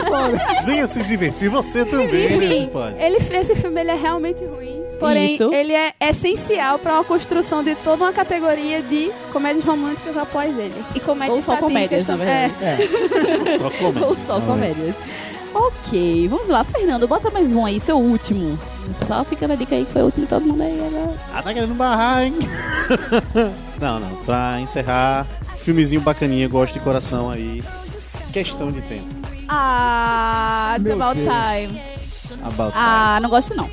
[0.66, 4.79] Venha se divertir, você também, Enfim, ele, esse filme ele é realmente ruim.
[5.00, 5.50] Porém, Isso.
[5.52, 10.74] ele é essencial para uma construção de toda uma categoria de comédias românticas após ele.
[10.94, 12.48] E comédias Ou só satíricas comédias, na também.
[12.50, 13.58] verdade.
[13.58, 14.06] Só comenta.
[14.06, 14.98] Ou só comédias.
[15.52, 18.56] Ok, vamos lá, Fernando, bota mais um aí, seu último.
[19.08, 20.78] Só ficando a dica aí que foi o último de todo mundo aí.
[20.86, 21.14] Agora.
[21.34, 22.34] Ah, tá querendo barrar, hein?
[23.80, 24.14] não, não.
[24.24, 27.64] Pra encerrar, filmezinho bacaninha, gosto de coração aí.
[28.32, 29.08] Questão de tempo.
[29.48, 31.32] Ah, it's Meu about Deus.
[31.34, 31.80] time.
[32.44, 33.68] About Ah, não gosto não.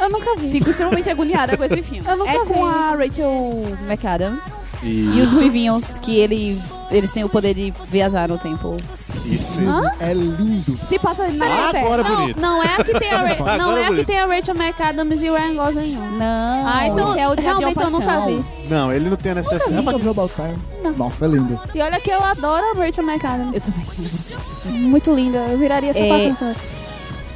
[0.00, 0.50] Eu nunca vi.
[0.52, 2.06] Fico extremamente agoniada com esse filme.
[2.08, 2.46] Eu nunca é vi.
[2.46, 3.50] com a Rachel
[3.88, 5.16] McAdams time.
[5.18, 6.60] e os ruivinhos que ele,
[6.90, 8.76] eles têm o poder de viajar no tempo.
[9.24, 9.68] Isso, filho.
[10.00, 10.62] É lindo.
[10.86, 11.84] Se passa na Inglaterra.
[11.84, 12.40] Agora Não, bonito.
[12.40, 14.06] não é a que tem a, Ra- não é a que bonito.
[14.06, 16.10] tem a Rachel McAdams e o Ryan Gosling, não.
[16.18, 18.44] Não, Ah, então esse é o de realmente eu nunca vi.
[18.70, 19.72] Não, ele não tem a necessidade.
[19.72, 20.58] Nunca viu About Time?
[20.96, 21.60] Nossa, é lindo.
[21.74, 23.52] E olha que eu adoro a Rachel McAdams.
[23.54, 24.80] Eu também.
[24.88, 25.38] Muito linda.
[25.38, 26.28] Eu viraria essa É.
[26.28, 26.54] é...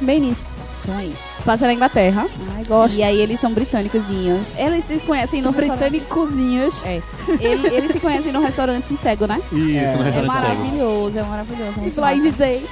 [0.01, 0.45] Bem nisso.
[0.83, 1.13] Então aí.
[1.45, 2.25] Passa na Inglaterra.
[2.55, 2.95] Ai, gosto.
[2.95, 4.51] E aí eles são britânicozinhos.
[4.57, 5.89] Eles se conhecem no restaurante.
[5.89, 6.85] Britânicozinhos.
[6.85, 7.01] É.
[7.39, 9.41] Ele- eles se conhecem no restaurante cego, né?
[9.51, 9.95] Isso, É.
[9.95, 10.27] no É restaurante cego.
[10.27, 11.73] maravilhoso, é maravilhoso.
[11.77, 12.37] é muito Blind massa.
[12.37, 12.67] Date.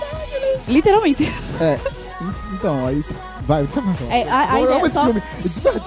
[0.68, 1.34] Literalmente.
[1.60, 1.78] É.
[2.54, 3.04] Então, aí.
[3.42, 4.14] Vai, você vai falar.
[4.16, 5.06] É, a, a ideia- só,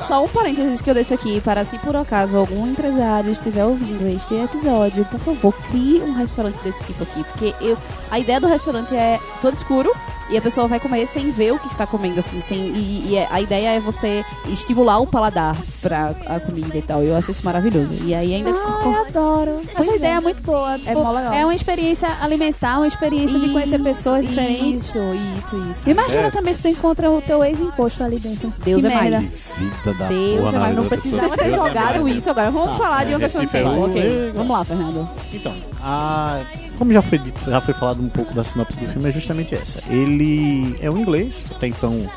[0.09, 4.03] só um parênteses que eu deixo aqui para se por acaso algum empresário estiver ouvindo
[4.09, 7.79] este episódio, por favor, crie um restaurante desse tipo aqui, porque eu
[8.11, 9.91] a ideia do restaurante é todo escuro
[10.31, 13.17] e a pessoa vai comer sem ver o que está comendo assim, sem e, e
[13.17, 17.03] é- a ideia é você estimular o paladar para a comida e tal.
[17.03, 17.93] Eu acho isso maravilhoso.
[18.05, 19.57] E aí ainda Ai, eu adoro.
[19.77, 20.79] Essa ideia é muito boa.
[20.79, 21.33] Tipo, mó legal.
[21.33, 24.83] é uma experiência alimentar, uma experiência de conhecer pessoas diferentes.
[24.85, 24.99] Isso,
[25.39, 25.91] isso, isso.
[25.91, 26.31] Imagina É.
[26.31, 28.53] também se tu encontra o teu ex-imposto ali dentro.
[28.65, 29.11] Deus que é mais.
[29.11, 29.29] merda.
[29.59, 32.17] Vida da Deus, porra, é, mas não precisava ter é jogado mais.
[32.17, 32.51] isso agora.
[32.51, 35.09] Vamos falar de uma é, questão de é um- vamos lá, Fernando.
[35.33, 36.41] Então, a,
[36.79, 39.55] como já foi dito, já foi falado um pouco da sinopse do filme, é justamente
[39.55, 39.81] essa.
[39.89, 42.11] Ele é um inglês, até então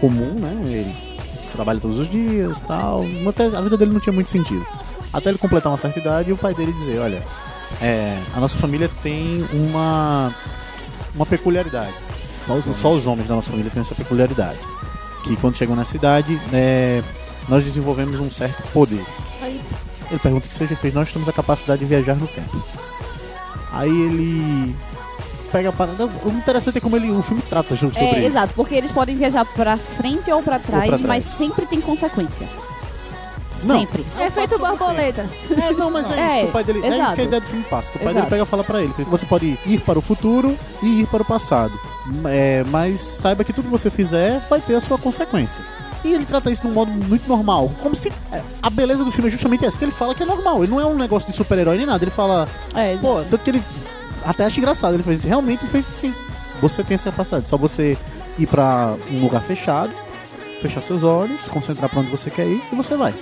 [0.00, 0.60] comum, né?
[0.64, 0.94] Ele
[1.52, 3.04] trabalha todos os dias e tal.
[3.28, 4.66] Até a vida dele não tinha muito sentido.
[5.12, 7.22] Até ele completar uma certa idade e o pai dele dizer, olha,
[7.80, 10.34] é, a nossa família tem uma,
[11.14, 11.94] uma peculiaridade.
[12.46, 14.58] Só os Só os homens da nossa família têm essa peculiaridade.
[15.22, 17.02] Que quando chegam na cidade, é,
[17.48, 19.04] nós desenvolvemos um certo poder.
[19.40, 19.60] Aí
[20.10, 22.62] ele pergunta o que seja feito, nós temos a capacidade de viajar no tempo.
[23.72, 24.74] Aí ele
[25.50, 26.06] pega a parada.
[26.06, 28.26] O interessante é como ele, o filme trata sobre É, isso.
[28.28, 31.02] exato, porque eles podem viajar pra frente ou pra trás, pra trás.
[31.02, 32.46] mas sempre tem consequência.
[33.64, 33.78] Não.
[33.78, 34.04] Sempre.
[34.18, 35.24] É feito borboleta.
[35.50, 36.80] É, não, mas é, É, isso que o pai dele.
[36.84, 37.92] É isso que a ideia do filme passa.
[37.92, 38.14] Que o pai Exato.
[38.26, 38.92] dele pega e fala pra ele.
[38.92, 41.72] Que você pode ir para o futuro e ir para o passado.
[42.26, 45.62] É, mas saiba que tudo que você fizer vai ter a sua consequência.
[46.04, 47.70] E ele trata isso de um modo muito normal.
[47.82, 48.10] Como se.
[48.32, 50.62] é, A beleza do filme é justamente essa, que ele fala que é normal.
[50.62, 52.02] Ele não é um negócio de super-herói nem nada.
[52.04, 52.48] Ele fala.
[52.74, 53.62] É, Pô, tanto que ele
[54.24, 54.94] até acha engraçado.
[54.94, 56.12] Ele fez realmente fez sim.
[56.60, 57.48] Você tem essa capacidade.
[57.48, 57.96] Só você
[58.38, 59.92] ir pra um lugar fechado,
[60.60, 63.14] fechar seus olhos, se concentrar pra onde você quer ir e você vai.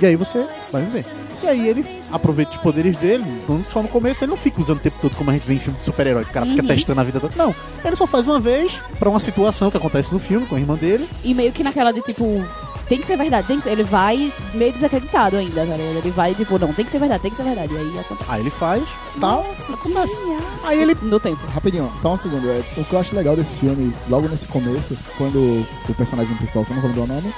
[0.00, 1.04] E aí você vai viver.
[1.42, 4.78] E aí ele aproveita os poderes dele, não- só no começo ele não fica usando
[4.78, 6.62] o tempo todo como a gente vê em filme de super-herói, que o cara fica
[6.62, 6.68] Uhum.
[6.68, 7.32] testando a vida toda.
[7.36, 7.54] Não,
[7.84, 10.74] ele só faz uma vez pra uma situação que acontece no filme com a irmã
[10.76, 11.08] dele.
[11.24, 12.44] E meio que naquela de tipo,
[12.88, 13.70] tem que ser verdade, tem que ser.
[13.70, 15.80] Ele vai meio desacreditado ainda, tá ligado?
[15.80, 17.72] Ele vai tipo, não, tem que ser verdade, tem que ser verdade.
[17.72, 18.30] E aí acontece.
[18.30, 18.82] Aí ele faz,
[19.20, 20.16] tal, acontece.
[20.64, 21.40] Aí ele No tempo.
[21.54, 22.50] Rapidinho, só um segundo.
[22.50, 26.64] É, o que eu acho legal desse filme, logo nesse começo, quando o personagem principal,
[26.64, 27.34] que eu não vou lembrar o nome,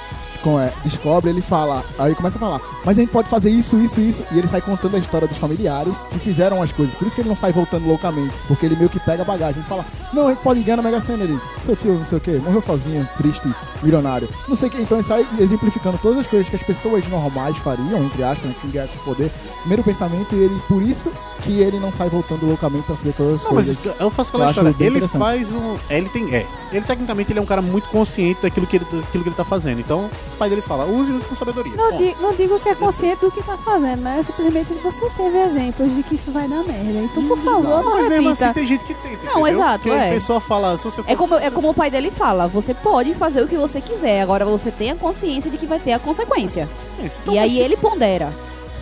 [0.83, 4.23] descobre, ele fala, aí começa a falar, mas a gente pode fazer isso, isso, isso,
[4.31, 6.93] e ele sai contando a história dos familiares que fizeram as coisas.
[6.95, 9.61] Por isso que ele não sai voltando loucamente, porque ele meio que pega a bagagem
[9.61, 12.17] e fala, não, a gente pode ganhar na Mega Sena ele, seu tio, não sei
[12.17, 13.47] o que, morreu sozinho, triste,
[13.81, 14.27] milionário.
[14.47, 17.57] Não sei o que, então ele sai exemplificando todas as coisas que as pessoas normais
[17.57, 19.31] fariam, entre aspas, né, que ganhasse poder.
[19.61, 21.09] Primeiro pensamento, e ele, por isso
[21.43, 23.77] que ele não sai voltando loucamente pra fazer todas as Não, coisas.
[23.83, 24.75] mas eu faço aquela história.
[24.79, 25.75] Ele faz um.
[25.89, 26.33] é, Ele tem.
[26.33, 26.47] É.
[26.71, 29.43] Ele tecnicamente ele é um cara muito consciente daquilo que ele, daquilo que ele tá
[29.43, 29.79] fazendo.
[29.79, 30.09] Então,
[30.43, 31.73] pai dele fala, use use com sabedoria.
[31.75, 35.37] Não, di- não digo que é consciente do que tá fazendo, mas simplesmente você teve
[35.39, 36.99] exemplos de que isso vai dar merda.
[36.99, 38.45] Então, por favor, não mas mesmo repita.
[38.45, 39.23] assim tem gente que tenta.
[39.23, 39.47] Não, entendeu?
[39.47, 40.09] exato, Porque é.
[40.09, 43.13] a pessoa fala, se você É como, é como o pai dele fala, você pode
[43.13, 45.99] fazer o que você quiser, agora você tem a consciência de que vai ter a
[45.99, 46.67] consequência.
[47.01, 48.33] Isso, então, E aí mas- ele pondera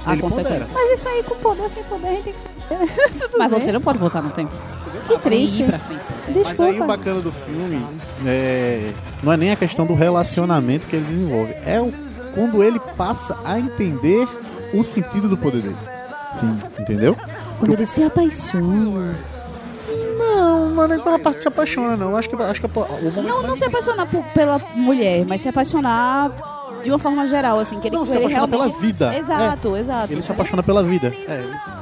[0.06, 0.74] a Ele consequência.
[0.74, 2.34] Mas isso aí com poder ou sem poder, a gente tem
[3.14, 3.20] que.
[3.20, 3.60] Tudo Mas bem.
[3.60, 4.52] você não pode voltar no tempo.
[5.08, 5.66] Que triste.
[5.66, 5.82] Frente.
[6.28, 6.86] Mas aí o Desculpa.
[6.88, 7.86] bacana do filme
[8.26, 8.92] é,
[9.24, 11.92] não é nem a questão do relacionamento que ele desenvolve, é o,
[12.36, 14.28] quando ele passa a entender
[14.74, 15.76] o sentido do poder dele.
[16.40, 16.58] Sim.
[16.80, 17.16] Entendeu?
[17.60, 19.16] Quando ele se apaixona.
[20.18, 22.16] Não, não é nem pela parte que se apaixona, não.
[22.16, 25.50] Acho que, acho que o momento Não, não se apaixonar por- pela mulher, mas se
[25.50, 26.32] apaixonar
[26.84, 28.74] de uma forma geral, assim, que ele, Não, se ele apaixona realmente...
[28.74, 29.16] pela vida.
[29.18, 30.14] Exato, exato.
[30.14, 31.14] Ele se apaixona pela vida.
[31.28, 31.81] É.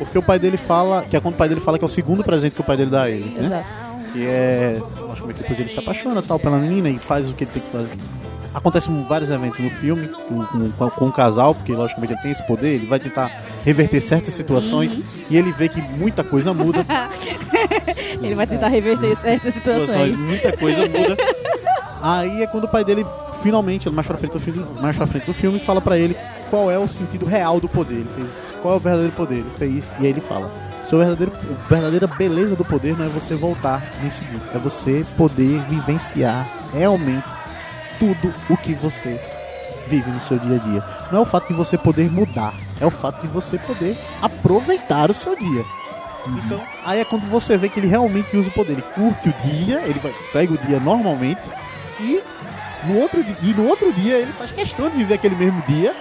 [0.00, 1.88] Porque o pai dele fala, que é quando o pai dele fala que é o
[1.88, 3.44] segundo presente que o pai dele dá a ele, né?
[3.46, 3.66] Exato.
[4.12, 7.50] Que é, logicamente depois ele se apaixona tal pela menina e faz o que ele
[7.52, 7.90] tem que fazer.
[8.52, 12.44] Acontecem vários eventos no filme com, com- com- o casal, porque logicamente ele tem esse
[12.44, 13.30] poder, ele vai tentar
[13.64, 14.98] reverter certas situações
[15.30, 16.84] e ele vê que muita coisa muda,
[18.20, 21.16] Ele vai tentar reverter certas situações, muita coisa muda.
[22.02, 23.06] Aí é quando o pai dele
[23.42, 26.16] finalmente, mais pra frente do filme, mais pra frente do filme, fala pra ele
[26.50, 27.94] qual é o sentido real do poder.
[27.94, 29.36] Ele fez qual é o verdadeiro poder.
[29.36, 30.50] Ele fez e aí ele fala:
[30.86, 35.06] "Seu verdadeiro, a verdadeira beleza do poder não é você voltar no seguinte, é você
[35.16, 37.32] poder vivenciar realmente
[37.98, 39.20] tudo o que você
[39.88, 40.84] vive no seu dia a dia.
[41.10, 45.10] Não é o fato de você poder mudar, é o fato de você poder aproveitar
[45.10, 45.64] o seu dia.
[46.26, 48.72] Então, aí é quando você vê que ele realmente usa o poder.
[48.72, 51.50] Ele curte o dia, ele vai, segue o dia normalmente
[51.98, 52.22] e
[52.84, 55.94] no outro e no outro dia ele faz questão de viver aquele mesmo dia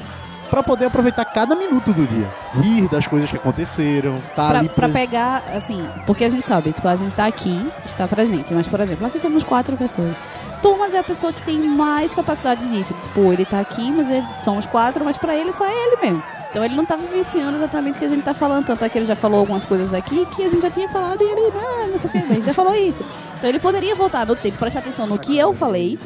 [0.50, 4.70] pra poder aproveitar cada minuto do dia, rir das coisas que aconteceram, tá Pra, ali
[4.70, 8.68] pra pegar, assim, porque a gente sabe, tipo, a gente tá aqui, está presente, mas,
[8.68, 10.16] por exemplo, aqui somos quatro pessoas.
[10.62, 12.94] Thomas é a pessoa que tem mais capacidade disso.
[13.04, 16.22] Tipo, ele tá aqui, mas ele- somos quatro, mas pra ele só é ele mesmo.
[16.50, 18.66] Então ele não tá vivenciando exatamente o que a gente tá falando.
[18.66, 21.22] Tanto é que ele já falou algumas coisas aqui que a gente já tinha falado
[21.22, 23.06] e ele, ah, não sei o que, mas já falou isso.
[23.38, 25.98] Então ele poderia voltar no tempo, prestar atenção no que eu falei,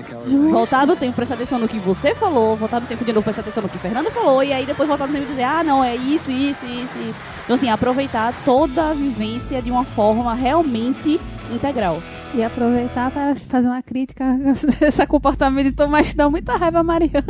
[0.52, 3.41] voltar no tempo, prestar atenção no que você falou, voltar no tempo de novo, prestar
[3.41, 5.84] atenção no que Fernanda falou, e aí depois voltar no tempo e dizer, ah, não,
[5.84, 7.15] é isso, isso, isso, isso.
[7.44, 11.20] Então, assim, aproveitar toda a vivência de uma forma realmente
[11.54, 12.02] integral.
[12.36, 14.26] E aproveitar para fazer uma crítica
[14.80, 17.24] desse comportamento de Tomás que dá muita raiva a Mariana.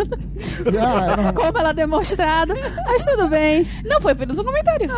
[0.79, 1.31] Ah, é.
[1.33, 2.53] Como ela é demonstrado.
[2.85, 3.65] Mas tudo bem.
[3.85, 4.89] Não, foi apenas um comentário.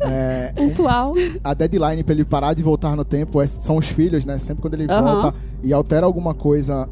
[0.00, 1.14] É, Pontual.
[1.42, 4.38] a deadline pra ele parar de voltar no tempo é- são os filhos, né?
[4.38, 5.02] Sempre quando ele Aham.
[5.02, 6.88] volta e altera alguma coisa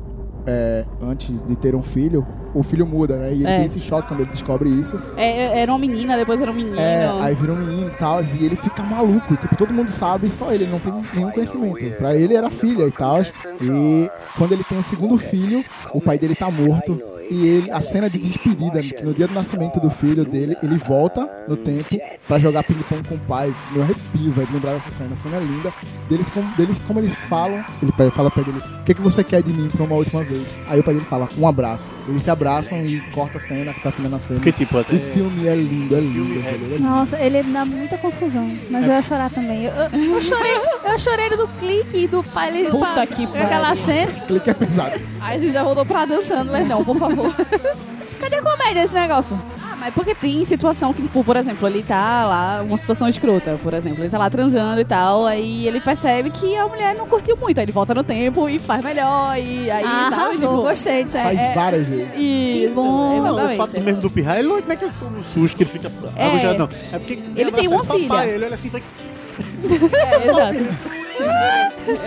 [0.51, 3.29] é, antes de ter um filho, o filho muda, né?
[3.33, 3.57] E ele É.
[3.59, 4.99] tem esse choque quando ele descobre isso.
[5.17, 6.81] É, é- era uma menina, depois era um menino.
[6.81, 9.37] É, aí vira um menino e tal, e ele fica maluco.
[9.37, 11.85] Tipo, todo mundo sabe, só ele, ele não tem nenhum conhecimento.
[11.99, 13.21] Pra ele era filha e tal.
[13.61, 15.63] E quando ele tem o segundo filho,
[15.93, 17.01] o pai dele tá morto.
[17.31, 20.77] E ele, a cena de despedida, que no dia do nascimento do filho dele, ele
[20.77, 23.53] volta no tempo pra jogar ping-pong com o pai.
[23.73, 25.11] Meu arrepio, vai lembrar dessa cena.
[25.13, 25.73] A cena é linda.
[26.09, 29.43] Deles como, deles, como eles falam, ele fala pra ele, o que, que você quer
[29.43, 30.43] de mim pra uma última vez?
[30.67, 31.91] Aí o pai dele fala, um abraço.
[32.09, 34.41] Eles se abraçam e corta a cena, que tá filmando a cena.
[34.41, 36.41] Porque tipo, até O filme é lindo, é lindo.
[36.43, 36.83] velho, é lindo.
[36.83, 38.51] Nossa, ele dá muita confusão.
[38.71, 39.65] Mas eu ia chorar também.
[39.65, 40.53] Eu, eu, eu chorei,
[40.87, 42.49] eu chorei do clique do pai.
[42.57, 43.85] Ele, Puta pa- que Aquela pariu.
[43.85, 44.13] cena.
[44.27, 44.99] Clique é pesado.
[45.21, 47.35] Aí a gente já rodou pra dançando, mas não, por favor.
[48.21, 49.41] Cadê a comédia desse negócio?
[49.63, 53.59] Ah, mas porque tem situação que, tipo, por exemplo, ele tá lá, uma situação escrota,
[53.63, 57.07] por exemplo, ele tá lá transando e tal, aí ele percebe que a mulher não
[57.07, 60.15] curtiu muito, aí ele volta no tempo e faz melhor, e aí, Ah, sabe?
[60.23, 61.37] arrasou, tipo, gostei disso aí.
[61.37, 62.09] Faz várias vezes.
[62.17, 63.23] Isso, bom.
[63.23, 65.63] Não, o fato mesmo do pirrar, ele não é que ele toma um susto, que
[65.63, 66.27] ele fica É.
[66.27, 66.69] arrojado, não.
[66.93, 68.25] É porque Ele tem uma papai, filha.
[68.35, 68.83] Ele olha assim, vai
[69.69, 71.08] É, exato.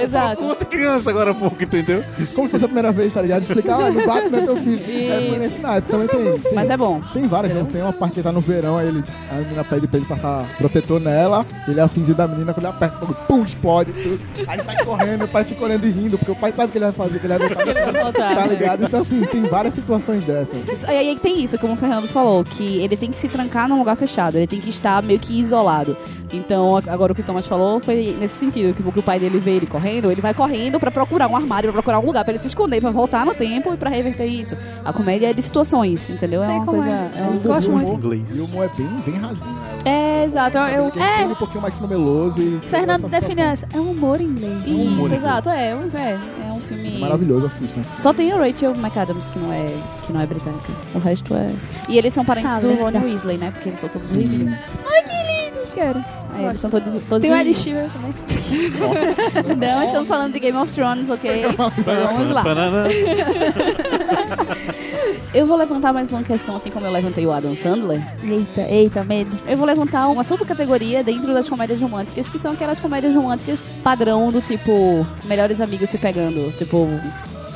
[0.01, 0.41] Exato.
[0.41, 2.03] com outra criança agora há pouco, entendeu?
[2.35, 3.41] Como se fosse a primeira vez, tá ligado?
[3.41, 4.81] Explicar, ah, no Batman é teu filho.
[5.11, 6.39] É nesse naipe, também tem.
[6.39, 6.53] tem.
[6.53, 7.01] Mas é bom.
[7.13, 7.65] Tem várias, né?
[7.71, 10.45] Tem uma parte que tá no verão, aí ele, a menina pede pra ele passar
[10.57, 14.19] protetor nela, ele é o fingido da menina, quando ele aperta, pum, explode tudo.
[14.47, 16.77] Aí sai correndo, o pai fica olhando e rindo, porque o pai sabe o que
[16.77, 18.35] ele vai fazer, que ele vai voltar.
[18.35, 18.83] tá ligado?
[18.85, 20.83] Então, assim, tem várias situações dessas.
[20.83, 23.79] E aí tem isso, como o Fernando falou, que ele tem que se trancar num
[23.79, 25.95] lugar fechado, ele tem que estar meio que isolado.
[26.33, 29.51] Então, agora o que o Thomas falou foi nesse sentido, que o pai dele vê
[29.51, 32.41] ele correndo, ele vai correndo pra procurar um armário, pra procurar um lugar pra ele
[32.41, 34.55] se esconder, pra voltar no tempo e pra reverter isso.
[34.83, 36.41] A comédia é de situações, entendeu?
[36.41, 36.89] Sei é uma como coisa.
[36.91, 37.11] é.
[37.19, 37.87] é um- Gosto E o muito.
[37.89, 38.35] humor- Inglês.
[38.37, 39.61] E o humor é bem, bem rasinho, né?
[39.85, 40.57] É, exato.
[40.57, 42.59] Eu, eu- tem um pouquinho mais meloso e...
[42.63, 43.67] Fernando define essa.
[43.73, 44.61] É um humor em inglês.
[44.65, 46.97] Isso, humor, exato, é, um- é, é um filme.
[46.97, 47.81] É maravilhoso, assistam.
[47.97, 49.65] Só tem a Rachel McAdams que não é,
[50.03, 50.71] que não é britânica.
[50.93, 51.49] O resto é.
[51.89, 52.97] E eles são parentes do verdade.
[52.97, 53.51] Ron Weasley, né?
[53.51, 54.57] Porque eles são todos vivinhos.
[54.89, 55.40] Ai, que lindo.
[55.73, 56.03] Quero.
[56.37, 57.53] É, eles são todos, todos Tem o Ed.
[57.53, 58.13] Sheeran também.
[59.57, 61.45] Não, estamos falando de Game of Thrones, ok?
[61.57, 62.43] Vamos lá.
[65.33, 68.01] Eu vou levantar mais uma questão, assim como eu levantei o Adam Sandler.
[68.21, 69.33] Eita, eita, medo.
[69.47, 74.29] Eu vou levantar uma subcategoria dentro das comédias românticas, que são aquelas comédias românticas padrão
[74.29, 76.51] do tipo melhores amigos se pegando.
[76.57, 76.85] Tipo,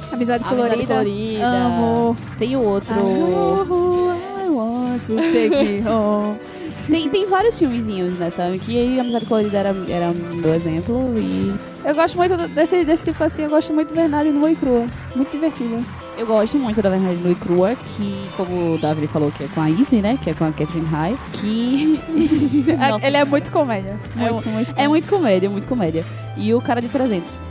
[0.10, 0.94] Amizade Amizade colorida.
[0.94, 1.46] Colorida.
[1.46, 2.16] Amo.
[2.38, 2.96] tem o outro.
[2.96, 6.40] I want to take me home.
[6.88, 11.54] Tem, tem vários filmezinhos nessa, que a Amizade Colorida era, era meu exemplo e
[11.84, 14.86] Eu gosto muito desse, desse tipo assim, eu gosto muito de Verdade Nua e Crua.
[15.16, 15.84] Muito divertido.
[16.18, 19.48] Eu gosto muito da Verdade Nua e Crua, que, como o Davi falou, que é
[19.48, 20.18] com a Izzy, né?
[20.22, 21.18] Que é com a Catherine High.
[21.34, 22.00] Que.
[22.78, 24.00] Nossa, Ele é muito comédia.
[24.16, 24.74] É Muito, muito.
[24.78, 26.06] é muito comédia, muito comédia.
[26.38, 27.42] E o cara de 300.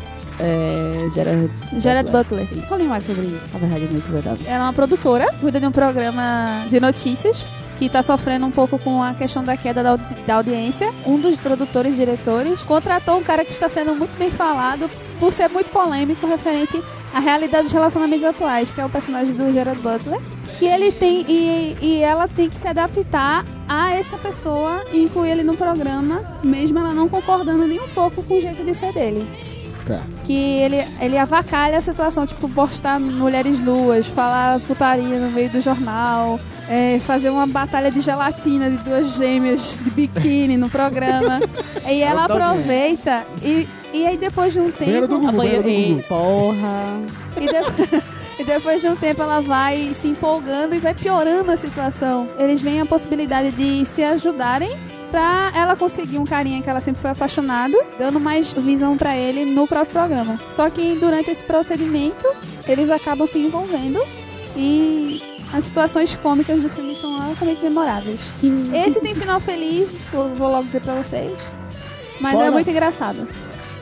[0.40, 1.09] É.
[1.15, 1.51] Gerard.
[1.78, 2.47] Jared Butler.
[2.69, 4.44] Falei mais sobre a Verdade e Crua, Davi.
[4.47, 7.44] Ela é uma produtora, cuida de um programa de notícias
[7.78, 10.88] que está sofrendo um pouco com a questão da queda da, audi- da audiência.
[11.06, 14.88] Um dos produtores diretores contratou um cara que está sendo muito bem falado
[15.18, 16.80] por ser muito polêmico referente
[17.12, 20.20] à realidade dos relacionamentos atuais, que é o personagem do Gerard Butler.
[20.60, 25.30] E ele tem e, e ela tem que se adaptar a essa pessoa e incluir
[25.30, 28.92] ele no programa, mesmo ela não concordando nem um pouco com o jeito de ser
[28.92, 29.26] dele
[29.85, 30.05] Certo.
[30.24, 35.61] que ele, ele avacalha a situação, tipo, postar mulheres nuas, falar putaria no meio do
[35.61, 41.40] jornal, é, fazer uma batalha de gelatina de duas gêmeas de biquíni no programa.
[41.86, 45.27] e ela aproveita e, e aí depois de um do tempo.
[45.28, 46.02] A banheira do Gugu.
[46.09, 47.01] porra.
[47.36, 48.02] E, de-
[48.40, 52.28] e depois de um tempo ela vai se empolgando e vai piorando a situação.
[52.39, 54.77] Eles veem a possibilidade de se ajudarem
[55.15, 59.45] pra ela conseguir um carinha que ela sempre foi apaixonado, dando mais visão pra ele
[59.45, 60.36] no próprio programa.
[60.36, 62.27] Só que durante esse procedimento,
[62.66, 64.05] eles acabam se envolvendo
[64.57, 65.23] e
[65.53, 68.19] as situações cômicas do filme são altamente memoráveis.
[68.74, 71.31] Esse tem final feliz, vou, vou logo dizer pra vocês.
[72.20, 72.51] Mas é Fora.
[72.51, 73.28] muito engraçado.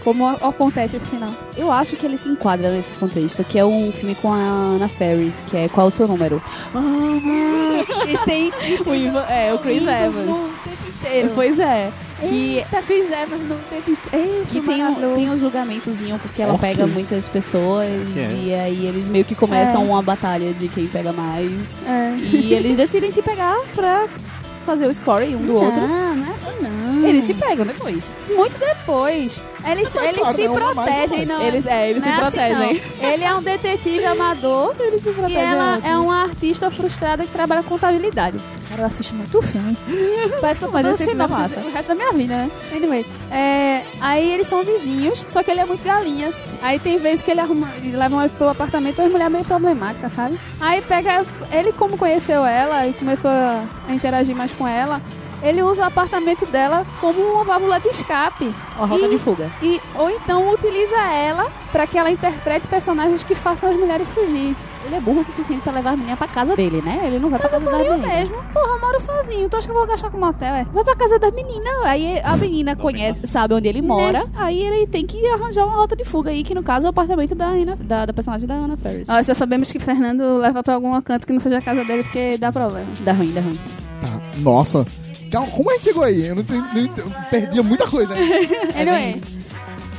[0.05, 1.33] Como acontece esse final.
[1.57, 4.89] Eu acho que ele se enquadra nesse contexto, que é um filme com a Ana
[4.89, 6.43] Ferris, que é Qual o Seu Número?
[8.09, 8.53] E tem
[8.87, 10.53] O Ivan, é, o Chris Evans.
[11.03, 11.31] Inteiro.
[11.35, 11.91] Pois é.
[12.21, 14.47] Que Eita, Chris Evans no tempo inteiro.
[14.53, 18.33] E tem um, tem um julgamentozinho, porque ela pega muitas pessoas Que é?
[18.45, 19.85] e aí eles meio que começam É.
[19.85, 21.51] uma batalha de quem pega mais.
[21.85, 22.17] É.
[22.21, 24.07] E eles decidem se pegar pra
[24.65, 25.81] fazer o score um do outro.
[25.81, 26.82] Não, não é assim não.
[27.07, 28.11] Eles se pegam depois.
[28.35, 29.41] Muito depois.
[29.65, 31.43] Eles, eles claro, se é uma mais protegem, não.
[31.43, 32.83] Eles, é, eles não se é assim, protegem.
[33.01, 33.09] não.
[33.09, 34.75] Ele é um detetive amador
[35.29, 38.39] e ela é uma artista frustrada que trabalha com contabilidade.
[38.69, 39.77] Cara, eu assisto muito filme.
[40.41, 42.35] Parece que eu tô Mas dando esse filme é sinopse o resto da minha vida,
[42.35, 42.51] né?
[42.75, 43.07] Anyway.
[43.31, 46.33] É, aí eles são vizinhos, só que ele é muito galinha.
[46.63, 50.09] Aí tem vezes que ele arruma, ele leva uma pro apartamento uma mulher meio problemática,
[50.09, 50.39] sabe?
[50.61, 51.25] Aí pega.
[51.51, 55.03] Ele, como conheceu ela e começou a interagir mais com ela,
[55.43, 58.53] ele usa o apartamento dela como uma válvula de escape.
[58.77, 59.51] Uma rota E- de fuga.
[59.63, 64.55] E, ou então utiliza ela pra que ela interprete personagens que façam as mulheres fugir.
[64.85, 67.03] Ele é burro o suficiente pra levar a menina pra casa dele, né?
[67.05, 68.15] Ele não vai pra Mas eu casa da faria o menina.
[68.19, 68.37] mesmo.
[68.53, 69.49] Porra, eu moro sozinho.
[69.49, 70.65] Tu acha que eu vou gastar com motel, é?
[70.73, 74.89] Vai pra casa da menina, aí a menina conhece, sabe onde ele mora, aí ele
[74.89, 77.47] tem que arranjar uma rota de fuga aí, que no caso é o apartamento da,
[77.47, 79.07] Ana- da, da personagem da Ana Ferris.
[79.07, 82.03] Nós já sabemos que Fernando leva pra algum canto que não seja a casa dele
[82.03, 82.87] porque dá problema.
[83.03, 83.61] Dá ruim, dá ruim.
[84.01, 84.09] Tá.
[84.39, 84.85] Nossa.
[85.33, 86.27] Calma, Como a gente chegou aí?
[86.27, 88.15] Eu não, não perdia muita coisa.
[88.79, 89.21] Anyway.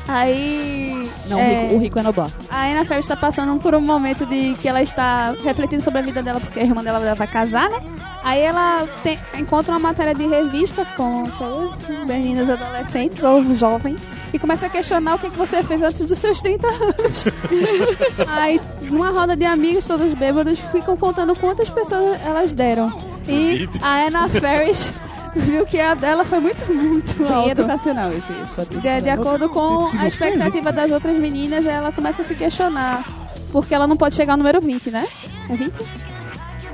[0.07, 1.59] Aí Não, É.
[1.59, 2.29] o, rico, o rico é Noblar.
[2.49, 6.03] A Anna Faris está passando por um momento de que ela está refletindo sobre a
[6.03, 7.77] vida dela, porque a irmã dela vai casar, né?
[8.21, 14.21] Aí ela tem- encontra uma matéria de revista com todas as meninas adolescentes ou jovens
[14.33, 17.27] e começa a questionar o que, que você fez antes dos seus 30 anos.
[18.27, 22.91] Aí, numa roda de amigos, todos bêbados, ficam contando quantas pessoas elas deram.
[23.27, 24.93] E a Anna Faris
[25.35, 27.51] viu que a dela foi muito, muito Bem alta.
[27.51, 28.81] educacional esse, esse quadrinho.
[28.81, 33.05] De, de acordo com a expectativa das outras meninas, ela começa a se questionar.
[33.51, 35.07] Porque ela não pode chegar ao número 20, né?
[35.49, 35.85] É 20?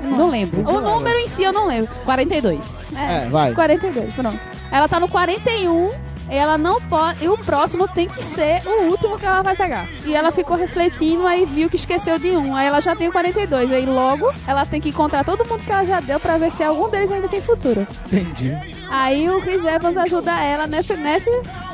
[0.02, 0.60] Não lembro.
[0.68, 1.94] O número em si eu não lembro.
[2.04, 2.64] 42.
[2.96, 3.52] É, vai.
[3.52, 4.38] 42, pronto.
[4.70, 7.24] Ela tá no 41 e ela não pode.
[7.24, 9.88] E o próximo tem que ser o último que ela vai pegar.
[10.04, 12.54] E ela ficou refletindo, aí viu que esqueceu de um.
[12.54, 13.72] Aí ela já tem o 42.
[13.72, 16.62] Aí logo ela tem que encontrar todo mundo que ela já deu pra ver se
[16.62, 17.86] algum deles ainda tem futuro.
[18.06, 18.56] Entendi.
[18.90, 21.30] Aí o Chris Evans ajuda ela nesse, nesse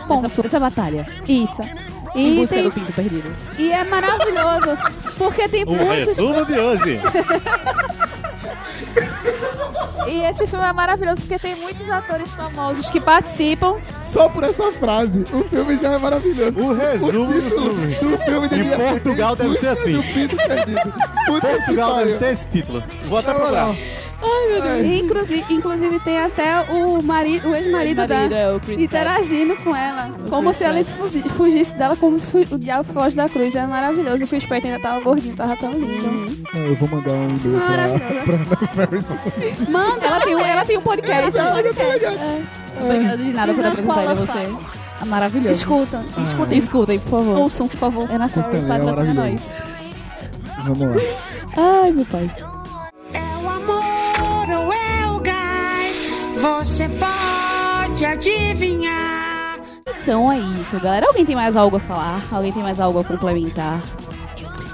[0.08, 0.26] ponto.
[0.26, 1.02] Essa, essa batalha.
[1.28, 1.62] Isso.
[2.14, 3.36] Em E, busca tem, do pinto perdido.
[3.58, 4.76] e é maravilhoso.
[5.18, 6.16] Porque tem O muitos.
[6.16, 7.00] resumo de hoje.
[10.06, 13.76] E esse filme é maravilhoso porque tem muitos atores famosos que participam.
[14.00, 16.58] Só por essa frase, o filme já é maravilhoso.
[16.58, 17.94] O resumo do título filme.
[17.94, 19.92] do filme Em devia ser Portugal deve ser assim.
[19.92, 22.82] Do Portugal deve ter esse título.
[23.08, 23.74] Vou até Na
[24.24, 24.48] moral.
[24.50, 24.80] procurar.
[24.82, 28.22] E, inclusive, inclusive tem até o, marido, o ex-marido da.
[28.22, 30.96] Ex-marido é o Interagindo com ela, como Chris se ela Pratt.
[30.98, 33.54] fugi- fugisse dela, como o diabo foge da cruz.
[33.54, 34.24] É maravilhoso.
[34.24, 36.06] O Chris Pratt ainda tava gordinho, tava tão lindo.
[36.54, 38.24] Eu vou mandar um e-mail Maravilhoso.
[38.24, 39.68] pra, pra Anna Ferris.
[39.68, 41.38] Manda, Ela tem, um- ela tem um podcast.
[41.38, 42.18] Ela tem um podcast.
[42.78, 44.52] Obrigada de nada por She's apresentar ele a unqualified.
[44.70, 44.86] você.
[45.00, 45.52] É maravilhoso.
[45.52, 46.58] Escutam, escutem.
[46.58, 47.38] Escutem, por favor.
[47.38, 48.10] Ouçam, por favor.
[48.10, 49.50] Ana Ferris também é patrocina nós.
[50.64, 51.02] Vamos lá.
[51.82, 52.30] Ai, meu pai.
[56.46, 59.58] Você pode adivinhar.
[60.00, 61.06] Então é isso, galera.
[61.08, 62.22] Alguém tem mais algo a falar?
[62.30, 63.82] Alguém tem mais algo a complementar?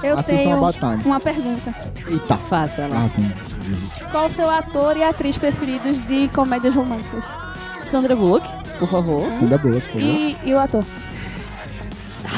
[0.02, 1.74] Eu Assistam tenho uma pergunta.
[2.06, 2.36] Eita.
[2.36, 3.08] Faça lá.
[3.08, 4.10] Ah.
[4.10, 7.24] Qual o seu ator e atriz preferidos de comédias românticas?
[7.84, 8.46] Sandra Bullock,
[8.78, 9.32] por favor.
[9.40, 10.06] Sandra Bullock, por favor.
[10.06, 10.84] E, e o ator?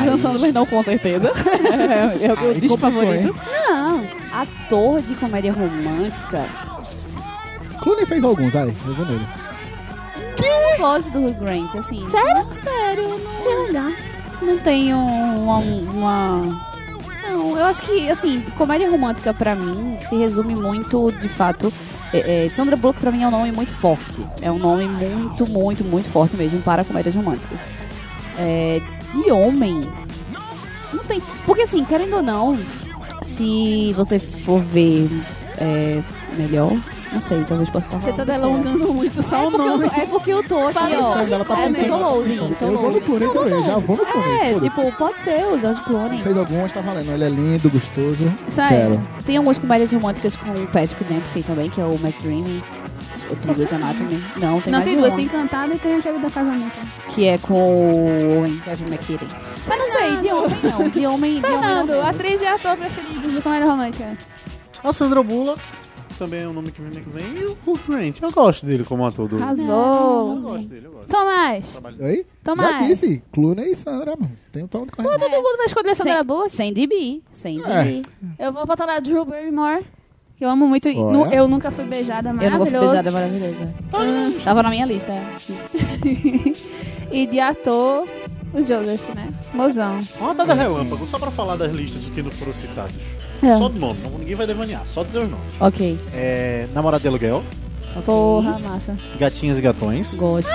[0.01, 1.33] Adam Sandler não, com certeza.
[2.21, 3.35] é o meu favorito.
[3.69, 4.07] Não.
[4.33, 6.45] Ator de comédia romântica.
[7.85, 8.69] Clooney fez alguns, vai.
[8.69, 9.27] Eu vou nele.
[10.39, 12.05] Eu gosto do Hugh Grant, assim.
[12.05, 12.45] Sério?
[12.53, 13.05] Sério,
[13.73, 13.93] não,
[14.43, 16.75] não tenho uma, uma-
[17.29, 21.73] Não, eu acho que, assim, comédia romântica pra mim se resume muito, de fato.
[22.13, 24.25] é- é, Sandra Bullock pra mim é um nome muito forte.
[24.41, 27.59] É um nome muito, muito, muito forte mesmo para comédias românticas.
[28.39, 28.81] É,
[29.13, 29.81] de homem.
[30.93, 31.21] Não tem.
[31.47, 32.59] Porque, assim, querendo ou não,
[33.23, 35.09] se você for ver
[35.59, 36.03] é,
[36.37, 36.73] melhor.
[37.15, 39.89] Não sei, talvez possa estar Você tá delongando muito só É o porque, eu nome.
[39.89, 40.83] tô, é porque eu tô aqui, ó.
[40.83, 43.01] Ela tá é, tô loading, tô Eu vou no.
[43.01, 44.03] Clooney também, já vou no.
[44.05, 46.21] É, tipo, pode ser o George Clooney.
[46.21, 47.13] Fez alguns, tá valendo.
[47.13, 48.33] Ele é lindo, gostoso.
[48.49, 48.69] Isso aí.
[48.69, 49.01] Quero.
[49.25, 52.65] Tem algumas comédias românticas com o Patrick Dempsey também, que é o McDreamy.
[53.31, 54.25] O de Grey's Anatomy.
[54.37, 55.15] Não, tem Não, mais tem de duas.
[55.15, 56.73] Tem Encantada e tem aquele da casamento.
[57.11, 59.29] Que é com o Owen, Kevin McKinney.
[59.69, 60.89] Mas não sei, de homem não.
[60.89, 62.09] De homem, de Fernando, homem não.
[62.09, 64.19] atriz e ator preferidos de comédia romântica.
[64.83, 65.61] A Sandra Bullock
[66.19, 67.37] também é um nome que me vem.
[67.43, 69.37] E o Hugh Grant, eu gosto dele como ator do...
[69.37, 70.41] Eu Arrasou.
[70.41, 71.09] gosto dele, eu gosto.
[71.09, 71.81] Tomás.
[72.01, 72.27] Oi?
[72.43, 72.71] Tomás.
[72.71, 73.23] Já disse.
[73.33, 74.33] Clooney e Sandra, mano.
[74.53, 75.19] Tem um tom de Pô, correndo.
[75.21, 76.51] todo mundo vai escolher Sandra Bullock.
[76.51, 77.23] sem DB.
[77.33, 77.85] Sem É.
[77.85, 78.03] DB.
[78.39, 79.85] Eu vou votar na Drew Barrymore.
[80.37, 80.89] Que eu amo muito.
[80.89, 82.87] Nu- Eu nunca fui beijada, Eu não vou maravilhoso.
[82.87, 83.75] beijada, é maravilhosa.
[84.45, 85.13] Tava na minha lista.
[85.13, 85.25] é.
[87.13, 88.07] e de ator,
[88.53, 89.29] o Joseph, né?
[89.53, 90.01] Mozão.
[90.19, 92.97] Uma rodada relâmpago, só pra falar das listas que não foram citados.
[93.43, 93.57] É.
[93.57, 95.47] Só do nome, não, ninguém vai devanear, só dizer os nomes.
[95.61, 95.99] Ok.
[96.13, 97.43] É, Namorada de Aluguel,
[97.97, 98.05] ok.
[98.05, 98.95] Porra, massa.
[99.19, 100.51] Gatinhas e Gatões, Gosto.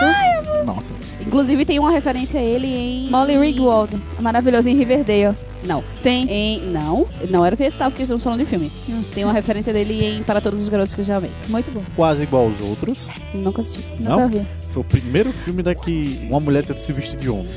[0.65, 0.93] Nossa.
[1.19, 3.09] Inclusive tem uma referência a ele em...
[3.09, 4.01] Molly Ringwald.
[4.19, 5.35] Maravilhoso em Riverdale.
[5.63, 5.83] Não.
[6.01, 6.29] Tem.
[6.29, 6.61] Em...
[6.71, 8.71] Não, não era o que eu estava, porque estamos falando de filme.
[8.87, 9.03] Hum.
[9.13, 11.31] Tem uma referência dele em Para Todos os Garotos que eu já amei.
[11.47, 11.83] Muito bom.
[11.95, 13.09] Quase Igual aos Outros.
[13.33, 13.83] Nunca assisti.
[13.99, 14.29] Nunca Não?
[14.29, 14.45] vi.
[14.69, 17.49] Foi o primeiro filme da que uma mulher tenta se vestir de homem.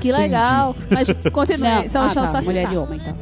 [0.00, 0.74] Que legal.
[0.90, 1.60] Mas continue.
[1.60, 2.44] Não, São ah, só tá, citar.
[2.44, 3.14] mulher de homem, tá.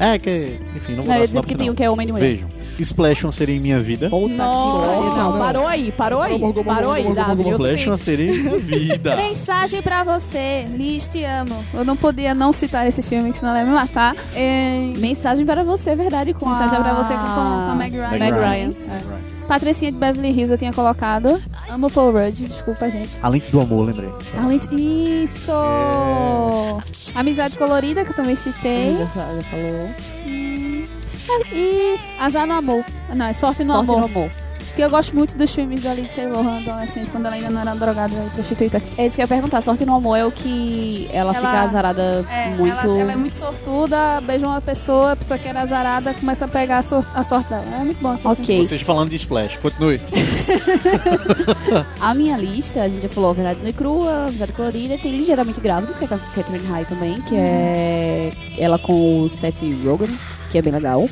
[0.00, 1.84] É, que, enfim, não vou Não, eu dar ia dizer sinopse, que tem um que
[1.84, 2.26] é homem de mulher.
[2.26, 2.48] Vejam.
[2.82, 4.08] Splash uma seria em minha vida.
[4.10, 5.16] Puta Nossa.
[5.18, 6.38] Não, parou aí, parou aí.
[6.64, 7.42] Parou aí, Davi.
[7.50, 9.16] Splash uma seria em minha vida.
[9.16, 11.64] Mensagem pra você, Liz, te amo.
[11.72, 14.14] Eu não podia não citar esse filme, que senão ela ia me matar.
[14.34, 14.92] É...
[14.96, 18.10] Mensagem para você, é verdade, com Mensagem pra você com, com a Meg Ryan.
[18.18, 18.70] Meg Ryan.
[18.94, 19.44] É.
[19.46, 21.42] Patricinha de Beverly Hills eu tinha colocado.
[21.68, 23.10] Amo Paul Rudd, desculpa, gente.
[23.22, 24.10] Além do amor, lembrei.
[24.42, 24.74] Além de...
[24.74, 25.52] Isso!
[27.14, 28.96] Amizade Colorida, que eu também citei.
[28.96, 29.90] Já, já falou.
[30.26, 30.43] Hum,
[31.52, 32.84] E Azar no Amor.
[33.14, 33.98] Não, é Sorte no Sorte Amor.
[34.00, 34.30] no amor.
[34.68, 37.76] Porque eu gosto muito dos filmes da Lindsay Lohan adolescente, quando ela ainda não era
[37.76, 38.82] drogada e prostituta.
[38.98, 39.60] É isso que eu ia perguntar.
[39.62, 42.76] Sorte no amor é o que ela, Ela- fica azarada É, muito.
[42.84, 46.48] ela, ela é muito sortuda, beija uma pessoa, a pessoa que era azarada começa a
[46.48, 47.64] pegar a, sor- a sorte dela.
[47.72, 48.18] É muito bom.
[48.24, 48.66] Ok.
[48.66, 50.00] Vocês falando de Splash, continue.
[52.00, 55.60] A minha lista, a gente já falou Verdade Nua e Crua, Amizade Colorida, tem Ligeiramente
[55.60, 60.10] Grávidos, que é com a Catherine High também, que é ela com o Seth Rogen,
[60.54, 61.08] que é bem legal.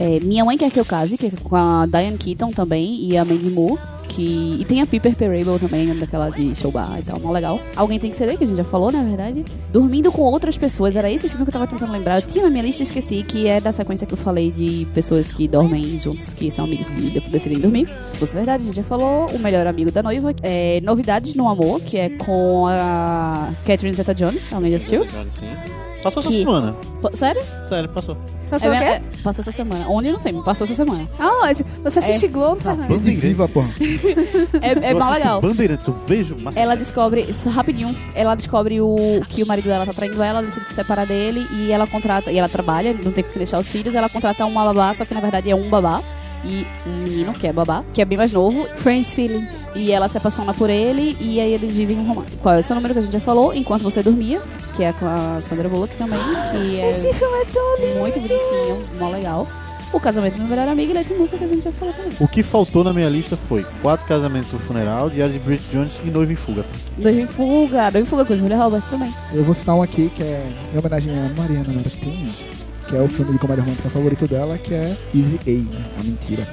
[0.00, 3.16] É, Minha Mãe Quer Que Eu Case, que é com a Diane Keaton também, e
[3.16, 3.78] a Mandy Moore.
[4.08, 4.56] Que...
[4.60, 7.60] E tem a Piper Perable também, daquela de show bar e tal, mó legal.
[7.74, 9.44] Alguém tem que ceder, que a gente já falou, na verdade.
[9.70, 12.16] Dormindo com outras pessoas, era esse filme que eu tava tentando lembrar.
[12.16, 15.30] Eu tinha na minha lista, esqueci, que é da sequência que eu falei de pessoas
[15.30, 17.88] que dormem juntos, que são amigos que depois decidem dormir.
[18.12, 19.26] Se fosse verdade, a gente já falou.
[19.26, 24.50] O Melhor Amigo da Noiva, é Novidades no Amor, que é com a Catherine Zeta-Jones,
[24.52, 25.04] alguém já assistiu?
[25.30, 25.85] Sim.
[26.02, 26.74] Passou essa Que- semana.
[27.02, 27.42] Pô, Sério?
[27.68, 28.16] Sério, passou.
[28.48, 28.84] Passou É, o quê?
[28.84, 29.86] é, passou essa semana.
[29.88, 31.08] Onde eu não sei, mas passou essa semana.
[31.18, 31.64] Aonde?
[31.82, 32.88] Você assiste Globo, Fernando?
[32.88, 33.60] Banda viva, pô.
[34.62, 35.40] É, é eu mal legal.
[35.40, 36.60] Bandeirantes, eu vejo Masterchef.
[36.60, 40.66] Ela descobre, rapidinho, ela descobre o que o marido dela tá traindo ela, ela decide
[40.66, 43.94] se separar dele e ela contrata, e ela trabalha, não tem que deixar os filhos,
[43.94, 46.02] ela contrata uma babá, só que na verdade é um babá
[46.46, 49.46] e um menino que é babá, que é bem mais novo, Friends Feeling.
[49.74, 52.36] e ela se apaixona por ele e aí eles vivem um romance.
[52.36, 53.52] Qual é o seu número que a gente já falou?
[53.54, 54.40] Enquanto você dormia,
[54.74, 56.18] que é com a Sandra Bullock também,
[56.52, 57.98] que é Esse filme é tão lindo.
[58.00, 59.46] muito bonitinho, mó legal.
[59.92, 62.12] O casamento do meu melhor amigo e Leite Música que a gente já falou também.
[62.18, 66.00] O que faltou na minha lista foi Quatro Casamentos um Funeral, Diário de Bridget Jones
[66.04, 66.64] e Noiva em Fuga.
[66.98, 69.14] Noivo em Fuga, Noivo em Fuga com Julia Roberts também.
[69.32, 70.44] Eu vou citar um aqui que é
[70.74, 72.42] em homenagem a Mariana Martins,
[72.88, 75.84] que é o filme de comédia romântica favorito dela, que é Easy A, né?
[75.98, 76.48] A Mentira.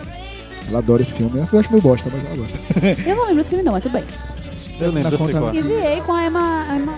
[0.68, 1.45] Ela adora esse filme.
[1.51, 2.60] Eu acho meio bosta, mas ela gosta.
[3.10, 4.03] Eu não lembro esse filme não, mas tudo bem.
[4.80, 5.51] Eu lembro, eu sei qual.
[5.51, 5.57] é.
[5.57, 6.65] Easy A com a Emma...
[6.76, 6.93] Emma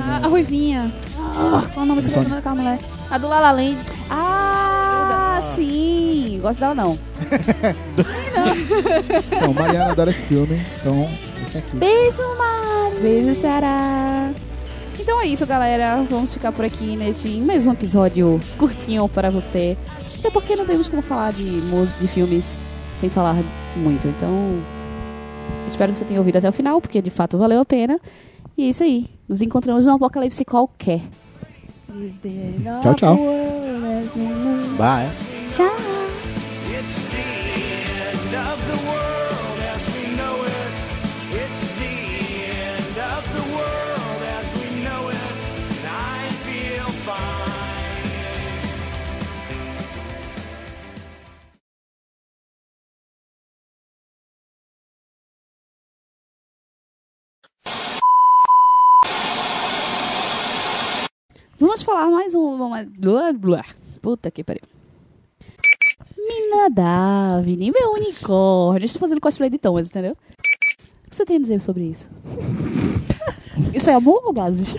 [0.00, 0.92] a, a Ruivinha.
[1.18, 2.78] Ah, qual é o nome daquela mulher?
[3.10, 3.78] A do La La Land.
[4.10, 6.38] Ah, sim!
[6.42, 6.98] Gosto dela não.
[9.26, 11.08] Então, Mariana adora esse filme, então.
[11.74, 12.96] Beijo, Mari.
[13.00, 14.32] Beijo, Sarah.
[14.98, 16.02] Então é isso, galera.
[16.08, 19.76] Vamos ficar por aqui neste mais um episódio curtinho para você.
[20.18, 21.60] Até porque não temos como falar de
[22.00, 22.56] de filmes
[22.92, 23.36] sem falar
[23.76, 24.08] muito.
[24.08, 24.60] Então,
[25.66, 28.00] espero que você tenha ouvido até o final, porque de fato valeu a pena.
[28.56, 29.08] E é isso aí.
[29.28, 31.00] Nos encontramos num apocalipse qualquer.
[32.82, 33.16] Tchau, tchau.
[34.76, 35.08] Bye.
[35.54, 35.98] Tchau.
[61.58, 62.54] Vamos falar mais um.
[62.54, 63.64] uma- Blá, blá.
[64.00, 64.62] Puta que pariu.
[66.16, 68.84] Mina Davine, meu unicórnio.
[68.84, 70.12] Estou fazendo cosplay de Thomas, entendeu?
[70.12, 72.08] O que você tem a dizer sobre isso?
[73.74, 74.74] Isso é amor ou gases?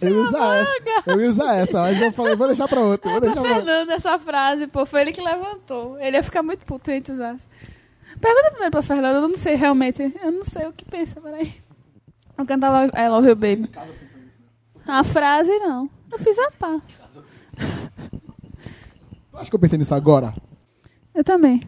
[0.00, 0.70] Eu ia usar essa,
[1.06, 3.54] eu ia usar essa, mas eu falei, vou deixar pra outra, vou Pra deixar pra.
[3.56, 5.98] Fernando essa frase, pô, foi ele que levantou.
[5.98, 7.46] Ele ia ficar muito puto se a gente usasse.
[8.20, 10.02] Pergunta primeiro pra Fernando, eu não sei realmente.
[10.22, 11.52] Eu não sei o que pensa, peraí.
[12.36, 13.70] Vou cantar I Love You Baby.
[14.88, 15.88] A frase, não.
[16.10, 16.80] Eu fiz a pá.
[19.34, 20.32] Acho que eu pensei nisso agora.
[21.14, 21.62] Eu também.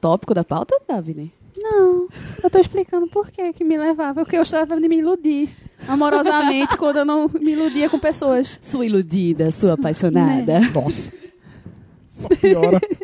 [0.00, 1.32] Tópico da pauta, Davine?
[1.60, 2.08] Não,
[2.42, 4.22] eu tô explicando por que que me levava.
[4.22, 5.50] Porque eu estava de me iludir
[5.88, 8.58] amorosamente quando eu não me iludia com pessoas.
[8.62, 10.60] Sua iludida, sua apaixonada.
[10.72, 11.12] Nossa.
[12.06, 12.80] Só piora.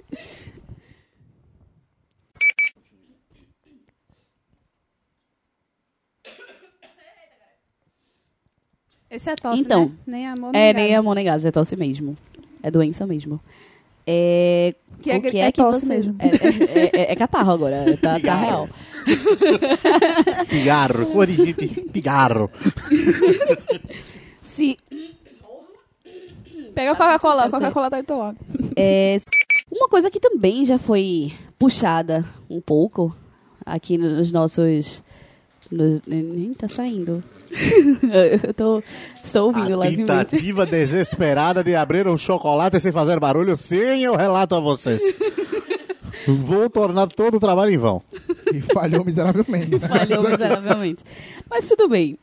[9.10, 9.92] Esse é tosse, Então, né?
[10.06, 10.84] Nem amor, nem É, gás.
[10.86, 12.16] nem amor nem gases, é tosse mesmo.
[12.62, 13.40] É doença mesmo.
[14.06, 14.74] É.
[15.02, 15.86] Que é, o que é, é que tosse você...
[15.86, 16.16] mesmo.
[16.18, 18.68] É, é, é- é catarro agora, tá, tá real.
[20.48, 22.50] Pigarro, cor de gente, pigarro.
[24.42, 24.76] Se
[26.74, 27.50] Pega a Coca-Cola, a.
[27.50, 28.38] Coca-Cola tá do teu lado.
[28.76, 29.18] É,
[29.70, 33.14] uma coisa que também já foi puxada um pouco
[33.66, 35.02] aqui nos nossos.
[35.70, 37.22] Nem tá saindo.
[38.42, 38.82] Eu tô,
[39.24, 40.06] estou ouvindo A levemente.
[40.06, 45.00] tentativa desesperada de abrir um chocolate sem fazer barulho, sim, eu relato a vocês.
[46.26, 48.02] Vou tornar todo o trabalho em vão.
[48.52, 49.70] E falhou miseravelmente.
[49.78, 49.78] né?
[49.88, 51.04] Falhou miseravelmente.
[51.48, 52.18] Mas tudo bem.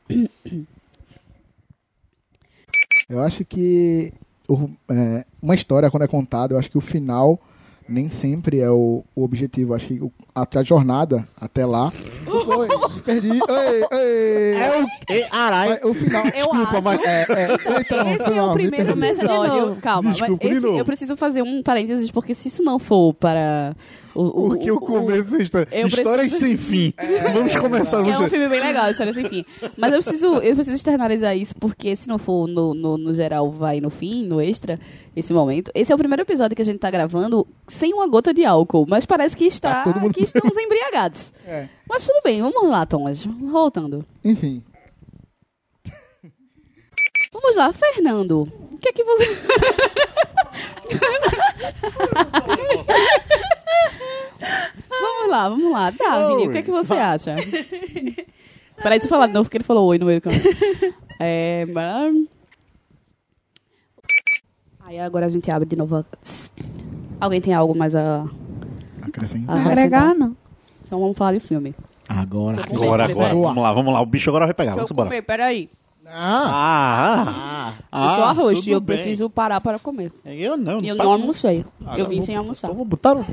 [3.09, 4.11] Eu acho que
[4.47, 7.39] o- é, uma história, quando é contada, eu acho que o final
[7.87, 9.73] nem sempre é o, o objetivo.
[9.73, 11.91] Acho que o- até a jornada até lá
[12.27, 12.67] Oi,
[13.03, 13.29] perdi.
[13.29, 14.55] Oi, oi.
[14.61, 15.27] É o quê?
[15.31, 15.79] Arai.
[15.83, 16.23] O final.
[16.25, 16.83] Eu Desculpa, acho.
[16.83, 17.03] mas.
[17.03, 19.75] É, é, então, Esse foi é o primeiro episódio.
[19.81, 23.75] Calma, Desculpa, de esse- eu preciso fazer um parênteses, porque se isso não for para.
[24.15, 25.67] O, Porque o começo da história.
[25.73, 26.93] eu Histórias preciso- sem fim.
[27.33, 29.45] Vamos começar É um filme bem legal, história sem fim.
[29.77, 33.51] Mas eu preciso, eu preciso externalizar isso, porque se não for no, no, no geral,
[33.51, 34.79] vai no fim, no extra,
[35.15, 35.69] esse momento.
[35.75, 38.85] Esse é o primeiro episódio que a gente tá gravando sem uma gota de álcool,
[38.87, 41.33] mas parece que está, Tá que estamos embriagados.
[41.45, 41.67] É.
[41.87, 43.23] Mas tudo bem, vamos lá, Thomas.
[43.25, 44.03] Voltando.
[44.23, 44.63] Enfim.
[47.33, 48.51] Vamos lá, Fernando.
[48.71, 49.25] O que é que você.
[54.89, 55.89] vamos lá, vamos lá.
[55.91, 57.35] Davi, o que é que você acha?
[58.77, 60.43] Peraí, deixa eu falar de novo, porque ele falou oi no meio do caminho.
[61.19, 61.65] É.
[64.81, 65.95] Aí agora a gente abre de novo.
[65.97, 66.05] a-
[67.19, 68.25] Alguém tem algo mais a.
[69.01, 69.51] Acrescenta.
[69.51, 70.35] a Agregar, não.
[70.83, 71.73] Então vamos falar de filme.
[72.07, 72.61] Agora.
[72.63, 73.33] Agora, agora.
[73.33, 74.01] Vamos lá, vamos lá.
[74.01, 74.75] O bicho agora vai pegar.
[74.75, 75.23] Deixa eu Vamos embora.
[75.23, 75.69] peraí.
[76.07, 78.95] Ah, Ah, eu sou arroz tudo e eu bem.
[78.97, 80.11] preciso parar para comer.
[80.23, 80.77] Eu não.
[80.81, 81.65] E eu tá não almocei.
[81.85, 82.67] Ah, Eu vim vou- sem almoçar.
[82.69, 83.25] Eu vou botar o...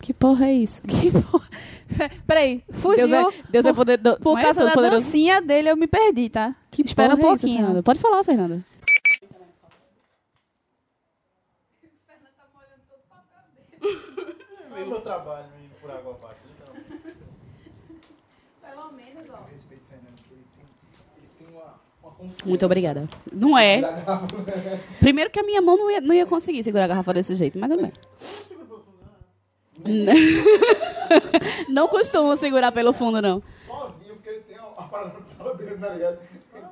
[0.00, 0.80] Que porra é isso?
[0.88, 1.48] Que porra.
[2.26, 3.06] Peraí, fugiu.
[3.08, 5.04] Deus é, Deus é poder, do, Por é causa da todo-poderoso?
[5.04, 6.54] dancinha dele, eu me perdi, tá?
[6.70, 7.58] Que Espera um é isso, pouquinho.
[7.58, 7.82] Fernanda?
[7.82, 8.64] Pode falar, Fernanda.
[14.86, 15.46] meu trabalho
[15.80, 16.40] por água abaixo.
[18.62, 19.46] Pelo menos, ó.
[22.44, 23.08] Muito obrigada.
[23.32, 23.80] Não é.
[24.98, 27.58] Primeiro que a minha mão não ia, não ia conseguir segurar a garrafa desse jeito,
[27.58, 27.92] mas bem.
[31.68, 33.42] Não costumam segurar pelo fundo, não.
[33.66, 36.18] Só vinho porque ele tem a parada no dele, tá ligado?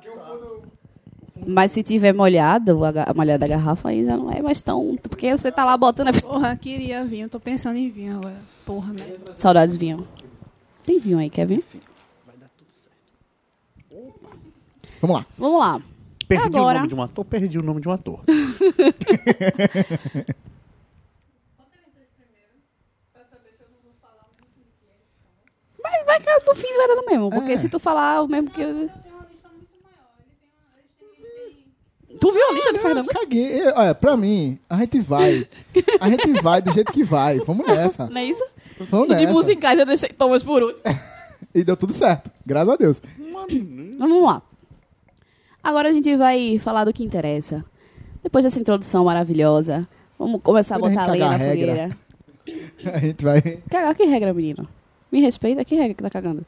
[0.01, 0.63] Que o fundo.
[1.47, 4.97] Mas se tiver molhado, a, molhada da garrafa aí já não é mais tão.
[5.01, 6.09] Porque você tá lá botando.
[6.09, 7.29] a- Porra, queria vinho.
[7.29, 8.37] Tô pensando em vinho agora.
[8.65, 9.05] Porra, né?
[9.35, 10.07] Saudades vinho.
[10.83, 11.63] Tem vinho aí, quer vir?
[15.01, 15.25] Vamos lá.
[15.37, 15.81] Vamos lá.
[16.27, 18.19] Perdi Agora- o nome de um ator, perdi o nome de um ator.
[25.81, 27.29] Vai, vai cair no fim vai dando mesmo.
[27.29, 28.61] Porque se tu falar o mesmo que.
[28.61, 28.89] eu-
[32.19, 33.07] Tu viu a lista do Fernando?
[33.07, 33.61] Caguei.
[33.61, 35.47] Eu- Olha, pra mim, a gente vai.
[36.01, 37.39] A gente vai do jeito que vai.
[37.39, 38.07] Vamos nessa.
[38.09, 38.43] Não é isso?
[38.89, 39.33] Vamos E de nessa.
[39.33, 40.81] musicais eu deixei Thomas por último.
[41.55, 42.29] E deu tudo certo.
[42.45, 43.01] Graças a Deus.
[43.17, 44.39] Mas vamos lá.
[45.63, 47.63] Agora a gente vai falar do que interessa.
[48.23, 49.87] Depois dessa introdução maravilhosa,
[50.17, 51.73] vamos começar a Depois botar a lenha na cagar regra.
[51.73, 51.97] fogueira.
[52.93, 53.41] A gente vai.
[53.69, 54.67] Cagar que regra, menino?
[55.11, 56.45] Me respeita, que regra que tá cagando?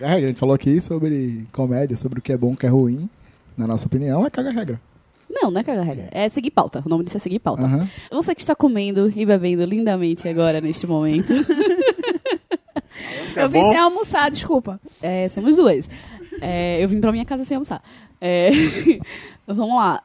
[0.00, 3.08] A gente falou aqui sobre comédia, sobre o que é bom, o que é ruim.
[3.56, 4.80] Na nossa opinião, é caga regra.
[5.30, 6.08] Não, não é cagar regra.
[6.10, 6.82] É seguir pauta.
[6.84, 7.62] O nome disso é seguir pauta.
[7.62, 7.88] Aham.
[8.10, 11.32] Você que está comendo e bebendo lindamente agora, neste momento.
[13.36, 14.80] eu vim sem almoçar, desculpa.
[15.00, 15.88] É, somos duas.
[16.44, 17.80] É, eu vim pra minha casa sem almoçar.
[18.20, 18.50] É,
[19.46, 20.00] vamos lá.